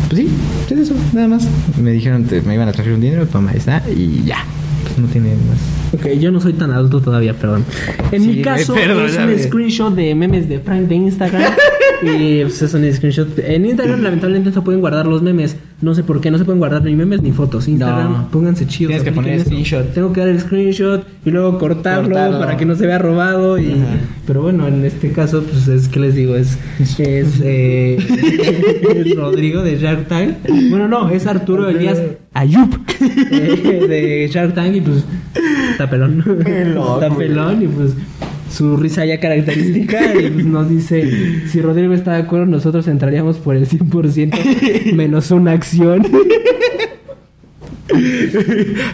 Pues 0.09 0.19
sí. 0.21 0.29
Es 0.71 0.77
eso. 0.79 0.95
Nada 1.13 1.27
más. 1.27 1.47
Me 1.79 1.91
dijeron... 1.91 2.23
te- 2.23 2.41
me 2.41 2.55
iban 2.55 2.67
a 2.67 2.71
transferir 2.71 2.95
un 2.95 3.01
dinero. 3.01 3.27
Toma, 3.27 3.51
ahí 3.51 3.57
está. 3.57 3.83
Y 3.87 4.23
ya. 4.25 4.37
Pues 4.83 4.97
no 4.97 5.07
tiene 5.07 5.35
más... 5.35 5.76
Ok, 5.93 6.07
yo 6.19 6.31
no 6.31 6.39
soy 6.41 6.53
tan 6.53 6.71
adulto 6.71 6.99
todavía, 7.01 7.33
perdón. 7.33 7.63
En 8.11 8.21
Sí, 8.21 8.27
mi 8.27 8.41
caso, 8.41 8.75
es 8.75 9.17
un 9.17 9.39
screenshot 9.39 9.95
de 9.95 10.13
memes 10.15 10.49
de 10.49 10.59
Frank 10.59 10.87
de 10.87 10.95
Instagram. 10.95 11.51
y 12.03 12.41
pues 12.41 12.61
es 12.61 12.73
un 12.73 12.91
screenshot. 12.93 13.39
En 13.39 13.65
Instagram, 13.65 14.01
lamentablemente, 14.01 14.49
no 14.49 14.53
se 14.55 14.61
pueden 14.61 14.81
guardar 14.81 15.07
los 15.07 15.21
memes. 15.21 15.55
No 15.81 15.93
sé 15.93 16.03
por 16.03 16.19
qué, 16.19 16.29
no 16.31 16.37
se 16.37 16.43
pueden 16.45 16.59
guardar 16.59 16.83
ni 16.83 16.95
memes 16.95 17.21
ni 17.21 17.31
fotos. 17.31 17.67
Instagram, 17.67 18.11
No. 18.11 18.27
pónganse 18.31 18.65
chidos. 18.67 18.89
Tienes 18.89 19.03
que 19.03 19.11
poner 19.11 19.39
screenshot. 19.39 19.93
Tengo 19.93 20.11
que 20.11 20.19
dar 20.19 20.29
el 20.29 20.39
screenshot 20.39 21.05
y 21.23 21.29
luego 21.31 21.57
cortarlo, 21.57 22.03
Cortarlo. 22.09 22.39
para 22.39 22.57
que 22.57 22.65
no 22.65 22.75
se 22.75 22.85
vea 22.85 22.97
robado. 22.97 23.57
Y... 23.57 23.71
Ajá. 23.71 23.85
Pero 24.25 24.41
bueno, 24.41 24.67
en 24.67 24.83
este 24.83 25.11
caso, 25.11 25.41
pues 25.43 25.67
es 25.69 25.87
que 25.87 25.99
les 26.01 26.15
digo, 26.15 26.35
es, 26.35 26.57
es, 26.99 27.39
eh, 27.43 27.97
es 28.95 29.15
Rodrigo 29.15 29.61
de 29.63 29.77
Shark 29.79 30.07
Tank. 30.07 30.35
Bueno, 30.69 30.87
no, 30.89 31.09
es 31.11 31.25
Arturo 31.27 31.69
Elías 31.69 32.01
Ayub 32.33 32.69
eh, 33.31 33.85
de 33.87 34.29
Shark 34.31 34.53
Tank 34.53 34.75
y 34.75 34.81
pues 34.81 35.05
está 35.77 35.89
pelón. 35.89 36.23
Pelón, 36.43 36.93
está 36.95 37.07
güey. 37.09 37.27
pelón 37.27 37.61
y 37.63 37.67
pues 37.67 37.91
su 38.51 38.77
risa 38.77 39.05
ya 39.05 39.19
característica 39.19 40.15
y 40.15 40.29
pues, 40.31 40.45
nos 40.45 40.69
dice, 40.69 41.47
si 41.47 41.61
Rodrigo 41.61 41.93
está 41.93 42.13
de 42.13 42.23
acuerdo, 42.23 42.45
nosotros 42.47 42.87
entraríamos 42.87 43.37
por 43.37 43.55
el 43.55 43.67
100% 43.67 44.93
menos 44.93 45.29
una 45.31 45.51
acción. 45.51 46.05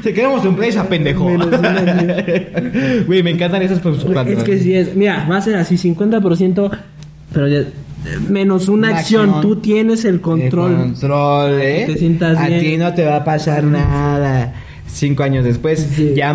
Se 0.04 0.14
quedamos 0.14 0.44
tu 0.44 0.50
empresa, 0.50 0.88
pendejo. 0.88 1.30
Menos 1.30 1.48
una 1.48 2.24
Güey, 3.08 3.24
me 3.24 3.32
encantan 3.32 3.62
esas 3.62 3.80
Es 4.28 4.44
que 4.44 4.60
sí 4.60 4.76
es, 4.76 4.96
mira, 4.96 5.26
va 5.30 5.38
a 5.38 5.42
ser 5.42 5.56
así 5.56 5.76
50%, 5.76 6.72
pero 7.34 7.48
ya, 7.48 7.64
menos 8.30 8.68
una, 8.70 8.90
Una 8.90 8.98
acción. 9.00 9.30
acción. 9.30 9.42
tú 9.42 9.56
tienes 9.58 10.06
el 10.06 10.22
control. 10.22 10.72
El 10.72 10.78
control, 10.78 11.62
¿eh? 11.62 11.86
Te 11.88 11.98
sientas 11.98 12.38
A 12.38 12.48
bien. 12.48 12.60
ti 12.60 12.78
no 12.78 12.94
te 12.94 13.06
va 13.06 13.18
a 13.18 13.24
pasar 13.24 13.64
nada. 13.64 14.33
Cinco 14.94 15.24
años 15.24 15.44
después, 15.44 15.80
Sí. 15.96 16.14
ya. 16.16 16.32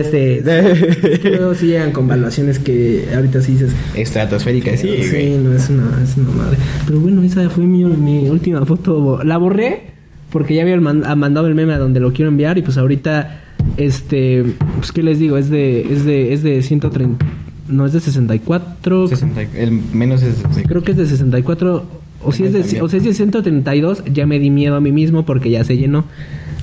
Es 0.00 1.18
que 1.20 1.30
luego 1.30 1.54
sí 1.54 1.66
llegan 1.66 1.92
con 1.92 2.08
valuaciones 2.08 2.58
que 2.58 3.06
ahorita 3.14 3.40
sí 3.40 3.52
dices, 3.52 3.72
Estratosférica, 3.94 4.76
sí, 4.76 4.88
sí, 5.02 5.36
no 5.42 5.54
es 5.54 5.70
una, 5.70 6.02
es 6.02 6.16
una 6.16 6.30
madre. 6.30 6.58
Pero 6.86 6.98
bueno, 7.00 7.22
esa 7.22 7.48
fue 7.50 7.64
mi, 7.64 7.84
mi 7.84 8.28
última 8.28 8.66
foto. 8.66 9.22
La 9.22 9.36
borré 9.38 9.82
porque 10.30 10.54
ya 10.54 10.62
había 10.62 10.74
ha 10.76 11.14
mandado 11.16 11.46
el 11.46 11.54
meme 11.54 11.72
a 11.72 11.78
donde 11.78 12.00
lo 12.00 12.12
quiero 12.12 12.30
enviar 12.30 12.58
y 12.58 12.62
pues 12.62 12.78
ahorita, 12.78 13.42
este, 13.76 14.44
pues 14.76 14.92
qué 14.92 15.02
les 15.02 15.18
digo, 15.18 15.36
es 15.36 15.48
de, 15.50 15.92
es 15.92 16.04
de, 16.04 16.32
es 16.32 16.42
de 16.42 16.62
130, 16.62 17.24
no 17.68 17.86
es 17.86 17.92
de 17.92 18.00
64. 18.00 19.08
60, 19.08 19.42
el 19.56 19.70
menos 19.92 20.22
es. 20.22 20.36
Creo 20.66 20.82
que 20.82 20.92
es 20.92 20.96
de 20.98 21.06
64 21.06 21.84
O 22.22 22.32
si, 22.32 22.44
es 22.44 22.52
de, 22.52 22.80
o 22.82 22.88
si 22.88 22.96
es 22.98 23.04
de 23.04 23.14
132, 23.14 24.04
ya 24.12 24.26
me 24.26 24.38
di 24.38 24.50
miedo 24.50 24.76
a 24.76 24.80
mí 24.80 24.92
mismo 24.92 25.24
porque 25.24 25.50
ya 25.50 25.64
se 25.64 25.76
llenó. 25.76 26.04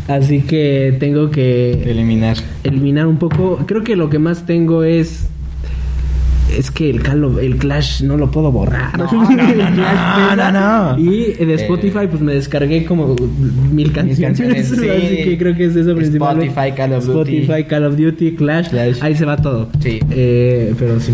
Así 0.07 0.41
que 0.41 0.95
tengo 0.99 1.31
que 1.31 1.83
eliminar. 1.83 2.37
Eliminar 2.63 3.07
un 3.07 3.17
poco. 3.17 3.57
Creo 3.65 3.83
que 3.83 3.95
lo 3.95 4.09
que 4.09 4.19
más 4.19 4.45
tengo 4.45 4.83
es 4.83 5.27
es 6.55 6.71
que 6.71 6.89
el, 6.89 7.03
Calo, 7.03 7.39
el 7.39 7.57
Clash 7.57 8.01
no 8.03 8.17
lo 8.17 8.31
puedo 8.31 8.51
borrar. 8.51 8.97
No, 8.97 9.05
no, 10.35 10.35
no, 10.35 10.51
no, 10.51 10.99
Y 10.99 11.33
de 11.33 11.53
Spotify, 11.55 12.07
pues 12.09 12.21
me 12.21 12.33
descargué 12.33 12.85
como 12.85 13.15
mil 13.71 13.91
canciones. 13.91 14.39
canciones 14.39 14.67
sí. 14.81 14.89
Así 14.89 15.23
que 15.23 15.37
creo 15.37 15.55
que 15.55 15.65
es 15.65 15.75
eso 15.75 15.95
principalmente. 15.95 16.47
Spotify, 16.47 16.75
Call 16.75 16.93
of 16.93 17.05
Duty. 17.05 17.37
Spotify, 17.37 17.63
Call 17.65 17.85
of 17.85 17.97
Duty, 17.97 18.35
Clash. 18.35 18.73
Ahí 19.01 19.15
se 19.15 19.25
va 19.25 19.37
todo. 19.37 19.69
Sí. 19.79 19.99
Eh, 20.09 20.73
pero 20.77 20.99
sí. 20.99 21.13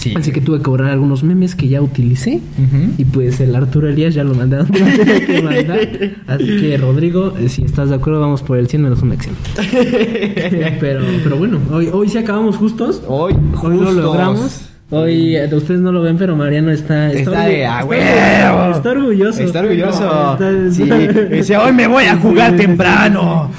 Sí. 0.00 0.14
Así 0.16 0.32
que 0.32 0.40
tuve 0.40 0.60
que 0.60 0.70
borrar 0.70 0.90
algunos 0.90 1.22
memes 1.22 1.54
que 1.54 1.68
ya 1.68 1.82
utilicé. 1.82 2.40
Uh 2.58 2.62
-huh. 2.62 2.90
Y 2.98 3.04
pues 3.04 3.40
el 3.40 3.54
Arturo 3.54 3.88
Elías 3.88 4.14
ya 4.14 4.24
lo 4.24 4.34
mandaron. 4.34 4.66
que 5.26 5.42
mandar. 5.42 5.88
Así 6.26 6.56
que, 6.60 6.76
Rodrigo, 6.78 7.34
eh, 7.38 7.48
si 7.48 7.62
estás 7.62 7.90
de 7.90 7.96
acuerdo, 7.96 8.20
vamos 8.20 8.42
por 8.42 8.58
el 8.58 8.68
100 8.68 8.82
menos 8.82 9.02
un 9.02 9.12
acción. 9.12 9.34
pero, 10.80 11.00
pero 11.22 11.36
bueno, 11.36 11.58
hoy, 11.70 11.88
hoy 11.92 12.08
sí 12.08 12.18
acabamos 12.18 12.56
justos. 12.56 13.02
Hoy, 13.06 13.34
hoy 13.62 13.76
lo 13.76 13.92
logramos. 13.92 14.69
Hoy 14.92 15.36
ustedes 15.52 15.80
no 15.80 15.92
lo 15.92 16.02
ven, 16.02 16.18
pero 16.18 16.34
Mariano 16.34 16.72
está 16.72 17.12
está, 17.12 17.20
está, 17.20 17.44
de, 17.44 17.62
está, 17.62 17.80
está, 17.80 18.70
está 18.76 18.90
orgulloso. 18.90 19.42
Está 19.42 19.60
orgulloso. 19.60 20.38
Sí. 20.72 20.84
Dice, 21.30 21.56
hoy 21.56 21.72
me 21.72 21.86
voy 21.86 22.04
a 22.04 22.16
jugar 22.16 22.56
temprano. 22.56 23.50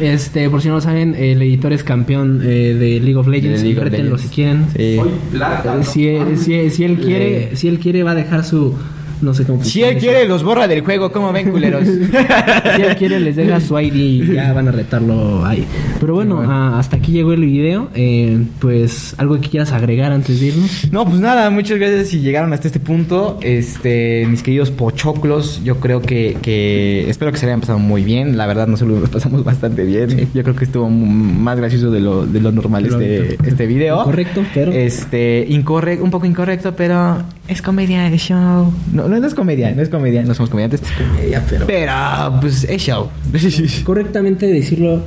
Este, 0.00 0.48
por 0.48 0.62
si 0.62 0.68
no 0.68 0.74
lo 0.74 0.80
saben, 0.80 1.14
el 1.14 1.42
editor 1.42 1.72
es 1.72 1.82
campeón 1.82 2.40
eh, 2.44 2.74
de 2.78 3.00
League 3.00 3.16
of 3.16 3.26
Legends. 3.26 3.62
League 3.62 3.78
of 3.78 3.90
Legends. 3.90 4.22
si 4.22 4.28
quieren. 4.28 4.66
Sí. 4.76 4.98
Hoy 4.98 5.10
plata, 5.32 5.74
¿no? 5.76 5.82
si, 5.82 6.16
si, 6.36 6.70
si, 6.70 6.84
él 6.84 6.98
quiere, 6.98 7.56
si 7.56 7.68
él 7.68 7.78
quiere 7.78 8.02
va 8.02 8.12
a 8.12 8.14
dejar 8.14 8.44
su 8.44 8.76
no 9.22 9.34
sé 9.34 9.44
cómo. 9.44 9.64
Si 9.64 9.82
él 9.82 9.98
quiere, 9.98 10.26
los 10.26 10.42
borra 10.42 10.68
del 10.68 10.82
juego. 10.82 11.12
¿Cómo 11.12 11.32
ven, 11.32 11.50
culeros? 11.50 11.84
si 12.76 12.82
él 12.82 12.96
quiere, 12.96 13.20
les 13.20 13.36
deja 13.36 13.60
su 13.60 13.78
ID 13.78 13.94
y 13.94 14.34
ya 14.34 14.52
van 14.52 14.68
a 14.68 14.72
retarlo 14.72 15.44
ahí. 15.44 15.66
Pero 16.00 16.14
bueno, 16.14 16.42
ah, 16.44 16.78
hasta 16.78 16.96
aquí 16.96 17.12
llegó 17.12 17.32
el 17.32 17.44
video. 17.44 17.88
Eh, 17.94 18.44
pues, 18.60 19.14
¿algo 19.18 19.40
que 19.40 19.48
quieras 19.48 19.72
agregar 19.72 20.12
antes 20.12 20.40
de 20.40 20.46
irnos? 20.46 20.88
No, 20.90 21.04
pues 21.04 21.20
nada, 21.20 21.50
muchas 21.50 21.78
gracias 21.78 22.08
si 22.08 22.20
llegaron 22.20 22.52
hasta 22.52 22.68
este 22.68 22.80
punto. 22.80 23.38
Este, 23.42 24.26
mis 24.28 24.42
queridos 24.42 24.70
pochoclos, 24.70 25.62
yo 25.64 25.80
creo 25.80 26.02
que, 26.02 26.36
que 26.42 27.08
espero 27.08 27.32
que 27.32 27.38
se 27.38 27.46
hayan 27.46 27.60
pasado 27.60 27.78
muy 27.78 28.04
bien. 28.04 28.36
La 28.36 28.46
verdad, 28.46 28.66
nosotros 28.66 29.00
nos 29.00 29.10
pasamos 29.10 29.44
bastante 29.44 29.84
bien. 29.84 30.28
Yo 30.34 30.42
creo 30.42 30.56
que 30.56 30.64
estuvo 30.64 30.88
más 30.88 31.56
gracioso 31.56 31.90
de 31.90 32.00
lo, 32.00 32.26
de 32.26 32.40
lo 32.40 32.52
normal 32.52 32.86
este, 32.86 33.38
este 33.44 33.66
video. 33.66 34.04
Correcto, 34.04 34.44
pero. 34.54 34.72
Este, 34.72 35.46
incorrecto, 35.48 36.04
un 36.04 36.10
poco 36.10 36.26
incorrecto, 36.26 36.74
pero 36.74 37.22
es 37.48 37.62
comedia, 37.62 38.06
es 38.08 38.22
show. 38.22 38.72
No, 38.92 39.08
no, 39.12 39.20
no 39.20 39.26
es 39.26 39.34
comedia, 39.34 39.72
no 39.74 39.82
es 39.82 39.88
comedia, 39.88 40.22
no 40.22 40.34
somos 40.34 40.50
comediantes. 40.50 40.82
Ya, 41.30 41.44
pero. 41.48 41.66
Pero, 41.66 41.92
pues, 42.40 42.64
es 42.64 42.82
show. 42.82 43.08
Correctamente 43.84 44.46
decirlo 44.46 45.02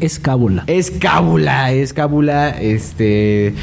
es 0.00 0.18
cábula. 0.18 0.64
Es 0.66 0.90
cábula, 0.90 1.72
es 1.72 1.92
cábula, 1.92 2.50
este, 2.50 3.54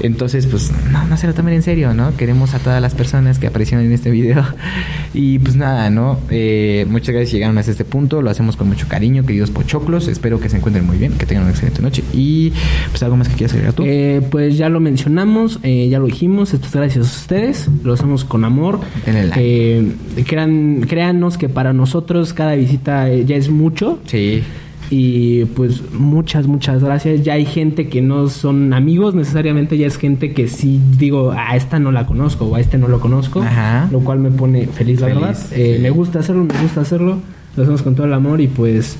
entonces 0.00 0.46
pues 0.46 0.72
no, 0.92 1.04
no 1.04 1.16
se 1.16 1.26
lo 1.26 1.34
tomen 1.34 1.54
en 1.54 1.62
serio, 1.62 1.94
¿no? 1.94 2.16
Queremos 2.16 2.54
a 2.54 2.58
todas 2.58 2.80
las 2.80 2.94
personas 2.94 3.38
que 3.38 3.46
aparecieron 3.46 3.86
en 3.86 3.92
este 3.92 4.10
video 4.10 4.44
y 5.14 5.38
pues 5.38 5.56
nada, 5.56 5.90
¿no? 5.90 6.18
Eh, 6.30 6.86
muchas 6.88 7.10
gracias 7.10 7.30
si 7.30 7.36
llegaron 7.36 7.58
hasta 7.58 7.72
este 7.72 7.84
punto, 7.84 8.22
lo 8.22 8.30
hacemos 8.30 8.56
con 8.56 8.68
mucho 8.68 8.86
cariño, 8.88 9.24
queridos 9.24 9.50
pochoclos, 9.50 10.08
espero 10.08 10.40
que 10.40 10.48
se 10.48 10.56
encuentren 10.56 10.86
muy 10.86 10.98
bien, 10.98 11.12
que 11.12 11.26
tengan 11.26 11.44
una 11.44 11.52
excelente 11.52 11.82
noche 11.82 12.02
y 12.12 12.52
pues 12.90 13.02
algo 13.02 13.16
más 13.16 13.28
que 13.28 13.34
quieras 13.34 13.52
agregar 13.52 13.74
tú. 13.74 13.84
Eh, 13.86 14.22
pues 14.30 14.56
ya 14.56 14.68
lo 14.68 14.80
mencionamos, 14.80 15.58
eh, 15.62 15.88
ya 15.88 15.98
lo 15.98 16.06
dijimos, 16.06 16.54
esto 16.54 16.66
es 16.66 16.72
gracias 16.74 17.06
a 17.06 17.20
ustedes, 17.20 17.68
lo 17.82 17.92
hacemos 17.92 18.24
con 18.24 18.44
amor. 18.44 18.80
Like. 19.06 19.32
Eh, 19.36 19.92
crean, 20.26 20.82
créanos 20.82 21.38
que 21.38 21.48
para 21.48 21.72
nosotros 21.72 22.32
cada 22.32 22.54
visita 22.54 23.10
eh, 23.10 23.24
ya 23.24 23.36
es 23.36 23.50
mucho 23.50 23.98
Sí, 24.06 24.42
y 24.90 25.44
pues 25.46 25.92
muchas, 25.92 26.46
muchas 26.46 26.82
gracias. 26.82 27.22
Ya 27.22 27.34
hay 27.34 27.44
gente 27.44 27.88
que 27.88 28.02
no 28.02 28.28
son 28.28 28.72
amigos 28.72 29.14
necesariamente, 29.14 29.76
ya 29.78 29.86
es 29.86 29.96
gente 29.98 30.32
que 30.32 30.48
sí 30.48 30.80
digo, 30.98 31.32
a 31.32 31.56
esta 31.56 31.78
no 31.78 31.92
la 31.92 32.06
conozco 32.06 32.46
o 32.46 32.54
a 32.54 32.60
este 32.60 32.78
no 32.78 32.88
lo 32.88 33.00
conozco, 33.00 33.42
Ajá. 33.42 33.88
lo 33.90 34.00
cual 34.00 34.20
me 34.20 34.30
pone 34.30 34.66
feliz, 34.66 35.00
la 35.00 35.08
Feliz, 35.08 35.20
verdad. 35.22 35.38
Eh. 35.52 35.78
Me 35.82 35.90
gusta 35.90 36.20
hacerlo, 36.20 36.44
me 36.44 36.60
gusta 36.60 36.82
hacerlo, 36.82 37.18
lo 37.56 37.62
hacemos 37.62 37.82
con 37.82 37.94
todo 37.94 38.06
el 38.06 38.12
amor 38.12 38.40
y 38.40 38.48
pues 38.48 38.96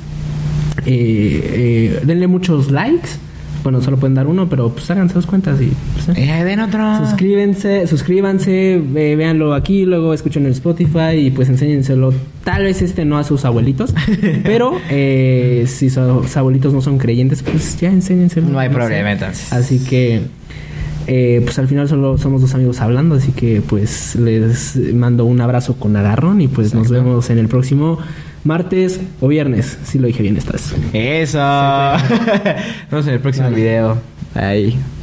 eh, 0.84 1.96
eh, 1.96 2.00
denle 2.04 2.26
muchos 2.26 2.70
likes. 2.70 3.08
Bueno, 3.66 3.82
solo 3.82 3.96
pueden 3.96 4.14
dar 4.14 4.28
uno, 4.28 4.48
pero 4.48 4.68
pues 4.68 4.88
háganse 4.92 5.14
dos 5.14 5.26
cuentas 5.26 5.60
y 5.60 5.72
pues, 5.94 6.16
eh. 6.16 6.38
eh, 6.38 6.44
den 6.44 6.60
otro. 6.60 7.04
Suscríbanse, 7.04 7.88
suscríbanse, 7.88 8.74
eh, 8.74 9.16
véanlo 9.16 9.54
aquí, 9.54 9.84
luego 9.84 10.14
escuchen 10.14 10.46
en 10.46 10.52
Spotify 10.52 11.16
y 11.16 11.32
pues 11.32 11.48
enséñenselo. 11.48 12.14
Tal 12.44 12.62
vez 12.62 12.80
este 12.80 13.04
no 13.04 13.18
a 13.18 13.24
sus 13.24 13.44
abuelitos, 13.44 13.92
pero 14.44 14.70
eh, 14.88 15.64
si 15.66 15.90
sus 15.90 16.36
abuelitos 16.36 16.74
no 16.74 16.80
son 16.80 16.98
creyentes, 16.98 17.42
pues 17.42 17.76
ya 17.80 17.88
enséñenselo. 17.88 18.46
No 18.46 18.60
hay 18.60 18.68
problema 18.68 19.10
entonces. 19.10 19.52
Así 19.52 19.80
que, 19.80 20.20
eh, 21.08 21.40
pues 21.42 21.58
al 21.58 21.66
final 21.66 21.88
solo 21.88 22.18
somos 22.18 22.42
dos 22.42 22.54
amigos 22.54 22.80
hablando, 22.80 23.16
así 23.16 23.32
que 23.32 23.62
pues 23.62 24.14
les 24.14 24.76
mando 24.94 25.24
un 25.24 25.40
abrazo 25.40 25.74
con 25.74 25.96
agarrón 25.96 26.40
y 26.40 26.46
pues 26.46 26.72
nos 26.72 26.88
vemos 26.88 27.30
en 27.30 27.38
el 27.38 27.48
próximo 27.48 27.98
martes 28.46 29.00
o 29.20 29.28
viernes, 29.28 29.78
si 29.84 29.98
lo 29.98 30.06
dije 30.06 30.22
bien 30.22 30.34
vez. 30.52 30.74
Eso. 30.92 31.38
Nos 31.38 32.90
vemos 32.90 33.06
en 33.06 33.14
el 33.14 33.20
próximo 33.20 33.46
Vale. 33.50 33.56
video. 33.56 33.98
Bye. 34.34 34.95